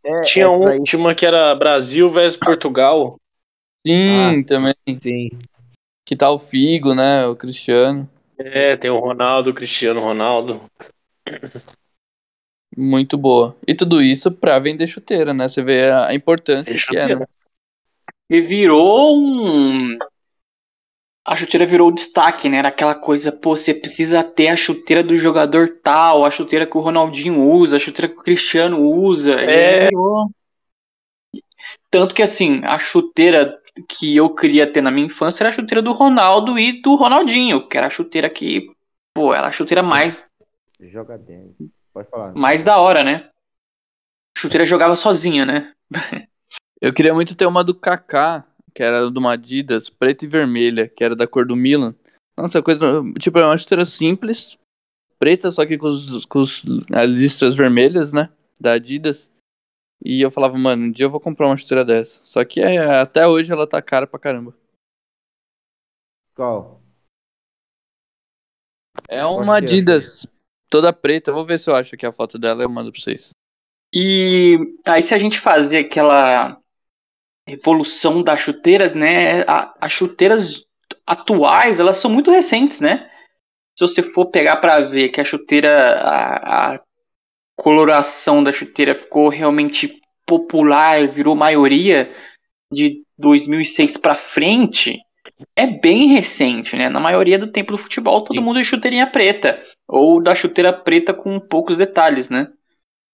É, 0.04 0.22
tinha, 0.22 0.50
um, 0.50 0.84
tinha 0.84 1.00
uma 1.00 1.14
que 1.14 1.26
era 1.26 1.54
Brasil 1.56 2.10
versus 2.10 2.40
Portugal. 2.40 3.20
Sim, 3.86 4.42
ah, 4.42 4.46
também. 4.46 4.76
Sim. 5.00 5.30
Que 6.06 6.16
tá 6.16 6.30
o 6.32 6.40
Figo, 6.40 6.94
né? 6.94 7.26
O 7.28 7.36
Cristiano. 7.36 8.10
É, 8.38 8.78
tem 8.78 8.90
o 8.90 9.00
Ronaldo, 9.00 9.50
o 9.50 9.54
Cristiano 9.54 10.00
Ronaldo. 10.00 10.62
Muito 12.76 13.18
boa. 13.18 13.56
E 13.68 13.74
tudo 13.74 14.02
isso 14.02 14.32
pra 14.32 14.60
vender 14.60 14.88
chuteira, 14.88 15.34
né? 15.34 15.50
Você 15.50 15.64
vê 15.64 15.92
a 15.92 16.14
importância 16.14 16.76
que 16.76 16.96
é, 16.96 17.16
né? 17.16 17.26
E 18.30 18.40
virou 18.42 19.18
um 19.18 19.98
a 21.28 21.36
chuteira 21.36 21.66
virou 21.66 21.92
destaque, 21.92 22.48
né? 22.48 22.58
Era 22.58 22.70
aquela 22.70 22.96
coisa, 22.96 23.34
pô, 23.34 23.58
você 23.58 23.74
precisa 23.74 24.24
ter 24.24 24.48
a 24.48 24.56
chuteira 24.56 25.04
do 25.04 25.14
jogador 25.14 25.78
tal, 25.84 26.24
a 26.24 26.32
chuteira 26.32 26.66
que 26.66 26.78
o 26.78 26.80
Ronaldinho 26.80 27.52
usa, 27.52 27.76
a 27.76 27.80
chuteira 27.80 28.08
que 28.08 28.18
o 28.18 28.24
Cristiano 28.24 28.80
usa. 28.80 29.34
É. 29.34 29.90
Tanto 31.92 32.16
que 32.16 32.24
assim, 32.24 32.62
a 32.64 32.80
chuteira 32.80 33.60
que 33.90 34.16
eu 34.16 34.34
queria 34.34 34.72
ter 34.72 34.82
na 34.82 34.90
minha 34.90 35.08
infância 35.08 35.44
era 35.44 35.50
a 35.50 35.52
chuteira 35.52 35.82
do 35.82 35.92
Ronaldo 35.92 36.58
e 36.58 36.82
do 36.82 36.96
Ronaldinho, 36.96 37.68
que 37.68 37.78
era 37.78 37.88
a 37.88 37.92
chuteira 37.92 38.30
que, 38.30 38.66
pô, 39.14 39.34
era 39.34 39.48
a 39.48 39.52
chuteira 39.52 39.84
mais 39.84 40.26
Joga 40.80 41.18
dentro. 41.18 41.70
Pode 41.94 42.10
falar. 42.10 42.34
mais 42.34 42.64
da 42.64 42.78
hora, 42.78 43.04
né? 43.04 43.30
A 44.38 44.40
chuteira 44.40 44.64
jogava 44.64 44.96
sozinha, 44.96 45.46
né? 45.46 45.74
Eu 46.80 46.94
queria 46.94 47.14
muito 47.14 47.36
ter 47.36 47.48
uma 47.48 47.64
do 47.64 47.76
Kaká, 47.76 48.46
que 48.78 48.84
era 48.84 49.10
de 49.10 49.18
uma 49.18 49.34
Adidas, 49.34 49.90
preta 49.90 50.24
e 50.24 50.28
vermelha, 50.28 50.88
que 50.88 51.04
era 51.04 51.16
da 51.16 51.26
cor 51.26 51.48
do 51.48 51.56
Milan. 51.56 51.96
Nossa, 52.38 52.62
coisa. 52.62 52.80
Tipo, 53.20 53.40
é 53.40 53.46
uma 53.46 53.58
chuteira 53.58 53.84
simples, 53.86 54.56
preta, 55.18 55.52
só 55.52 55.66
que 55.66 55.80
com, 55.80 55.88
os, 55.88 56.26
com 56.28 56.42
os- 56.42 56.64
as 56.94 57.10
listras 57.10 57.56
vermelhas, 57.56 58.14
né? 58.14 58.30
Da 58.62 58.74
Adidas. 58.74 59.28
E 60.06 60.22
eu 60.22 60.30
falava, 60.30 60.56
mano, 60.60 60.86
um 60.86 60.92
dia 60.92 61.08
eu 61.08 61.10
vou 61.10 61.20
comprar 61.20 61.48
uma 61.48 61.58
chuteira 61.58 61.84
dessa. 61.84 62.24
Só 62.24 62.46
que 62.46 62.62
é, 62.62 62.78
até 63.02 63.28
hoje 63.28 63.52
ela 63.52 63.66
tá 63.66 63.82
cara 63.82 64.06
pra 64.06 64.20
caramba. 64.20 64.54
Qual? 66.36 66.80
É 69.10 69.26
uma 69.26 69.58
ser, 69.58 69.64
Adidas 69.66 70.28
toda 70.70 70.94
preta. 70.94 71.32
Eu 71.32 71.36
vou 71.36 71.48
ver 71.48 71.60
se 71.60 71.68
eu 71.68 71.76
acho 71.76 71.96
aqui 71.96 72.06
a 72.06 72.12
foto 72.12 72.38
dela 72.38 72.62
e 72.62 72.66
eu 72.66 72.70
mando 72.70 72.92
pra 72.92 73.02
vocês. 73.02 73.32
E 73.92 74.60
aí, 74.86 75.02
se 75.02 75.16
a 75.16 75.18
gente 75.18 75.40
fazer 75.40 75.80
aquela 75.80 76.62
evolução 77.48 78.22
das 78.22 78.40
chuteiras, 78.42 78.94
né? 78.94 79.42
a- 79.48 79.74
as 79.80 79.92
chuteiras 79.92 80.64
atuais, 81.06 81.80
elas 81.80 81.98
são 81.98 82.12
muito 82.12 82.32
recentes, 82.32 82.80
né? 82.82 83.10
Se 83.78 83.88
você 83.88 84.02
for 84.02 84.26
pegar 84.28 84.58
para 84.58 84.80
ver 84.82 85.10
que 85.10 85.22
a 85.22 85.24
chuteira, 85.24 85.70
a, 86.02 86.74
a 86.76 86.80
coloração 87.56 88.44
da 88.44 88.52
chuteira 88.52 88.94
ficou 88.96 89.30
realmente 89.30 90.00
popular, 90.26 91.08
virou 91.08 91.36
maioria 91.36 92.10
de 92.72 93.02
2006 93.18 93.98
para 93.98 94.16
frente, 94.16 95.00
é 95.56 95.66
bem 95.68 96.08
recente, 96.14 96.76
né? 96.76 96.90
Na 96.90 97.00
maioria 97.00 97.40
do 97.40 97.52
tempo 97.52 97.72
do 97.72 97.78
futebol, 97.78 98.24
todo 98.24 98.36
Sim. 98.38 98.44
mundo 98.44 98.60
de 98.60 98.66
chuteirinha 98.66 99.08
preta 99.08 99.62
ou 99.88 100.22
da 100.22 100.36
chuteira 100.36 100.74
preta 100.74 101.14
com 101.14 101.40
poucos 101.40 101.78
detalhes, 101.78 102.30
né? 102.30 102.48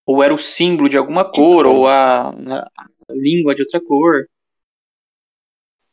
Ou 0.05 0.23
era 0.23 0.33
o 0.33 0.37
símbolo 0.39 0.89
de 0.89 0.97
alguma 0.97 1.23
cor, 1.23 1.65
Então. 1.65 1.75
ou 1.75 1.87
a, 1.87 2.29
a 2.29 2.67
língua 3.13 3.55
de 3.55 3.61
outra 3.61 3.79
cor. 3.81 4.27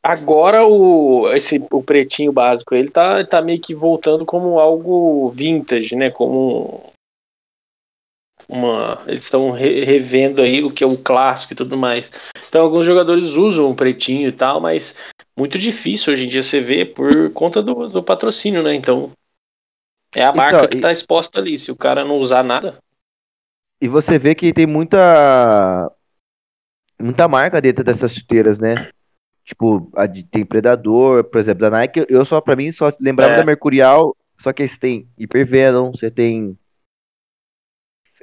Agora 0.03 0.65
o, 0.65 1.31
esse, 1.31 1.63
o 1.71 1.83
pretinho 1.83 2.31
básico, 2.31 2.73
ele 2.73 2.89
tá, 2.89 3.23
tá 3.23 3.41
meio 3.41 3.61
que 3.61 3.75
voltando 3.75 4.25
como 4.25 4.59
algo 4.59 5.29
vintage, 5.29 5.95
né? 5.95 6.09
Como 6.09 6.91
uma. 8.49 9.03
Eles 9.07 9.23
estão 9.23 9.51
re- 9.51 9.83
revendo 9.83 10.41
aí 10.41 10.63
o 10.63 10.71
que 10.71 10.83
é 10.83 10.87
o 10.87 10.97
clássico 10.97 11.53
e 11.53 11.55
tudo 11.55 11.77
mais. 11.77 12.11
Então 12.49 12.63
alguns 12.63 12.85
jogadores 12.85 13.25
usam 13.25 13.69
o 13.69 13.75
pretinho 13.75 14.27
e 14.27 14.31
tal, 14.31 14.59
mas 14.59 14.95
muito 15.37 15.59
difícil 15.59 16.13
hoje 16.13 16.25
em 16.25 16.27
dia 16.27 16.41
você 16.41 16.59
vê 16.59 16.83
por 16.83 17.31
conta 17.33 17.61
do, 17.61 17.87
do 17.87 18.03
patrocínio, 18.03 18.63
né? 18.63 18.73
Então. 18.73 19.11
É 20.13 20.23
a 20.25 20.33
marca 20.33 20.57
Então, 20.57 20.67
que 20.67 20.77
e- 20.77 20.81
tá 20.81 20.91
exposta 20.91 21.39
ali. 21.39 21.57
Se 21.57 21.71
o 21.71 21.75
cara 21.75 22.03
não 22.03 22.17
usar 22.17 22.43
nada. 22.43 22.77
E 23.79 23.87
você 23.87 24.19
vê 24.19 24.35
que 24.35 24.53
tem 24.53 24.67
muita 24.67 25.91
muita 27.01 27.27
marca 27.27 27.61
dentro 27.61 27.83
dessas 27.83 28.13
chuteiras, 28.13 28.59
né? 28.59 28.91
Tipo, 29.43 29.91
a 29.95 30.05
de, 30.05 30.23
tem 30.23 30.45
Predador, 30.45 31.23
por 31.25 31.39
exemplo, 31.39 31.61
da 31.61 31.69
Nike, 31.69 32.05
eu 32.07 32.23
só, 32.23 32.39
pra 32.39 32.55
mim, 32.55 32.71
só 32.71 32.91
lembrava 32.99 33.33
É. 33.33 33.37
da 33.37 33.45
Mercurial, 33.45 34.15
só 34.39 34.53
que 34.53 34.61
aí 34.63 34.69
você 34.69 34.77
tem 34.79 35.09
Hypervenom, 35.17 35.91
você 35.91 36.09
tem 36.11 36.57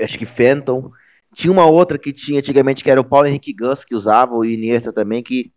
acho 0.01 0.19
que 0.19 0.27
Phantom. 0.27 0.93
Tinha 1.35 1.53
uma 1.53 1.67
outra 1.67 1.99
que 1.99 2.13
tinha 2.13 2.39
antigamente 2.39 2.83
que 2.83 2.91
era 2.91 3.01
o 3.01 3.05
Paulo 3.05 3.27
Henrique 3.27 3.53
Ganso 3.53 3.87
que 3.87 3.95
usava, 3.95 4.35
o 4.35 4.45
Iniesta 4.45 4.93
também, 4.93 5.23
que, 5.23 5.53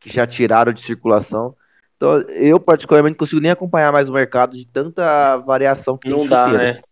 que 0.00 0.10
já 0.10 0.26
tiraram 0.26 0.72
de 0.72 0.82
circulação. 0.82 1.54
Então, 1.96 2.20
eu 2.30 2.58
particularmente 2.58 3.12
não 3.12 3.18
consigo 3.18 3.40
nem 3.40 3.50
acompanhar 3.50 3.92
mais 3.92 4.08
o 4.08 4.12
mercado 4.12 4.56
de 4.56 4.66
tanta 4.66 5.36
variação 5.36 5.96
que 5.96 6.08
Não 6.10 6.26
dá, 6.26 6.46
chuteira. 6.48 6.74
né? 6.74 6.82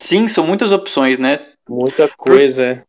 Sim, 0.00 0.26
são 0.26 0.46
muitas 0.46 0.72
opções, 0.72 1.18
né? 1.18 1.38
Muita 1.68 2.08
coisa. 2.08 2.86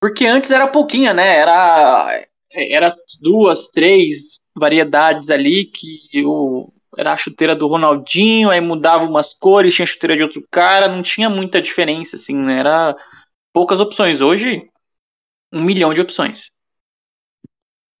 Porque 0.00 0.26
antes 0.26 0.50
era 0.50 0.66
pouquinha, 0.66 1.12
né? 1.12 1.36
Era, 1.36 2.26
era 2.52 2.96
duas, 3.20 3.68
três 3.68 4.38
variedades 4.54 5.30
ali 5.30 5.66
que 5.66 6.24
o, 6.24 6.72
era 6.96 7.12
a 7.12 7.16
chuteira 7.16 7.54
do 7.54 7.66
Ronaldinho, 7.66 8.50
aí 8.50 8.60
mudava 8.60 9.04
umas 9.04 9.32
cores, 9.32 9.74
tinha 9.74 9.86
chuteira 9.86 10.16
de 10.16 10.22
outro 10.22 10.46
cara, 10.50 10.88
não 10.88 11.02
tinha 11.02 11.28
muita 11.28 11.60
diferença, 11.60 12.16
assim, 12.16 12.34
né? 12.34 12.58
Era 12.58 12.96
poucas 13.52 13.80
opções. 13.80 14.20
Hoje, 14.20 14.68
um 15.52 15.62
milhão 15.62 15.92
de 15.92 16.00
opções. 16.00 16.50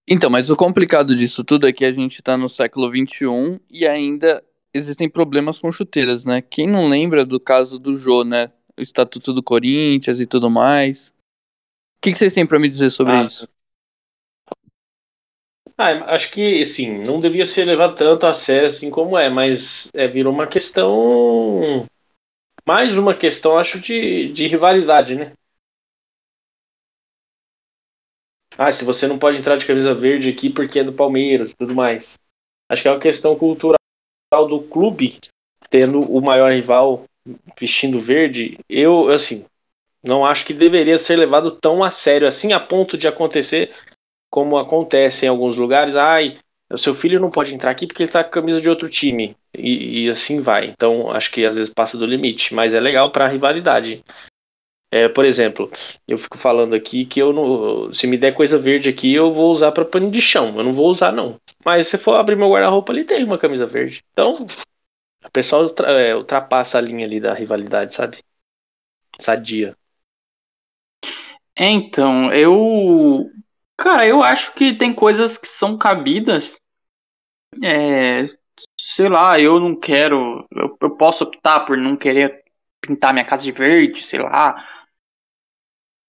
Então, 0.06 0.30
mas 0.30 0.48
o 0.48 0.56
complicado 0.56 1.14
disso 1.14 1.44
tudo 1.44 1.68
é 1.68 1.72
que 1.72 1.84
a 1.84 1.92
gente 1.92 2.22
tá 2.22 2.36
no 2.36 2.48
século 2.48 2.88
XXI 2.88 3.60
e 3.70 3.86
ainda 3.86 4.42
existem 4.72 5.08
problemas 5.08 5.58
com 5.58 5.70
chuteiras, 5.70 6.24
né? 6.24 6.40
Quem 6.40 6.66
não 6.66 6.88
lembra 6.88 7.24
do 7.24 7.38
caso 7.38 7.78
do 7.78 7.96
Jô, 7.96 8.24
né? 8.24 8.50
O 8.76 8.80
Estatuto 8.80 9.32
do 9.32 9.42
Corinthians 9.42 10.18
e 10.18 10.26
tudo 10.26 10.48
mais. 10.48 11.12
O 11.98 12.00
que, 12.00 12.12
que 12.12 12.18
vocês 12.18 12.32
têm 12.32 12.46
pra 12.46 12.60
me 12.60 12.68
dizer 12.68 12.90
sobre 12.90 13.14
Ah, 13.14 13.22
isso? 13.22 13.48
Ah, 15.76 16.14
acho 16.14 16.30
que, 16.30 16.60
assim, 16.60 16.98
não 17.04 17.20
devia 17.20 17.44
ser 17.44 17.64
levado 17.64 17.96
tanto 17.96 18.24
a 18.24 18.32
sério 18.32 18.68
assim 18.68 18.90
como 18.90 19.18
é, 19.18 19.28
mas 19.28 19.90
é, 19.94 20.06
virou 20.06 20.32
uma 20.32 20.46
questão. 20.46 21.86
Mais 22.66 22.96
uma 22.96 23.14
questão, 23.16 23.58
acho, 23.58 23.80
de, 23.80 24.32
de 24.32 24.46
rivalidade, 24.46 25.14
né? 25.16 25.32
Ah, 28.56 28.72
se 28.72 28.84
você 28.84 29.06
não 29.06 29.18
pode 29.18 29.38
entrar 29.38 29.56
de 29.56 29.66
camisa 29.66 29.94
verde 29.94 30.30
aqui 30.30 30.50
porque 30.50 30.80
é 30.80 30.84
do 30.84 30.92
Palmeiras 30.92 31.50
e 31.50 31.56
tudo 31.56 31.74
mais. 31.74 32.18
Acho 32.68 32.82
que 32.82 32.88
é 32.88 32.90
uma 32.92 33.00
questão 33.00 33.36
cultural 33.36 33.78
do 34.48 34.60
clube, 34.62 35.18
tendo 35.70 36.00
o 36.02 36.20
maior 36.20 36.52
rival 36.52 37.04
vestindo 37.58 37.98
verde. 37.98 38.58
Eu, 38.68 39.08
assim, 39.10 39.44
não 40.02 40.24
acho 40.24 40.44
que 40.44 40.54
deveria 40.54 40.98
ser 40.98 41.16
levado 41.16 41.52
tão 41.52 41.82
a 41.82 41.90
sério 41.90 42.26
assim, 42.26 42.52
a 42.52 42.60
ponto 42.60 42.96
de 42.96 43.08
acontecer 43.08 43.70
como 44.30 44.58
acontece 44.58 45.26
em 45.26 45.28
alguns 45.28 45.56
lugares, 45.56 45.96
ai, 45.96 46.38
o 46.70 46.78
seu 46.78 46.94
filho 46.94 47.20
não 47.20 47.30
pode 47.30 47.54
entrar 47.54 47.70
aqui 47.70 47.86
porque 47.86 48.02
ele 48.02 48.12
tá 48.12 48.22
com 48.22 48.28
a 48.28 48.32
camisa 48.32 48.60
de 48.60 48.68
outro 48.68 48.88
time. 48.88 49.36
E, 49.56 50.04
e 50.04 50.10
assim 50.10 50.40
vai. 50.40 50.66
Então, 50.66 51.10
acho 51.10 51.30
que 51.30 51.44
às 51.44 51.56
vezes 51.56 51.72
passa 51.72 51.96
do 51.96 52.06
limite, 52.06 52.54
mas 52.54 52.74
é 52.74 52.80
legal 52.80 53.10
pra 53.10 53.26
rivalidade. 53.26 54.02
É, 54.90 55.08
por 55.08 55.24
exemplo, 55.24 55.70
eu 56.06 56.16
fico 56.16 56.38
falando 56.38 56.74
aqui 56.74 57.04
que 57.04 57.20
eu 57.20 57.32
não, 57.32 57.92
se 57.92 58.06
me 58.06 58.16
der 58.16 58.32
coisa 58.34 58.58
verde 58.58 58.88
aqui, 58.88 59.12
eu 59.12 59.32
vou 59.32 59.50
usar 59.50 59.72
pra 59.72 59.84
pano 59.84 60.10
de 60.10 60.20
chão. 60.20 60.56
Eu 60.56 60.64
não 60.64 60.72
vou 60.72 60.88
usar 60.88 61.12
não. 61.12 61.38
Mas 61.64 61.88
se 61.88 61.98
for 61.98 62.14
abrir 62.14 62.36
meu 62.36 62.50
guarda-roupa, 62.50 62.92
ali 62.92 63.04
tem 63.04 63.24
uma 63.24 63.38
camisa 63.38 63.66
verde. 63.66 64.02
Então, 64.12 64.46
o 65.24 65.30
pessoal 65.30 65.66
é, 65.86 66.14
ultrapassa 66.14 66.78
a 66.78 66.80
linha 66.80 67.06
ali 67.06 67.20
da 67.20 67.34
rivalidade, 67.34 67.92
sabe? 67.92 68.18
Sadia. 69.20 69.76
É, 71.58 71.68
então, 71.68 72.32
eu. 72.32 73.28
Cara, 73.76 74.06
eu 74.06 74.22
acho 74.22 74.54
que 74.54 74.76
tem 74.76 74.94
coisas 74.94 75.36
que 75.36 75.48
são 75.48 75.76
cabidas. 75.76 76.58
É, 77.62 78.24
sei 78.78 79.08
lá, 79.08 79.40
eu 79.40 79.58
não 79.58 79.74
quero. 79.74 80.46
Eu, 80.52 80.76
eu 80.80 80.90
posso 80.96 81.24
optar 81.24 81.60
por 81.60 81.76
não 81.76 81.96
querer 81.96 82.44
pintar 82.80 83.12
minha 83.12 83.24
casa 83.24 83.42
de 83.42 83.52
verde, 83.52 84.04
sei 84.04 84.20
lá. 84.20 84.64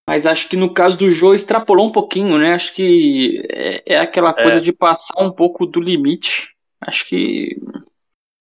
Mas 0.07 0.25
acho 0.25 0.49
que 0.49 0.57
no 0.57 0.73
caso 0.73 0.97
do 0.97 1.09
Jô 1.09 1.33
extrapolou 1.33 1.87
um 1.87 1.91
pouquinho, 1.91 2.37
né? 2.37 2.53
Acho 2.53 2.73
que 2.73 3.43
é, 3.49 3.95
é 3.95 3.97
aquela 3.97 4.31
É. 4.37 4.43
coisa 4.43 4.61
de 4.61 4.71
passar 4.73 5.21
um 5.21 5.31
pouco 5.31 5.65
do 5.65 5.79
limite. 5.79 6.49
Acho 6.81 7.07
que. 7.07 7.59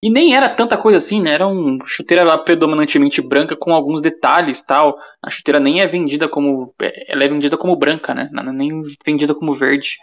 E 0.02 0.10
nem 0.10 0.34
era 0.34 0.48
tanta 0.48 0.76
coisa 0.76 0.98
assim, 0.98 1.20
né? 1.20 1.32
Era 1.34 1.46
um 1.48 1.78
chuteira 1.84 2.22
lá 2.22 2.38
predominantemente 2.38 3.20
branca 3.20 3.56
com 3.56 3.72
alguns 3.74 4.00
detalhes 4.00 4.62
tal. 4.62 4.96
A 5.22 5.28
chuteira 5.28 5.58
nem 5.58 5.80
é 5.80 5.86
vendida 5.86 6.28
como. 6.28 6.72
Ela 7.08 7.24
é 7.24 7.28
vendida 7.28 7.56
como 7.56 7.76
branca, 7.76 8.14
né? 8.14 8.28
Não 8.32 8.42
é 8.44 8.52
nem 8.52 8.82
vendida 9.04 9.34
como 9.34 9.56
verde. 9.56 9.96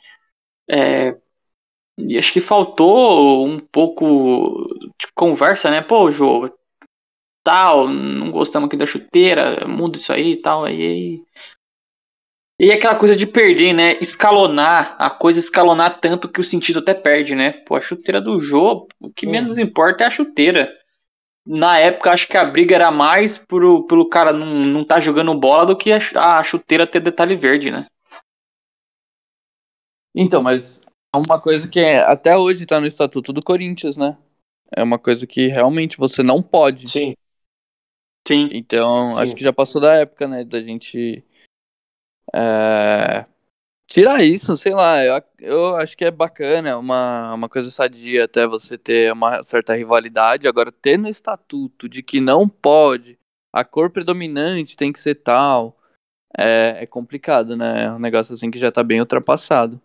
É, 0.70 1.16
e 1.98 2.18
acho 2.18 2.34
que 2.34 2.42
faltou 2.42 3.46
um 3.48 3.60
pouco 3.60 4.68
de 5.00 5.08
conversa, 5.14 5.72
né? 5.72 5.82
Pô, 5.82 6.12
Jô, 6.12 6.52
tal, 7.44 7.88
não 7.88 8.32
gostamos 8.32 8.68
aqui 8.68 8.78
da 8.78 8.86
chuteira, 8.86 9.68
muda 9.68 9.98
isso 9.98 10.12
aí 10.12 10.34
e 10.34 10.42
tal. 10.42 10.66
Aí. 10.66 11.22
E 12.60 12.72
aquela 12.72 12.96
coisa 12.96 13.16
de 13.16 13.28
perder, 13.28 13.74
né? 13.74 13.98
Escalonar, 14.00 14.96
a 14.98 15.10
coisa 15.10 15.40
escalonar 15.40 16.00
tanto 16.00 16.30
que 16.30 16.40
o 16.40 16.44
sentido 16.44 16.80
até 16.80 16.94
perde, 16.94 17.36
né? 17.36 17.52
Pô, 17.52 17.76
a 17.76 17.82
chuteira 17.82 18.22
do 18.22 18.40
Jô, 18.40 18.88
o 19.00 19.10
que 19.10 19.26
Uhum. 19.26 19.32
menos 19.34 19.58
importa 19.58 20.04
é 20.04 20.08
a 20.08 20.10
chuteira. 20.10 20.72
Na 21.46 21.78
época, 21.78 22.12
acho 22.12 22.28
que 22.28 22.38
a 22.38 22.46
briga 22.46 22.74
era 22.76 22.92
mais 22.92 23.38
pro, 23.38 23.86
pelo 23.86 24.08
cara 24.08 24.32
não, 24.32 24.46
não 24.66 24.86
tá 24.86 25.00
jogando 25.00 25.38
bola 25.38 25.66
do 25.66 25.78
que 25.78 25.92
a, 25.92 26.00
a 26.16 26.44
chuteira 26.44 26.88
ter 26.88 27.02
detalhe 27.02 27.36
verde, 27.36 27.70
né? 27.70 27.86
Então, 30.16 30.42
mas 30.42 30.80
é 31.14 31.18
uma 31.18 31.40
coisa 31.40 31.68
que 31.68 31.80
é- 31.80 32.00
até 32.00 32.38
hoje 32.38 32.66
tá 32.66 32.80
no 32.80 32.88
Estatuto 32.88 33.34
do 33.34 33.44
Corinthians, 33.44 33.98
né? 33.98 34.18
É 34.76 34.82
uma 34.82 34.98
coisa 34.98 35.28
que 35.28 35.48
realmente 35.48 35.98
você 35.98 36.24
não 36.24 36.42
pode. 36.42 36.90
Sim. 36.90 37.16
Sim. 38.28 38.50
Então, 38.54 39.14
Sim. 39.14 39.22
acho 39.22 39.36
que 39.36 39.44
já 39.44 39.54
passou 39.54 39.80
da 39.82 39.94
época, 39.96 40.28
né, 40.28 40.44
da 40.44 40.60
gente 40.62 41.24
é, 42.34 43.26
Tirar 43.88 44.24
isso, 44.24 44.58
sei 44.58 44.74
lá, 44.74 45.04
eu, 45.06 45.24
eu 45.40 45.76
acho 45.76 45.96
que 45.96 46.04
é 46.04 46.12
bacana, 46.12 46.78
uma, 46.78 47.34
uma 47.34 47.48
coisa 47.48 47.70
sadia 47.70 48.26
até 48.26 48.48
você 48.48 48.78
ter 48.78 49.14
uma 49.14 49.44
certa 49.44 49.76
rivalidade. 49.76 50.48
Agora, 50.48 50.72
ter 50.72 50.98
no 50.98 51.08
estatuto 51.08 51.88
de 51.88 52.02
que 52.02 52.20
não 52.20 52.50
pode, 52.50 53.18
a 53.54 53.64
cor 53.64 53.92
predominante 53.92 54.76
tem 54.76 54.92
que 54.92 55.00
ser 55.00 55.16
tal, 55.16 55.78
é, 56.38 56.78
é 56.82 56.86
complicado, 56.88 57.56
né? 57.56 57.86
É 57.86 57.92
um 57.92 58.00
negócio 58.00 58.34
assim 58.34 58.50
que 58.52 58.60
já 58.60 58.72
tá 58.72 58.84
bem 58.84 59.00
ultrapassado. 59.00 59.80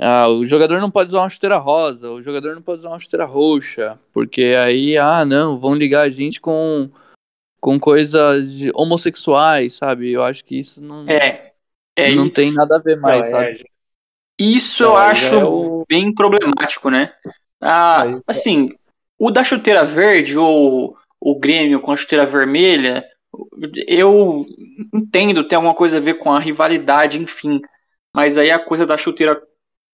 Ah, 0.00 0.28
o 0.28 0.46
jogador 0.46 0.80
não 0.80 0.90
pode 0.90 1.10
usar 1.10 1.20
uma 1.20 1.28
chuteira 1.30 1.56
rosa, 1.56 2.10
o 2.10 2.22
jogador 2.22 2.54
não 2.54 2.62
pode 2.62 2.80
usar 2.80 2.90
uma 2.90 2.98
chuteira 2.98 3.24
roxa, 3.24 3.98
porque 4.12 4.54
aí, 4.58 4.96
ah, 4.96 5.24
não, 5.24 5.58
vão 5.58 5.74
ligar 5.74 6.02
a 6.02 6.10
gente 6.10 6.40
com, 6.40 6.90
com 7.64 7.80
coisas 7.80 8.46
homossexuais, 8.74 9.72
sabe? 9.72 10.12
Eu 10.12 10.22
acho 10.22 10.44
que 10.44 10.58
isso 10.58 10.82
não. 10.82 11.06
É, 11.08 11.52
é, 11.96 12.14
não 12.14 12.28
tem 12.28 12.52
nada 12.52 12.76
a 12.76 12.78
ver 12.78 13.00
mais, 13.00 13.30
Não, 13.30 13.40
sabe? 13.40 13.54
é, 13.54 13.64
Isso 14.38 14.84
eu 14.84 14.94
aí 14.98 15.08
acho 15.12 15.34
é 15.34 15.44
o- 15.46 15.84
bem 15.88 16.14
problemático, 16.14 16.90
né? 16.90 17.14
Ah, 17.62 18.02
Aí- 18.02 18.20
assim, 18.26 18.68
o 19.18 19.30
da 19.30 19.42
chuteira 19.42 19.82
verde 19.82 20.36
ou 20.36 20.94
o 21.18 21.38
Grêmio 21.38 21.80
com 21.80 21.90
a 21.90 21.96
chuteira 21.96 22.26
vermelha, 22.26 23.02
eu 23.88 24.44
entendo, 24.94 25.48
tem 25.48 25.56
alguma 25.56 25.74
coisa 25.74 25.96
a 25.96 26.00
ver 26.00 26.18
com 26.18 26.30
a 26.32 26.38
rivalidade, 26.38 27.18
enfim. 27.18 27.62
Mas 28.14 28.36
aí 28.36 28.50
a 28.50 28.58
coisa 28.58 28.84
da 28.84 28.98
chuteira 28.98 29.40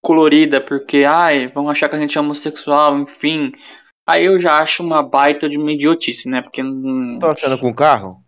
colorida, 0.02 0.60
porque, 0.60 1.04
ai, 1.04 1.46
vão 1.46 1.68
achar 1.70 1.88
que 1.88 1.94
a 1.94 2.00
gente 2.00 2.18
é 2.18 2.20
homossexual, 2.20 2.98
enfim. 2.98 3.52
Aí 4.10 4.24
eu 4.24 4.40
já 4.40 4.58
acho 4.58 4.82
uma 4.82 5.04
baita 5.04 5.48
de 5.48 5.56
uma 5.56 5.70
idiotice, 5.70 6.28
né? 6.28 6.42
Porque 6.42 6.64
não. 6.64 7.14
Estão 7.14 7.30
achando 7.30 7.60
com 7.60 7.72
carro? 7.72 8.24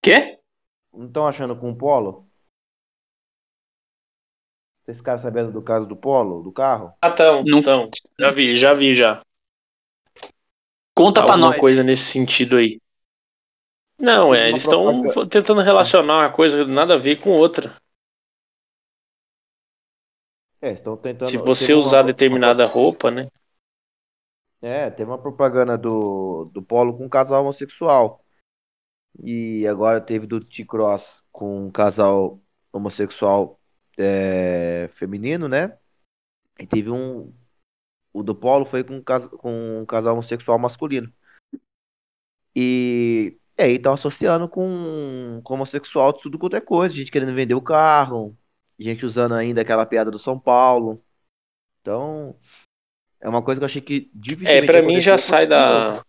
Quê? 0.00 0.38
Não 0.94 1.06
estão 1.06 1.26
achando 1.26 1.56
com 1.56 1.74
polo? 1.74 2.28
Vocês 4.84 4.96
ficaram 4.98 5.20
sabendo 5.20 5.50
do 5.50 5.60
caso 5.60 5.86
do 5.86 5.96
polo, 5.96 6.40
do 6.42 6.52
carro? 6.52 6.92
Ah, 7.00 7.10
tão, 7.10 7.42
Não- 7.44 7.60
tão. 7.60 7.90
Já 8.18 8.30
vi, 8.30 8.54
já 8.54 8.74
vi 8.74 8.94
já. 8.94 9.22
Conta 10.94 11.20
pra 11.22 11.32
Alguma 11.32 11.48
nós. 11.50 11.58
coisa 11.58 11.82
nesse 11.82 12.04
sentido 12.04 12.56
aí. 12.56 12.80
Não, 13.98 14.32
é, 14.32 14.50
eles 14.50 14.62
estão 14.62 15.02
tentando 15.28 15.62
relacionar 15.62 16.18
uma 16.18 16.32
coisa 16.32 16.64
nada 16.64 16.94
a 16.94 16.98
ver 16.98 17.16
com 17.20 17.30
outra. 17.30 17.76
É, 20.62 20.74
estão 20.74 20.96
tentando. 20.96 21.28
Se 21.28 21.36
você 21.36 21.74
uma- 21.74 21.80
usar 21.80 22.02
determinada 22.02 22.64
roupa, 22.64 23.10
né? 23.10 23.28
É, 24.62 24.88
teve 24.90 25.10
uma 25.10 25.18
propaganda 25.18 25.76
do, 25.76 26.48
do 26.54 26.62
Polo 26.62 26.96
com 26.96 27.04
um 27.04 27.08
casal 27.08 27.42
homossexual. 27.42 28.24
E 29.20 29.66
agora 29.66 30.00
teve 30.00 30.24
do 30.24 30.38
T-Cross 30.38 31.24
com 31.32 31.66
um 31.66 31.70
casal 31.70 32.40
homossexual 32.72 33.60
é, 33.98 34.88
feminino, 34.94 35.48
né? 35.48 35.76
E 36.60 36.66
teve 36.66 36.90
um. 36.90 37.32
O 38.12 38.22
do 38.22 38.36
Polo 38.36 38.64
foi 38.64 38.84
com 38.84 38.94
um, 38.94 39.02
com 39.02 39.80
um 39.80 39.84
casal 39.84 40.12
homossexual 40.12 40.60
masculino. 40.60 41.12
E, 42.54 43.36
e 43.58 43.62
aí 43.62 43.72
estão 43.72 43.94
associando 43.94 44.48
com, 44.48 45.40
com 45.42 45.54
homossexual 45.54 46.12
tudo 46.12 46.38
quanto 46.38 46.54
é 46.54 46.60
coisa. 46.60 46.94
Gente 46.94 47.10
querendo 47.10 47.34
vender 47.34 47.54
o 47.54 47.62
carro, 47.62 48.36
gente 48.82 49.06
usando 49.06 49.34
ainda 49.34 49.60
aquela 49.60 49.86
piada 49.86 50.10
do 50.10 50.18
São 50.18 50.38
Paulo. 50.38 51.02
Então, 51.80 52.36
é 53.20 53.28
uma 53.28 53.42
coisa 53.42 53.60
que 53.60 53.64
eu 53.64 53.66
achei 53.66 53.82
que 53.82 54.10
É, 54.44 54.62
pra 54.62 54.82
mim 54.82 55.00
já 55.00 55.18
sai 55.18 55.46
da. 55.46 56.04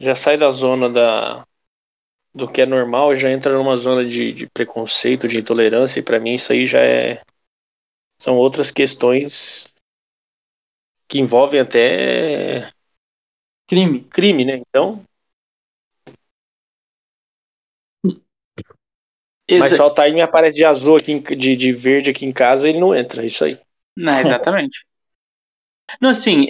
Já 0.00 0.14
sai 0.14 0.36
da 0.36 0.50
zona 0.50 0.88
da. 0.88 1.46
Do 2.34 2.50
que 2.50 2.60
é 2.60 2.66
normal, 2.66 3.16
já 3.16 3.30
entra 3.30 3.54
numa 3.54 3.74
zona 3.76 4.04
de, 4.04 4.32
de 4.32 4.46
preconceito, 4.48 5.26
de 5.26 5.38
intolerância, 5.38 5.98
e 5.98 6.02
pra 6.02 6.20
mim 6.20 6.34
isso 6.34 6.52
aí 6.52 6.66
já 6.66 6.80
é. 6.80 7.22
São 8.20 8.36
outras 8.36 8.70
questões 8.70 9.66
que 11.08 11.18
envolvem 11.18 11.60
até 11.60 12.70
Crime. 13.66 14.04
crime, 14.10 14.44
né? 14.44 14.56
Então, 14.56 15.04
mas 19.56 19.68
Exa- 19.68 19.76
só 19.76 19.90
tá 19.90 20.04
aí 20.04 20.12
me 20.12 20.20
aparece 20.20 20.58
de 20.58 20.64
azul 20.64 20.96
aqui, 20.96 21.12
em- 21.12 21.22
de, 21.22 21.56
de 21.56 21.72
verde 21.72 22.10
aqui 22.10 22.26
em 22.26 22.32
casa, 22.32 22.68
ele 22.68 22.80
não 22.80 22.94
entra, 22.94 23.24
isso 23.24 23.44
aí. 23.44 23.58
Não, 23.96 24.18
exatamente. 24.20 24.84
Não, 26.00 26.10
assim, 26.10 26.46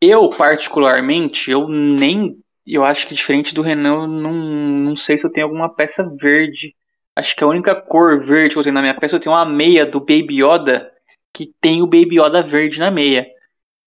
eu 0.00 0.30
particularmente, 0.30 1.50
eu 1.50 1.68
nem. 1.68 2.36
Eu 2.66 2.84
acho 2.84 3.06
que 3.06 3.14
diferente 3.14 3.54
do 3.54 3.62
Renan, 3.62 4.02
eu 4.02 4.06
não, 4.06 4.32
não 4.32 4.96
sei 4.96 5.16
se 5.16 5.26
eu 5.26 5.32
tenho 5.32 5.46
alguma 5.46 5.74
peça 5.74 6.02
verde. 6.20 6.74
Acho 7.16 7.34
que 7.34 7.42
a 7.42 7.46
única 7.46 7.74
cor 7.74 8.20
verde 8.20 8.54
que 8.54 8.58
eu 8.58 8.62
tenho 8.62 8.74
na 8.74 8.82
minha 8.82 8.94
peça, 8.98 9.16
eu 9.16 9.20
tenho 9.20 9.34
uma 9.34 9.44
meia 9.44 9.84
do 9.86 10.00
Baby 10.00 10.42
Yoda, 10.42 10.92
que 11.34 11.52
tem 11.60 11.82
o 11.82 11.86
Baby 11.86 12.20
Yoda 12.20 12.42
verde 12.42 12.78
na 12.78 12.90
meia. 12.90 13.26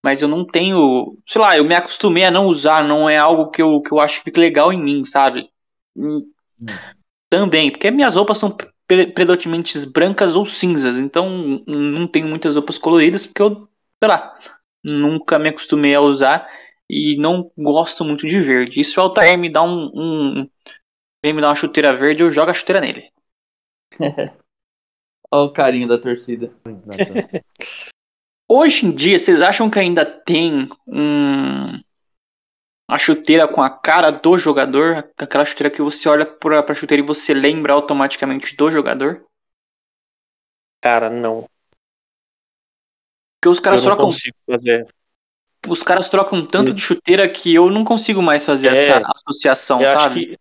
Mas 0.03 0.22
eu 0.22 0.28
não 0.28 0.45
tenho. 0.45 1.18
Sei 1.28 1.41
lá, 1.41 1.57
eu 1.57 1.66
me 1.66 1.76
acostumei 1.76 2.26
a 2.26 2.32
não 2.32 2.47
usar, 2.47 2.84
não 2.84 3.09
é 3.09 3.18
algo 3.18 3.51
que 3.51 3.62
eu, 3.62 3.82
que 3.82 3.93
eu 3.93 3.99
acho 3.99 4.20
que 4.20 4.26
fica 4.26 4.41
legal 4.41 4.74
em 4.74 4.82
mim, 4.82 5.05
sabe? 5.05 5.49
Também, 7.32 7.71
porque 7.71 7.89
minhas 7.89 8.15
roupas 8.15 8.38
são 8.38 8.53
pre- 8.86 9.07
predominantemente 9.07 9.86
brancas 9.86 10.36
ou 10.36 10.45
cinzas, 10.45 10.97
então 10.97 11.63
não 11.65 12.05
tenho 12.05 12.27
muitas 12.27 12.55
roupas 12.55 12.77
coloridas, 12.77 13.25
porque 13.25 13.41
eu, 13.41 13.69
sei 14.03 14.09
lá, 14.09 14.38
nunca 14.84 15.39
me 15.39 15.47
acostumei 15.47 15.95
a 15.95 16.01
usar 16.01 16.45
e 16.89 17.15
não 17.15 17.49
gosto 17.57 18.03
muito 18.03 18.27
de 18.27 18.38
verde. 18.41 18.82
E 18.82 18.84
se 18.84 18.99
o 18.99 19.01
Altair 19.01 19.39
me 19.39 19.49
dá 19.49 19.63
um, 19.63 19.89
um 19.95 20.49
vem 21.23 21.32
me 21.34 21.39
dar 21.39 21.47
uma 21.47 21.55
chuteira 21.55 21.95
verde, 21.95 22.21
eu 22.21 22.29
jogo 22.29 22.51
a 22.51 22.53
chuteira 22.53 22.82
nele. 22.82 23.07
Olha 25.32 25.45
o 25.45 25.53
carinho 25.53 25.88
da 25.88 25.97
torcida. 25.97 26.53
Hoje 28.45 28.86
em 28.86 28.91
dia, 28.91 29.17
vocês 29.17 29.41
acham 29.41 29.69
que 29.69 29.79
ainda 29.79 30.03
tem 30.03 30.67
um 30.86 31.82
a 32.92 32.98
chuteira 32.98 33.48
com 33.48 33.62
a 33.62 33.70
cara 33.70 34.12
do 34.12 34.38
jogador, 34.38 35.10
aquela 35.18 35.46
chuteira 35.46 35.74
que 35.74 35.82
você 35.82 36.10
olha 36.10 36.26
pra, 36.26 36.62
pra 36.62 36.76
chuteira 36.76 37.02
e 37.02 37.06
você 37.08 37.34
lembra 37.34 37.72
automaticamente 37.72 38.54
do 38.54 38.70
jogador? 38.70 39.26
Cara, 40.82 41.10
não. 41.10 41.48
Porque 43.39 43.48
os 43.48 43.60
Eu 43.60 43.64
caras 43.64 43.82
não 43.82 43.92
trocam 43.92 44.06
consigo 44.08 44.36
fazer. 44.46 44.86
os 45.70 45.82
caras 45.84 46.10
trocam 46.10 46.46
tanto 46.46 46.74
de 46.74 46.82
chuteira 46.82 47.30
que 47.30 47.56
eu 47.56 47.70
não 47.70 47.86
consigo 47.86 48.22
mais 48.22 48.46
fazer 48.46 48.76
É, 48.76 48.89
essa 48.89 49.10
associação, 49.16 49.82
Eu 49.82 49.88
acho 49.88 50.10
sabe? 50.10 50.26
que 50.26 50.39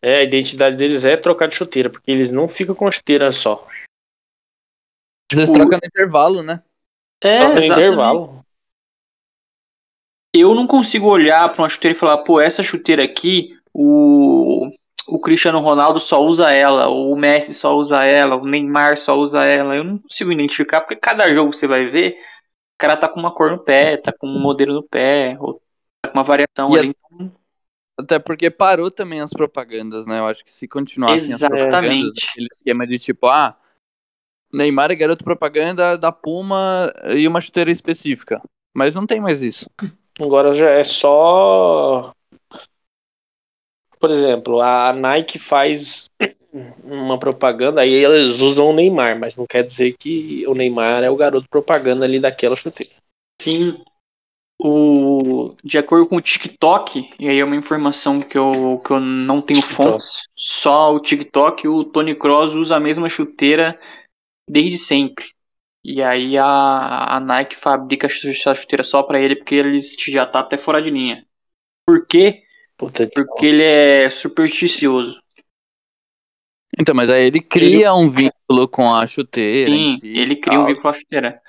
é, 0.00 0.16
a 0.16 0.22
identidade 0.22 0.78
deles 0.78 1.04
é 1.04 1.14
trocar 1.14 1.46
de 1.46 1.56
chuteira, 1.56 1.90
porque 1.90 2.10
eles 2.10 2.32
não 2.32 2.48
ficam 2.48 2.74
com 2.74 2.88
a 2.88 2.90
chuteira 2.90 3.30
só. 3.30 3.68
Às 5.30 5.36
vezes 5.36 5.52
Tipo, 5.52 5.68
troca 5.68 5.76
no 5.76 5.86
intervalo, 5.86 6.42
né? 6.42 6.62
É, 7.22 7.38
Troca 7.38 7.54
no 7.56 7.64
exatamente. 7.64 7.88
intervalo. 7.90 8.39
Eu 10.32 10.54
não 10.54 10.66
consigo 10.66 11.06
olhar 11.06 11.48
pra 11.50 11.62
uma 11.62 11.68
chuteira 11.68 11.96
e 11.96 11.98
falar, 11.98 12.18
pô, 12.18 12.40
essa 12.40 12.62
chuteira 12.62 13.02
aqui, 13.02 13.56
o, 13.72 14.70
o 15.08 15.18
Cristiano 15.18 15.58
Ronaldo 15.58 15.98
só 15.98 16.22
usa 16.24 16.52
ela, 16.52 16.88
o 16.88 17.16
Messi 17.16 17.52
só 17.52 17.74
usa 17.74 18.04
ela, 18.04 18.36
o 18.36 18.46
Neymar 18.46 18.96
só 18.96 19.18
usa 19.18 19.44
ela. 19.44 19.74
Eu 19.74 19.82
não 19.82 19.98
consigo 19.98 20.30
identificar, 20.30 20.80
porque 20.80 20.96
cada 20.96 21.32
jogo 21.32 21.50
que 21.50 21.56
você 21.56 21.66
vai 21.66 21.86
ver, 21.86 22.12
o 22.12 22.78
cara 22.78 22.96
tá 22.96 23.08
com 23.08 23.18
uma 23.18 23.34
cor 23.34 23.50
no 23.50 23.58
pé, 23.58 23.96
tá 23.96 24.12
com 24.12 24.28
um 24.28 24.40
modelo 24.40 24.74
no 24.74 24.82
pé, 24.82 25.36
ou 25.40 25.60
tá 26.00 26.10
com 26.10 26.18
uma 26.18 26.24
variação 26.24 26.74
E 26.74 26.78
ali. 26.78 26.96
Até 27.98 28.18
porque 28.18 28.50
parou 28.50 28.90
também 28.90 29.20
as 29.20 29.30
propagandas, 29.30 30.06
né? 30.06 30.20
Eu 30.20 30.26
acho 30.26 30.44
que 30.44 30.52
se 30.52 30.66
continuassem 30.66 31.34
as 31.34 31.40
propagandas, 31.40 31.68
Exatamente. 31.68 32.26
aquele 32.30 32.48
esquema 32.54 32.86
de 32.86 32.98
tipo, 32.98 33.26
ah, 33.26 33.58
Neymar 34.52 34.90
é 34.90 34.94
garoto 34.94 35.22
propaganda 35.22 35.98
da 35.98 36.10
Puma 36.10 36.92
e 37.14 37.28
uma 37.28 37.40
chuteira 37.40 37.70
específica. 37.70 38.40
Mas 38.72 38.94
não 38.94 39.06
tem 39.06 39.20
mais 39.20 39.42
isso. 39.42 39.68
Agora 40.20 40.52
já 40.52 40.68
é 40.68 40.84
só. 40.84 42.12
Por 43.98 44.10
exemplo, 44.10 44.60
a 44.60 44.92
Nike 44.92 45.38
faz 45.38 46.10
uma 46.82 47.18
propaganda, 47.18 47.80
aí 47.80 47.92
eles 47.92 48.40
usam 48.40 48.66
o 48.66 48.72
Neymar, 48.72 49.18
mas 49.18 49.36
não 49.36 49.46
quer 49.46 49.62
dizer 49.62 49.94
que 49.98 50.46
o 50.46 50.54
Neymar 50.54 51.02
é 51.02 51.10
o 51.10 51.16
garoto 51.16 51.48
propaganda 51.48 52.04
ali 52.04 52.18
daquela 52.18 52.56
chuteira. 52.56 52.92
Sim. 53.40 53.82
O, 54.62 55.54
de 55.64 55.78
acordo 55.78 56.06
com 56.06 56.16
o 56.16 56.20
TikTok, 56.20 57.10
e 57.18 57.28
aí 57.28 57.38
é 57.38 57.44
uma 57.44 57.56
informação 57.56 58.20
que 58.20 58.36
eu, 58.36 58.78
que 58.84 58.90
eu 58.90 59.00
não 59.00 59.40
tenho 59.40 59.60
TikTok. 59.60 59.90
fontes, 59.90 60.28
só 60.34 60.94
o 60.94 61.00
TikTok, 61.00 61.66
o 61.66 61.84
Tony 61.84 62.14
Cross 62.14 62.54
usa 62.54 62.76
a 62.76 62.80
mesma 62.80 63.08
chuteira 63.08 63.80
desde 64.48 64.76
sempre. 64.76 65.24
E 65.82 66.02
aí 66.02 66.36
a, 66.36 67.16
a 67.16 67.20
Nike 67.20 67.56
fabrica 67.56 68.06
essa 68.06 68.54
chuteira 68.54 68.82
só 68.84 69.02
pra 69.02 69.20
ele, 69.20 69.36
porque 69.36 69.54
ele 69.54 69.78
já 69.80 70.26
tá 70.26 70.40
até 70.40 70.58
fora 70.58 70.80
de 70.80 70.90
linha. 70.90 71.24
Por 71.86 72.06
quê? 72.06 72.42
Puta 72.76 73.06
que 73.06 73.14
Porque 73.14 73.46
ele 73.46 73.62
é 73.62 74.10
supersticioso. 74.10 75.20
Então, 76.78 76.94
mas 76.94 77.10
aí 77.10 77.26
ele 77.26 77.40
cria 77.40 77.92
um 77.92 78.08
vínculo 78.08 78.68
com 78.68 78.94
a 78.94 79.06
chuteira. 79.06 79.70
Sim, 79.70 79.98
si 80.00 80.06
ele 80.06 80.36
cria 80.36 80.58
um 80.58 80.62
tal. 80.62 80.66
vínculo 80.66 80.82
com 80.82 80.88
a 80.88 80.92
chuteira. 80.92 81.40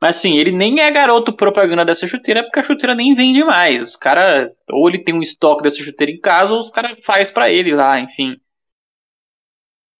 Mas 0.00 0.16
assim, 0.16 0.36
ele 0.36 0.52
nem 0.52 0.80
é 0.80 0.90
garoto 0.90 1.32
propaganda 1.32 1.84
dessa 1.84 2.06
chuteira, 2.06 2.42
porque 2.42 2.60
a 2.60 2.62
chuteira 2.62 2.94
nem 2.94 3.14
vende 3.14 3.42
mais. 3.42 3.82
Os 3.82 3.96
caras, 3.96 4.50
ou 4.70 4.88
ele 4.88 5.02
tem 5.02 5.14
um 5.14 5.22
estoque 5.22 5.62
dessa 5.62 5.82
chuteira 5.82 6.12
em 6.12 6.20
casa, 6.20 6.52
ou 6.52 6.60
os 6.60 6.70
caras 6.70 6.98
faz 7.04 7.30
pra 7.30 7.50
ele 7.50 7.74
lá, 7.74 7.98
enfim. 7.98 8.36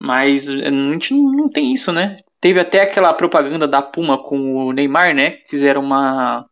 Mas 0.01 0.47
a 0.47 0.53
gente 0.53 1.13
não 1.13 1.49
tem 1.49 1.73
isso, 1.73 1.91
né? 1.91 2.19
Teve 2.39 2.59
até 2.59 2.81
aquela 2.81 3.13
propaganda 3.13 3.67
da 3.67 3.81
Puma 3.81 4.21
com 4.21 4.67
o 4.67 4.71
Neymar, 4.71 5.15
né? 5.15 5.39
Fizeram 5.49 5.81
uma, 5.81 6.47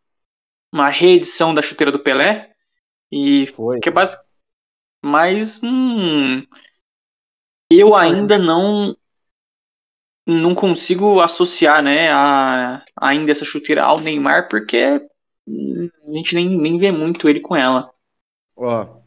uma 0.72 0.90
reedição 0.90 1.54
da 1.54 1.62
chuteira 1.62 1.92
do 1.92 2.00
Pelé. 2.00 2.52
E 3.12 3.48
Foi. 3.56 3.80
que 3.80 3.90
é 3.90 3.92
base... 3.92 4.18
Mas 5.04 5.62
hum, 5.64 6.44
eu 7.70 7.96
ainda 7.96 8.40
não 8.40 8.96
não 10.28 10.56
consigo 10.56 11.20
associar, 11.20 11.84
né, 11.84 12.12
a, 12.12 12.84
ainda 13.00 13.32
essa 13.32 13.46
chuteira 13.46 13.84
ao 13.84 14.00
Neymar, 14.00 14.50
porque 14.50 15.00
hum, 15.48 15.90
a 16.08 16.12
gente 16.12 16.34
nem, 16.34 16.50
nem 16.50 16.78
vê 16.80 16.92
muito 16.92 17.30
ele 17.30 17.40
com 17.40 17.56
ela. 17.56 17.94
Ó, 18.56 19.02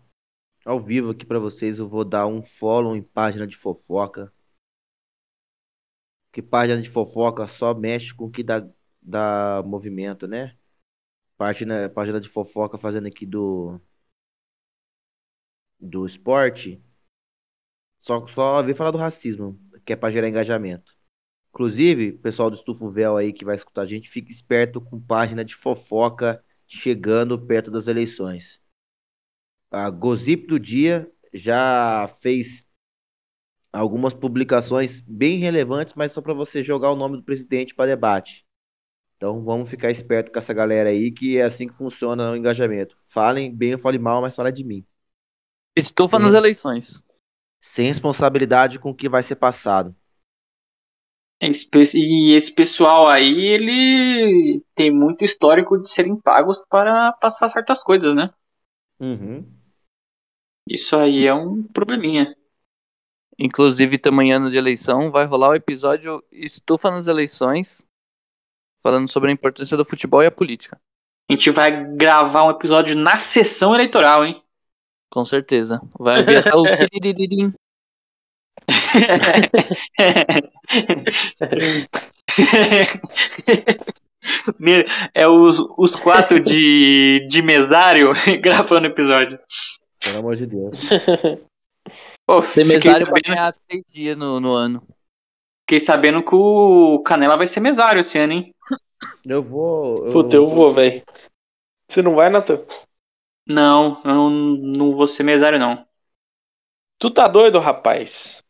ao 0.64 0.81
vivo 0.81 1.11
aqui 1.11 1.26
pra 1.26 1.39
vocês, 1.39 1.79
eu 1.79 1.89
vou 1.89 2.05
dar 2.05 2.26
um 2.26 2.43
follow 2.43 2.95
em 2.95 3.03
página 3.03 3.47
de 3.47 3.57
fofoca. 3.57 4.33
Que 6.33 6.43
página 6.43 6.81
de 6.83 6.91
fofoca 6.91 7.47
só 7.49 7.74
mexe 7.74 8.14
com 8.14 8.26
o 8.26 8.31
que 8.31 8.43
dá, 8.43 8.66
dá 9.03 9.62
movimento, 9.64 10.26
né? 10.26 10.57
Página, 11.37 11.89
página 11.89 12.20
de 12.20 12.29
fofoca 12.29 12.79
fazendo 12.79 13.07
aqui 13.07 13.24
do 13.26 13.81
do 15.81 16.07
esporte. 16.07 16.83
Só, 18.01 18.26
só 18.29 18.62
vem 18.62 18.74
falar 18.74 18.91
do 18.91 18.99
racismo, 18.99 19.59
que 19.85 19.93
é 19.93 19.97
pra 19.97 20.11
gerar 20.11 20.29
engajamento. 20.29 20.97
Inclusive, 21.51 22.12
pessoal 22.12 22.51
do 22.51 22.57
Estufo 22.57 22.91
Véu 22.91 23.16
aí 23.16 23.33
que 23.33 23.45
vai 23.45 23.57
escutar 23.57 23.83
a 23.83 23.87
gente, 23.87 24.11
fique 24.11 24.31
esperto 24.31 24.81
com 24.81 25.01
página 25.01 25.45
de 25.45 25.55
fofoca 25.55 26.45
chegando 26.66 27.39
perto 27.47 27.70
das 27.70 27.89
eleições. 27.89 28.61
A 29.70 29.91
Gozip 29.91 30.47
do 30.47 30.59
Dia 30.59 31.11
já 31.33 32.09
fez 32.20 32.68
algumas 33.73 34.14
publicações 34.14 35.01
bem 35.03 35.39
relevantes, 35.39 35.95
mas 35.95 36.12
só 36.12 36.21
para 36.23 36.35
você 36.35 36.62
jogar 36.62 36.91
o 36.93 36.97
nome 36.97 37.16
do 37.19 37.23
presidente 37.25 37.75
para 37.75 37.87
debate. 37.91 38.47
Então 39.16 39.45
vamos 39.45 39.71
ficar 39.71 39.91
esperto 39.91 40.33
com 40.33 40.39
essa 40.39 40.55
galera 40.55 40.91
aí, 40.91 41.12
que 41.12 41.39
é 41.39 41.45
assim 41.45 41.69
que 41.69 41.75
funciona 41.77 42.33
o 42.33 42.37
engajamento. 42.37 42.97
Falem 43.11 43.55
bem 43.55 43.75
ou 43.75 43.81
falem 43.81 44.01
mal, 44.01 44.23
mas 44.23 44.37
fala 44.37 44.53
de 44.53 44.64
mim. 44.64 44.87
Estufa 45.75 46.19
Sim. 46.19 46.19
nas 46.19 46.35
eleições. 46.35 47.03
Sem 47.62 47.87
responsabilidade 47.87 48.81
com 48.81 48.91
o 48.91 48.95
que 48.97 49.09
vai 49.09 49.23
ser 49.23 49.37
passado. 49.37 49.95
Esse 51.41 51.69
pe- 51.69 51.83
E 51.97 52.35
esse 52.37 52.53
pessoal 52.53 53.09
aí, 53.09 53.41
ele 53.47 54.62
tem 54.75 54.91
muito 54.91 55.25
histórico 55.25 55.81
de 55.81 55.89
serem 55.91 56.16
pagos 56.21 56.64
para 56.69 57.12
passar 57.14 57.49
certas 57.49 57.83
coisas, 57.83 58.14
né? 58.14 58.31
Uhum. 59.01 59.59
Isso 60.71 60.95
aí 60.95 61.27
é 61.27 61.35
um 61.35 61.64
probleminha. 61.64 62.33
Inclusive, 63.39 63.99
também 63.99 64.32
ano 64.32 64.51
de 64.51 64.57
eleição, 64.57 65.12
vai 65.12 65.24
rolar 65.24 65.51
o 65.51 65.55
episódio 65.55 66.22
Estufa 66.32 66.91
nas 66.91 67.07
eleições, 67.07 67.80
falando 68.82 69.09
sobre 69.09 69.30
a 69.30 69.32
importância 69.32 69.76
do 69.76 69.84
futebol 69.84 70.22
e 70.22 70.26
a 70.26 70.30
política. 70.30 70.80
A 71.30 71.34
gente 71.34 71.51
vai 71.51 71.84
gravar 71.95 72.45
um 72.45 72.51
episódio 72.51 72.97
na 72.97 73.16
sessão 73.16 73.74
eleitoral, 73.74 74.24
hein? 74.24 74.43
Com 75.11 75.24
certeza. 75.24 75.80
Vai 75.99 76.22
vir 76.24 76.36
até 76.39 76.55
o 76.55 76.64
é 85.14 85.28
os, 85.28 85.59
os 85.76 85.95
quatro 85.97 86.41
de, 86.41 87.26
de 87.28 87.41
mesário 87.41 88.12
gravando 88.43 88.89
o 88.89 88.91
episódio. 88.91 89.39
Pelo 90.01 90.18
amor 90.18 90.36
de 90.36 90.47
Deus. 90.47 90.78
Pô, 92.29 92.43
fiquei, 92.43 92.62
mesário 92.62 93.07
pra 93.07 93.16
sabendo, 93.16 93.22
ganhar 93.26 93.55
três 93.66 93.83
dias 93.91 94.14
no, 94.14 94.39
no 94.39 94.53
ano. 94.53 94.87
fiquei 95.62 95.81
sabendo 95.81 96.22
que 96.22 96.35
o 96.35 97.03
Canela 97.03 97.39
vai 97.39 97.47
ser 97.47 97.61
mesário 97.61 98.01
esse 98.01 98.18
ano, 98.18 98.35
hein? 98.35 98.55
Eu 99.24 99.43
vou. 99.43 100.05
Eu, 100.05 100.12
Puta, 100.12 100.37
eu 100.37 100.47
vou, 100.47 100.74
velho. 100.74 101.03
Você 101.89 102.03
não 102.03 102.14
vai, 102.14 102.29
Natan? 102.29 102.62
Não, 103.47 104.03
eu 104.05 104.12
não, 104.12 104.31
não 104.31 104.95
vou 104.95 105.09
ser 105.09 105.22
mesário, 105.22 105.59
não. 105.59 105.87
Tu 106.99 107.11
tá 107.11 107.26
doido, 107.26 107.59
rapaz? 107.59 108.43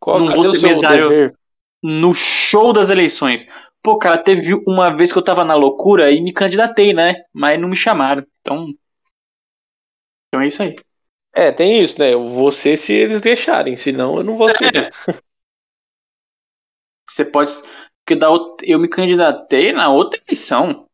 Qual 0.00 0.18
Não 0.20 0.28
cadê 0.28 0.42
vou 0.42 0.56
ser 0.56 0.66
mesário. 0.66 1.08
dever? 1.10 1.38
No 1.82 2.14
show 2.14 2.72
das 2.72 2.88
eleições. 2.88 3.46
Pô, 3.82 3.98
cara, 3.98 4.16
teve 4.16 4.54
uma 4.66 4.96
vez 4.96 5.12
que 5.12 5.18
eu 5.18 5.22
tava 5.22 5.44
na 5.44 5.54
loucura 5.54 6.10
e 6.10 6.22
me 6.22 6.32
candidatei, 6.32 6.94
né? 6.94 7.16
Mas 7.34 7.60
não 7.60 7.68
me 7.68 7.76
chamaram. 7.76 8.24
Então. 8.40 8.72
Então 10.28 10.40
é 10.40 10.46
isso 10.46 10.62
aí. 10.62 10.74
É, 11.36 11.52
tem 11.52 11.82
isso, 11.82 11.98
né? 11.98 12.14
Eu 12.14 12.26
vou 12.26 12.50
ser 12.50 12.78
se 12.78 12.94
eles 12.94 13.20
deixarem, 13.20 13.76
senão 13.76 14.16
eu 14.16 14.24
não 14.24 14.36
vou 14.36 14.48
ser. 14.48 14.74
É. 14.74 14.90
Você 17.06 17.24
pode. 17.24 17.52
Porque 18.04 18.18
da 18.18 18.30
outra- 18.30 18.66
eu 18.66 18.78
me 18.78 18.88
candidatei 18.88 19.72
na 19.72 19.90
outra 19.90 20.20
eleição. 20.26 20.86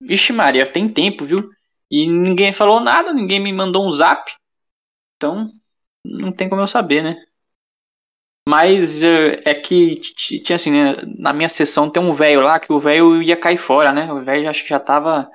Vixe, 0.00 0.32
Maria, 0.32 0.70
tem 0.70 0.88
tempo, 0.88 1.26
viu? 1.26 1.50
E 1.90 2.06
ninguém 2.08 2.52
falou 2.52 2.80
nada, 2.80 3.12
ninguém 3.12 3.40
me 3.40 3.52
mandou 3.52 3.86
um 3.86 3.90
zap. 3.90 4.32
Então, 5.16 5.50
não 6.04 6.32
tem 6.32 6.48
como 6.48 6.62
eu 6.62 6.66
saber, 6.66 7.02
né? 7.02 7.16
Mas 8.48 9.02
eh, 9.02 9.42
é 9.44 9.54
que 9.54 9.96
tinha 10.00 10.54
assim, 10.54 10.70
né? 10.70 10.94
Na 11.18 11.32
minha 11.32 11.48
sessão 11.48 11.90
tem 11.90 12.02
um 12.02 12.14
velho 12.14 12.40
lá 12.40 12.60
que 12.60 12.72
o 12.72 12.78
velho 12.78 13.20
ia 13.22 13.36
cair 13.36 13.56
fora, 13.56 13.92
né? 13.92 14.12
O 14.12 14.24
velho 14.24 14.48
acho 14.48 14.62
que 14.62 14.68
já 14.70 14.78
tava 14.78 15.28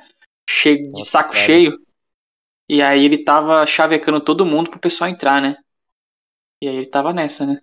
cheio 0.49 0.77
de 0.77 0.91
Nossa, 0.91 1.11
saco 1.11 1.33
cara. 1.33 1.45
cheio. 1.45 1.77
E 2.73 2.81
aí 2.81 3.03
ele 3.03 3.25
tava 3.25 3.65
chavecando 3.65 4.23
todo 4.23 4.45
mundo 4.45 4.69
pro 4.69 4.79
pessoal 4.79 5.09
entrar, 5.09 5.41
né? 5.41 5.57
E 6.63 6.69
aí 6.69 6.75
ele 6.77 6.85
tava 6.85 7.11
nessa, 7.11 7.45
né? 7.45 7.59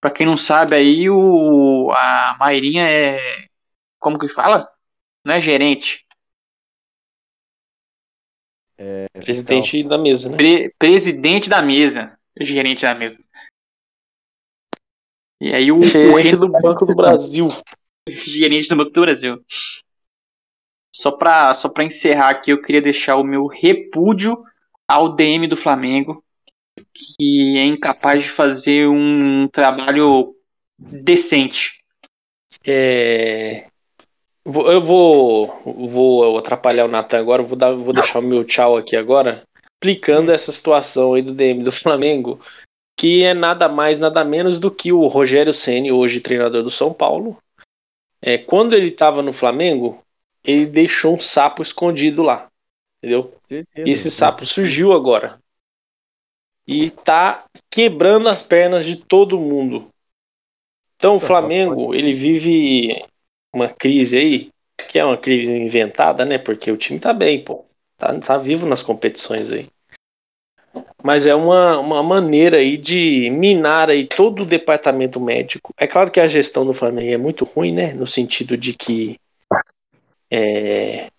Pra 0.00 0.10
quem 0.10 0.26
não 0.26 0.36
sabe 0.36 0.74
aí, 0.74 1.08
o 1.08 1.92
a 1.92 2.36
Mairinha 2.40 2.82
é 2.88 3.46
como 3.96 4.18
que 4.18 4.28
fala? 4.28 4.68
Não 5.24 5.34
é 5.34 5.38
gerente, 5.38 6.04
Presidente 9.12 9.84
da 9.84 9.96
mesa, 9.96 10.28
né? 10.28 10.36
pre- 10.36 10.74
presidente 10.76 11.48
da 11.48 11.62
mesa, 11.62 12.18
gerente 12.40 12.82
da 12.82 12.92
mesa. 12.92 13.22
E 15.40 15.54
aí 15.54 15.70
o, 15.70 15.80
Gerente 15.80 16.34
do 16.34 16.48
Banco 16.48 16.84
do 16.84 16.96
Brasil. 16.96 17.50
gerente 18.08 18.68
do 18.68 18.76
Banco 18.76 18.90
do 18.90 19.00
Brasil. 19.02 19.44
Só 20.92 21.10
pra, 21.12 21.54
só 21.54 21.68
pra 21.68 21.84
encerrar 21.84 22.30
aqui, 22.30 22.50
eu 22.50 22.60
queria 22.60 22.82
deixar 22.82 23.16
o 23.16 23.24
meu 23.24 23.46
repúdio 23.46 24.42
ao 24.88 25.14
DM 25.14 25.46
do 25.46 25.56
Flamengo, 25.56 26.22
que 26.92 27.56
é 27.56 27.64
incapaz 27.64 28.24
de 28.24 28.30
fazer 28.30 28.88
um 28.88 29.46
trabalho 29.48 30.34
decente. 30.76 31.80
É, 32.66 33.66
Eu 34.44 34.82
vou, 34.82 35.62
vou 35.64 36.38
atrapalhar 36.38 36.86
o 36.86 36.88
Natan 36.88 37.18
agora, 37.18 37.42
vou, 37.42 37.56
dar, 37.56 37.72
vou 37.72 37.94
deixar 37.94 38.18
o 38.18 38.22
meu 38.22 38.44
tchau 38.44 38.76
aqui 38.76 38.96
agora, 38.96 39.44
explicando 39.74 40.32
essa 40.32 40.50
situação 40.50 41.14
aí 41.14 41.22
do 41.22 41.32
DM 41.32 41.62
do 41.62 41.70
Flamengo, 41.72 42.40
que 42.98 43.22
é 43.22 43.32
nada 43.32 43.68
mais, 43.68 43.98
nada 43.98 44.24
menos 44.24 44.58
do 44.58 44.70
que 44.70 44.92
o 44.92 45.06
Rogério 45.06 45.52
Ceni, 45.52 45.92
hoje 45.92 46.20
treinador 46.20 46.62
do 46.62 46.70
São 46.70 46.92
Paulo. 46.92 47.36
É, 48.20 48.36
quando 48.36 48.74
ele 48.74 48.88
estava 48.88 49.22
no 49.22 49.32
Flamengo, 49.32 50.02
ele 50.44 50.66
deixou 50.66 51.14
um 51.14 51.20
sapo 51.20 51.62
escondido 51.62 52.22
lá, 52.22 52.48
entendeu? 52.98 53.34
Certeza. 53.48 53.88
E 53.88 53.92
esse 53.92 54.10
sapo 54.10 54.44
surgiu 54.46 54.92
agora. 54.92 55.38
E 56.66 56.90
tá 56.90 57.44
quebrando 57.68 58.28
as 58.28 58.42
pernas 58.42 58.84
de 58.84 58.96
todo 58.96 59.38
mundo. 59.38 59.88
Então 60.96 61.16
o 61.16 61.20
Tá, 61.20 61.26
Flamengo, 61.26 61.94
ele 61.94 62.12
vive 62.12 63.04
uma 63.52 63.68
crise 63.68 64.16
aí, 64.16 64.50
que 64.88 64.98
é 64.98 65.04
uma 65.04 65.16
crise 65.16 65.50
inventada, 65.50 66.24
né? 66.24 66.38
Porque 66.38 66.70
o 66.70 66.76
time 66.76 67.00
tá 67.00 67.12
bem, 67.12 67.42
pô. 67.42 67.64
Tá, 67.96 68.18
tá 68.18 68.38
vivo 68.38 68.66
nas 68.66 68.82
competições 68.82 69.50
aí. 69.50 69.68
Mas 71.02 71.26
é 71.26 71.34
uma, 71.34 71.78
uma 71.78 72.02
maneira 72.02 72.58
aí 72.58 72.76
de 72.76 73.30
minar 73.30 73.90
aí 73.90 74.06
todo 74.06 74.42
o 74.42 74.46
departamento 74.46 75.18
médico. 75.18 75.74
É 75.76 75.86
claro 75.86 76.10
que 76.10 76.20
a 76.20 76.28
gestão 76.28 76.64
do 76.64 76.72
Flamengo 76.74 77.12
é 77.12 77.16
muito 77.16 77.44
ruim, 77.44 77.72
né? 77.72 77.94
No 77.94 78.06
sentido 78.06 78.56
de 78.56 78.74
que 78.74 79.18
é, 80.30 81.10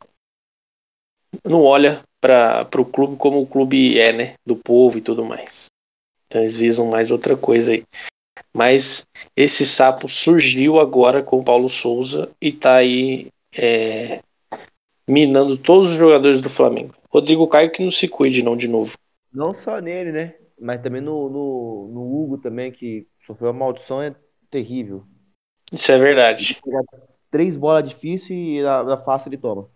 não 1.44 1.64
olha 1.64 2.04
para 2.20 2.68
o 2.78 2.86
clube 2.86 3.18
como 3.18 3.42
o 3.42 3.48
clube 3.48 4.00
é, 4.00 4.14
né? 4.14 4.34
Do 4.46 4.56
povo 4.56 4.98
e 4.98 5.02
tudo 5.02 5.26
mais. 5.26 5.66
Então 6.28 6.42
eles 6.42 6.56
visam 6.56 6.86
mais 6.88 7.12
outra 7.12 7.36
coisa 7.36 7.72
aí. 7.72 7.84
Mas 8.54 9.08
esse 9.36 9.66
sapo 9.66 10.08
surgiu 10.08 10.80
agora 10.80 11.24
com 11.24 11.40
o 11.40 11.44
Paulo 11.44 11.70
Souza 11.70 12.30
e 12.42 12.52
tá 12.52 12.76
aí 12.76 13.28
é, 13.58 14.22
minando 15.08 15.58
todos 15.58 15.92
os 15.92 15.98
jogadores 15.98 16.42
do 16.42 16.50
Flamengo. 16.50 16.96
Rodrigo 17.10 17.48
Caio 17.48 17.72
que 17.72 17.84
não 17.84 17.92
se 17.92 18.08
cuide 18.08 18.44
não 18.44 18.56
de 18.56 18.68
novo. 18.68 18.94
Não 19.34 19.54
só 19.54 19.80
nele, 19.80 20.12
né? 20.12 20.36
Mas 20.60 20.82
também 20.82 21.02
no, 21.02 21.30
no, 21.30 21.90
no 21.92 22.02
Hugo 22.02 22.38
também, 22.38 22.72
que 22.72 23.08
sofreu 23.26 23.50
uma 23.50 23.60
maldição 23.60 24.02
é 24.02 24.16
terrível. 24.50 25.04
Isso 25.72 25.92
é 25.92 25.98
verdade. 25.98 26.60
Três 27.32 27.58
bolas 27.58 27.88
difíceis 27.88 28.30
e 28.32 28.62
na, 28.62 28.84
na 28.84 28.98
fácil 28.98 29.30
ele 29.30 29.38
toma. 29.38 29.68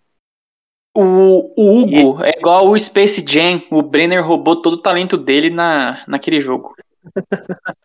O, 0.93 1.53
o 1.57 1.81
Hugo 1.81 2.23
é 2.23 2.37
igual 2.37 2.69
o 2.69 2.79
Space 2.79 3.25
Jam. 3.27 3.61
O 3.71 3.81
Brenner 3.81 4.25
roubou 4.25 4.61
todo 4.61 4.73
o 4.73 4.81
talento 4.81 5.17
dele 5.17 5.49
na, 5.49 6.05
naquele 6.07 6.39
jogo. 6.39 6.75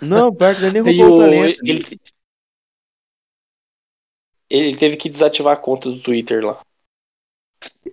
Não, 0.00 0.34
que 0.34 0.44
ele 0.44 0.82
nem 0.82 0.82
roubou 0.82 1.10
o 1.10 1.16
o, 1.16 1.20
talento. 1.20 1.60
ele, 1.64 2.00
ele 4.50 4.76
teve 4.76 4.96
que 4.96 5.08
desativar 5.08 5.54
a 5.54 5.60
conta 5.60 5.90
do 5.90 6.00
Twitter 6.00 6.44
lá. 6.44 6.60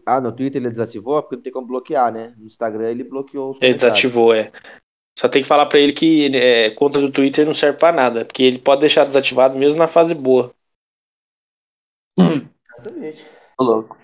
Ah, 0.05 0.19
no 0.19 0.31
Twitter 0.31 0.61
ele 0.61 0.69
desativou, 0.69 1.21
porque 1.21 1.35
não 1.35 1.43
tem 1.43 1.51
como 1.51 1.67
bloquear, 1.67 2.11
né? 2.11 2.33
No 2.37 2.45
Instagram 2.45 2.89
ele 2.89 3.03
bloqueou 3.03 3.51
os 3.51 3.57
Ele 3.61 3.73
desativou, 3.73 4.33
é. 4.33 4.51
Só 5.17 5.29
tem 5.29 5.41
que 5.41 5.47
falar 5.47 5.65
pra 5.67 5.79
ele 5.79 5.93
que 5.93 6.35
é, 6.35 6.69
conta 6.71 6.99
do 6.99 7.11
Twitter 7.11 7.45
não 7.45 7.53
serve 7.53 7.77
pra 7.77 7.91
nada, 7.91 8.25
porque 8.25 8.43
ele 8.43 8.59
pode 8.59 8.81
deixar 8.81 9.05
desativado 9.05 9.57
mesmo 9.57 9.77
na 9.77 9.87
fase 9.87 10.13
boa. 10.13 10.53
Exatamente. 12.79 13.25
Ô, 13.57 13.63
louco. 13.63 13.97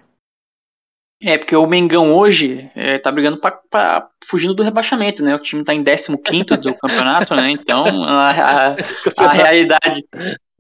É, 1.22 1.36
porque 1.38 1.56
o 1.56 1.66
Mengão 1.66 2.16
hoje 2.16 2.70
é, 2.76 3.00
tá 3.00 3.12
brigando 3.12 3.40
pra, 3.40 3.52
pra- 3.52 4.08
fugindo 4.28 4.54
do 4.54 4.62
rebaixamento, 4.62 5.24
né? 5.24 5.34
O 5.34 5.42
time 5.42 5.64
tá 5.64 5.74
em 5.74 5.84
15 5.84 6.58
do 6.58 6.76
campeonato, 6.78 7.34
né? 7.34 7.50
Então 7.50 8.04
a, 8.04 8.30
a- 8.30 8.76
a 9.26 9.28
realidade, 9.34 10.06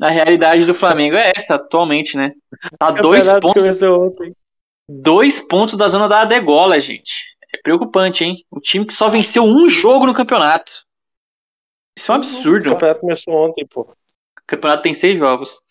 a 0.01 0.09
realidade 0.09 0.65
do 0.65 0.73
Flamengo 0.73 1.15
é 1.15 1.31
essa 1.35 1.55
atualmente, 1.55 2.17
né? 2.17 2.31
Tá 2.79 2.89
dois 2.89 3.31
pontos, 3.39 3.79
dois 4.89 5.39
pontos 5.39 5.77
da 5.77 5.87
zona 5.89 6.07
da 6.07 6.23
degola, 6.25 6.79
gente. 6.79 7.11
É 7.53 7.61
preocupante, 7.61 8.23
hein? 8.23 8.43
O 8.49 8.59
time 8.59 8.85
que 8.85 8.93
só 8.93 9.09
venceu 9.09 9.43
um 9.43 9.69
jogo 9.69 10.07
no 10.07 10.13
campeonato. 10.13 10.71
Isso 11.97 12.11
é 12.11 12.15
um 12.15 12.17
O 12.17 12.21
absurdo. 12.21 12.69
campeonato 12.71 13.01
começou 13.01 13.33
ontem, 13.35 13.65
pô. 13.65 13.81
O 13.81 13.95
campeonato 14.47 14.81
tem 14.81 14.93
seis 14.95 15.19
jogos. 15.19 15.61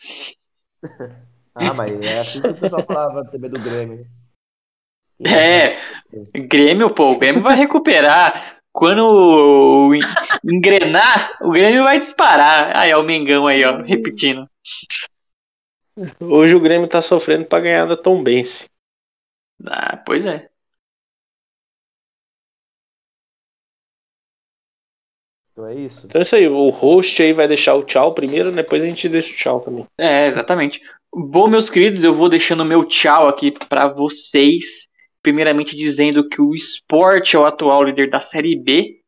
Ah, 1.57 1.73
mas 1.73 1.93
é 2.05 2.19
assim 2.19 2.41
que 2.43 2.51
o 2.51 2.55
pessoal 2.57 2.85
falava 2.85 3.25
também 3.25 3.49
do 3.49 3.59
Grêmio. 3.59 4.05
É, 5.25 5.75
Grêmio, 6.35 6.93
pô, 6.93 7.11
o 7.11 7.17
Grêmio 7.17 7.41
vai 7.41 7.55
recuperar. 7.55 8.57
Quando 8.71 9.91
en- 9.95 10.01
engrenar, 10.55 11.37
o 11.41 11.49
Grêmio 11.49 11.83
vai 11.83 11.97
disparar. 11.97 12.77
Aí, 12.77 12.93
ó, 12.93 13.01
o 13.01 13.03
Mengão 13.03 13.47
aí, 13.47 13.63
ó, 13.63 13.81
repetindo. 13.81 14.47
Hoje 16.21 16.55
o 16.55 16.59
Grêmio 16.59 16.87
tá 16.87 17.01
sofrendo 17.01 17.45
pra 17.45 17.59
ganhar 17.59 17.85
da 17.87 17.97
Tombense. 17.97 18.69
Ah, 19.65 19.97
pois 19.97 20.25
é. 20.25 20.49
Então 25.51 25.65
é 25.65 25.73
isso. 25.73 26.01
Então 26.05 26.19
é 26.19 26.21
isso 26.21 26.35
aí, 26.35 26.47
o 26.47 26.69
host 26.69 27.21
aí 27.23 27.33
vai 27.33 27.47
deixar 27.47 27.73
o 27.73 27.83
tchau 27.83 28.13
primeiro, 28.13 28.51
depois 28.51 28.83
a 28.83 28.85
gente 28.85 29.09
deixa 29.09 29.33
o 29.33 29.35
tchau 29.35 29.59
também. 29.59 29.85
É, 29.97 30.27
exatamente. 30.27 30.79
Bom, 31.13 31.47
meus 31.47 31.69
queridos, 31.69 32.03
eu 32.03 32.13
vou 32.13 32.29
deixando 32.29 32.65
meu 32.65 32.85
tchau 32.85 33.27
aqui 33.27 33.51
pra 33.51 33.87
vocês. 33.87 34.87
Primeiramente 35.21 35.75
dizendo 35.75 36.27
que 36.27 36.41
o 36.41 36.53
esporte 36.53 37.35
é 37.35 37.39
o 37.39 37.45
atual 37.45 37.83
líder 37.83 38.09
da 38.09 38.19
Série 38.19 38.55
B. 38.55 39.01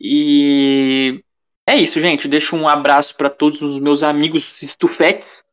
E 0.00 1.22
é 1.66 1.76
isso, 1.76 2.00
gente. 2.00 2.28
Deixo 2.28 2.56
um 2.56 2.68
abraço 2.68 3.16
pra 3.16 3.28
todos 3.28 3.60
os 3.62 3.78
meus 3.78 4.02
amigos 4.02 4.62
estufetes, 4.62 5.44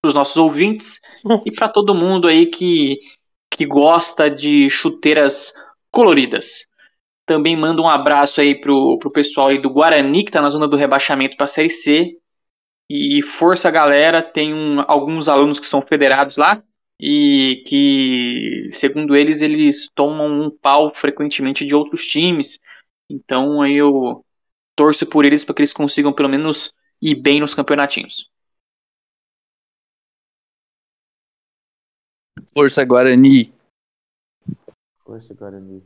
pros 0.00 0.14
nossos 0.14 0.36
ouvintes 0.36 1.00
e 1.44 1.50
pra 1.50 1.68
todo 1.68 1.94
mundo 1.94 2.28
aí 2.28 2.46
que, 2.46 2.98
que 3.50 3.66
gosta 3.66 4.30
de 4.30 4.70
chuteiras 4.70 5.52
coloridas. 5.90 6.66
Também 7.26 7.56
mando 7.56 7.82
um 7.82 7.88
abraço 7.88 8.40
aí 8.40 8.60
pro, 8.60 8.98
pro 8.98 9.10
pessoal 9.10 9.48
aí 9.48 9.60
do 9.60 9.70
Guarani, 9.70 10.24
que 10.24 10.30
tá 10.30 10.40
na 10.40 10.50
zona 10.50 10.66
do 10.66 10.76
rebaixamento 10.76 11.36
pra 11.36 11.46
Série 11.46 11.70
C. 11.70 12.19
E 12.92 13.22
força, 13.22 13.70
galera, 13.70 14.20
tem 14.20 14.52
um- 14.52 14.80
alguns 14.80 15.28
alunos 15.28 15.60
que 15.60 15.66
são 15.66 15.80
federados 15.80 16.36
lá 16.36 16.60
e 17.00 17.62
que, 17.64 18.68
segundo 18.72 19.14
eles, 19.14 19.42
eles 19.42 19.88
tomam 19.94 20.26
um 20.28 20.50
pau 20.50 20.92
frequentemente 20.92 21.64
de 21.64 21.72
outros 21.72 22.04
times. 22.04 22.58
Então 23.08 23.62
aí 23.62 23.76
eu 23.76 24.24
torço 24.74 25.06
por 25.06 25.24
eles 25.24 25.44
para 25.44 25.54
que 25.54 25.62
eles 25.62 25.72
consigam 25.72 26.12
pelo 26.12 26.28
menos 26.28 26.74
ir 27.00 27.14
bem 27.14 27.38
nos 27.38 27.54
campeonatinhos. 27.54 28.28
Força 32.52 32.84
Guarani. 32.84 33.52
Força, 35.04 35.32
Guarani. 35.32 35.80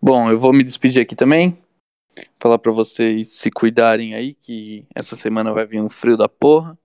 Bom, 0.00 0.30
eu 0.30 0.38
vou 0.38 0.52
me 0.52 0.62
despedir 0.62 1.02
aqui 1.02 1.16
também. 1.16 1.58
Falar 2.40 2.58
pra 2.58 2.72
vocês 2.72 3.28
se 3.28 3.50
cuidarem 3.50 4.14
aí, 4.14 4.34
que 4.34 4.86
essa 4.94 5.16
semana 5.16 5.52
vai 5.52 5.66
vir 5.66 5.80
um 5.80 5.88
frio 5.88 6.16
da 6.16 6.28
porra. 6.28 6.78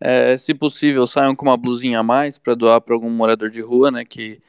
É, 0.00 0.36
se 0.36 0.52
possível, 0.52 1.06
saiam 1.06 1.36
com 1.36 1.46
uma 1.46 1.56
blusinha 1.56 2.00
a 2.00 2.02
mais 2.02 2.38
pra 2.38 2.54
doar 2.54 2.80
pra 2.80 2.94
algum 2.94 3.10
morador 3.10 3.50
de 3.50 3.60
rua, 3.60 3.90
né? 3.90 4.04
Que 4.04 4.40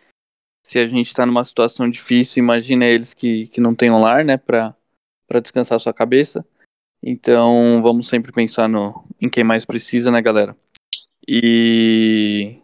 se 0.65 0.79
a 0.79 0.87
gente 0.87 1.13
tá 1.13 1.25
numa 1.25 1.43
situação 1.43 1.89
difícil, 1.89 2.43
imagina 2.43 2.85
eles 2.85 3.13
que, 3.13 3.47
que 3.47 3.61
não 3.61 3.75
têm 3.75 3.91
um 3.91 3.99
lar, 3.99 4.23
né? 4.25 4.37
Pra 4.37 4.75
descansar 5.41 5.79
sua 5.79 5.93
cabeça. 5.93 6.45
Então, 7.01 7.81
vamos 7.81 8.07
sempre 8.07 8.31
pensar 8.31 8.69
no, 8.69 9.03
em 9.19 9.29
quem 9.29 9.43
mais 9.43 9.65
precisa, 9.65 10.09
né, 10.09 10.21
galera? 10.21 10.55
E, 11.27 12.59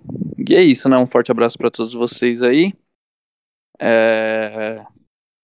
e 0.47 0.55
é 0.55 0.61
isso, 0.63 0.87
né? 0.89 0.97
Um 0.97 1.05
forte 1.07 1.31
abraço 1.31 1.57
pra 1.57 1.69
todos 1.69 1.93
vocês 1.93 2.41
aí. 2.41 2.73
É, 3.79 4.85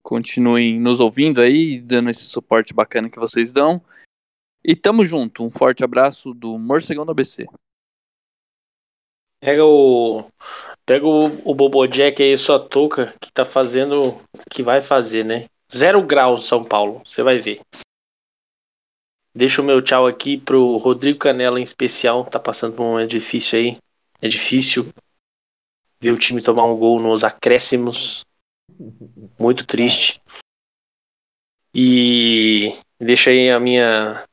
continuem 0.05 0.79
nos 0.79 0.99
ouvindo 0.99 1.41
aí, 1.41 1.79
dando 1.79 2.11
esse 2.11 2.25
suporte 2.25 2.75
bacana 2.75 3.09
que 3.09 3.19
vocês 3.19 3.51
dão. 3.51 3.81
E 4.63 4.75
tamo 4.75 5.03
junto. 5.03 5.43
Um 5.43 5.49
forte 5.49 5.83
abraço 5.83 6.31
do 6.31 6.59
Morcegão 6.59 7.03
do 7.03 7.11
ABC. 7.11 7.47
Pega 9.39 9.65
o. 9.65 10.29
Pega 10.85 11.07
o, 11.07 11.25
o 11.43 11.55
Bobojack 11.55 12.21
aí, 12.21 12.37
sua 12.37 12.59
touca, 12.59 13.15
que 13.19 13.31
tá 13.31 13.43
fazendo 13.43 14.21
que 14.51 14.61
vai 14.61 14.79
fazer, 14.79 15.25
né? 15.25 15.47
Zero 15.73 16.03
graus 16.03 16.45
São 16.45 16.63
Paulo, 16.63 17.01
você 17.03 17.23
vai 17.23 17.39
ver. 17.39 17.59
Deixa 19.33 19.61
o 19.61 19.65
meu 19.65 19.81
tchau 19.81 20.05
aqui 20.05 20.37
pro 20.37 20.77
Rodrigo 20.77 21.17
Canela 21.17 21.59
em 21.59 21.63
especial, 21.63 22.23
tá 22.25 22.39
passando 22.39 22.75
por 22.75 22.83
um 22.83 22.91
momento 22.91 23.09
difícil 23.09 23.59
aí. 23.59 23.77
É 24.21 24.27
difícil 24.27 24.87
ver 25.99 26.11
o 26.11 26.19
time 26.19 26.43
tomar 26.43 26.65
um 26.65 26.77
gol 26.77 26.99
nos 26.99 27.23
acréscimos. 27.23 28.23
Muito 29.39 29.65
triste. 29.65 30.21
E 31.73 32.73
deixa 32.99 33.29
aí 33.29 33.49
a 33.49 33.59
minha 33.59 34.25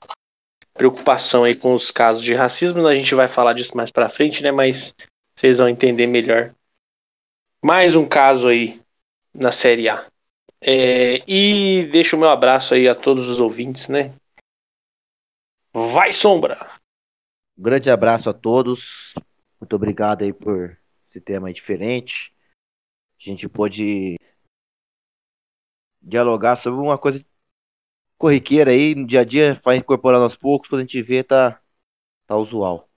preocupação 0.74 1.44
aí 1.44 1.54
com 1.54 1.74
os 1.74 1.90
casos 1.90 2.22
de 2.22 2.34
racismo. 2.34 2.86
A 2.86 2.94
gente 2.94 3.14
vai 3.14 3.28
falar 3.28 3.52
disso 3.52 3.76
mais 3.76 3.90
pra 3.90 4.08
frente, 4.08 4.42
né? 4.42 4.50
Mas 4.50 4.94
vocês 5.34 5.58
vão 5.58 5.68
entender 5.68 6.06
melhor. 6.06 6.54
Mais 7.60 7.94
um 7.94 8.08
caso 8.08 8.48
aí 8.48 8.80
na 9.34 9.52
Série 9.52 9.88
A. 9.88 10.06
É, 10.60 11.22
e 11.26 11.88
deixo 11.90 12.16
o 12.16 12.20
meu 12.20 12.28
abraço 12.28 12.74
aí 12.74 12.88
a 12.88 12.94
todos 12.94 13.28
os 13.28 13.40
ouvintes, 13.40 13.88
né? 13.88 14.14
Vai, 15.72 16.12
Sombra! 16.12 16.70
Um 17.58 17.62
grande 17.62 17.90
abraço 17.90 18.30
a 18.30 18.32
todos. 18.32 19.14
Muito 19.60 19.74
obrigado 19.74 20.22
aí 20.22 20.32
por 20.32 20.76
esse 21.10 21.20
tema 21.20 21.48
aí 21.48 21.54
diferente. 21.54 22.31
A 23.24 23.28
gente 23.30 23.48
pôde 23.48 24.16
dialogar 26.00 26.56
sobre 26.56 26.80
uma 26.80 26.98
coisa 26.98 27.24
corriqueira 28.18 28.72
aí, 28.72 28.94
no 28.94 29.06
dia 29.06 29.20
a 29.20 29.24
dia, 29.24 29.60
vai 29.64 29.76
incorporando 29.76 30.24
aos 30.24 30.34
poucos, 30.34 30.68
quando 30.68 30.80
a 30.80 30.84
gente 30.84 31.00
vê, 31.02 31.22
tá, 31.22 31.60
tá 32.26 32.36
usual. 32.36 32.88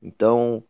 Então, 0.00 0.62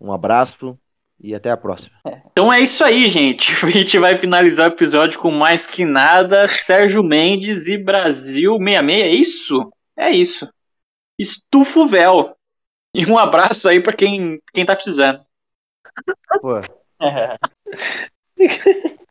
um 0.00 0.12
abraço 0.12 0.78
e 1.20 1.34
até 1.34 1.50
a 1.50 1.56
próxima. 1.56 1.96
Então 2.30 2.52
é 2.52 2.60
isso 2.60 2.84
aí, 2.84 3.08
gente. 3.08 3.52
A 3.64 3.70
gente 3.70 3.98
vai 3.98 4.16
finalizar 4.16 4.68
o 4.68 4.72
episódio 4.74 5.18
com 5.18 5.30
mais 5.30 5.66
que 5.66 5.84
nada. 5.84 6.46
Sérgio 6.46 7.02
Mendes 7.02 7.66
e 7.66 7.78
Brasil 7.78 8.58
66, 8.58 9.02
é 9.02 9.08
isso? 9.08 9.72
É 9.96 10.10
isso. 10.10 10.48
Estufa 11.18 11.80
o 11.80 11.86
véu. 11.86 12.36
E 12.92 13.06
um 13.06 13.16
abraço 13.16 13.68
aí 13.68 13.80
pra 13.80 13.92
quem, 13.92 14.40
quem 14.52 14.66
tá 14.66 14.74
precisando. 14.74 15.24
Pô, 16.40 16.60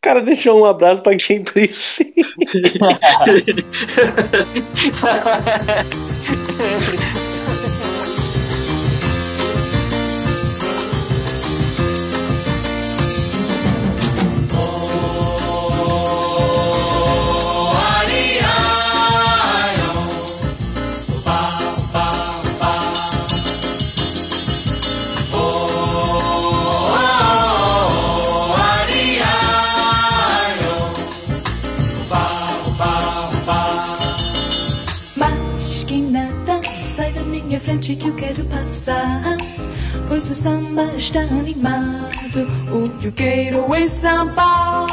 Cara, 0.00 0.20
deixa 0.20 0.52
um 0.52 0.64
abraço 0.64 1.00
pra 1.02 1.16
quem 1.16 1.44
precisa. 1.44 2.04
Pois 40.18 40.30
o 40.30 40.34
samba 40.34 40.82
está 40.96 41.20
animado. 41.20 42.48
o 42.72 42.88
que 42.98 43.06
eu 43.06 43.12
quero 43.12 43.72
em 43.76 43.86
samba. 43.86 44.84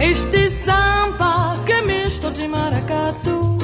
Este 0.00 0.50
samba 0.50 1.56
que 1.64 1.70
é 1.70 1.82
misto 1.82 2.32
de 2.32 2.48
maracatu. 2.48 3.58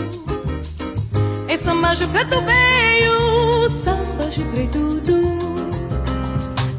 É 1.49 1.57
samba 1.57 1.95
de 1.95 2.07
preto 2.07 2.36
veio, 2.43 3.68
samba 3.68 4.30
de 4.30 4.45
preto 4.45 5.03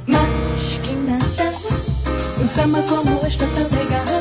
Mas 0.07 0.79
que 0.81 0.95
nada, 0.95 1.51
um 2.41 2.47
samba 2.47 2.81
como 2.83 3.27
este 3.27 3.45
tão 3.45 3.77
legal. 3.77 4.20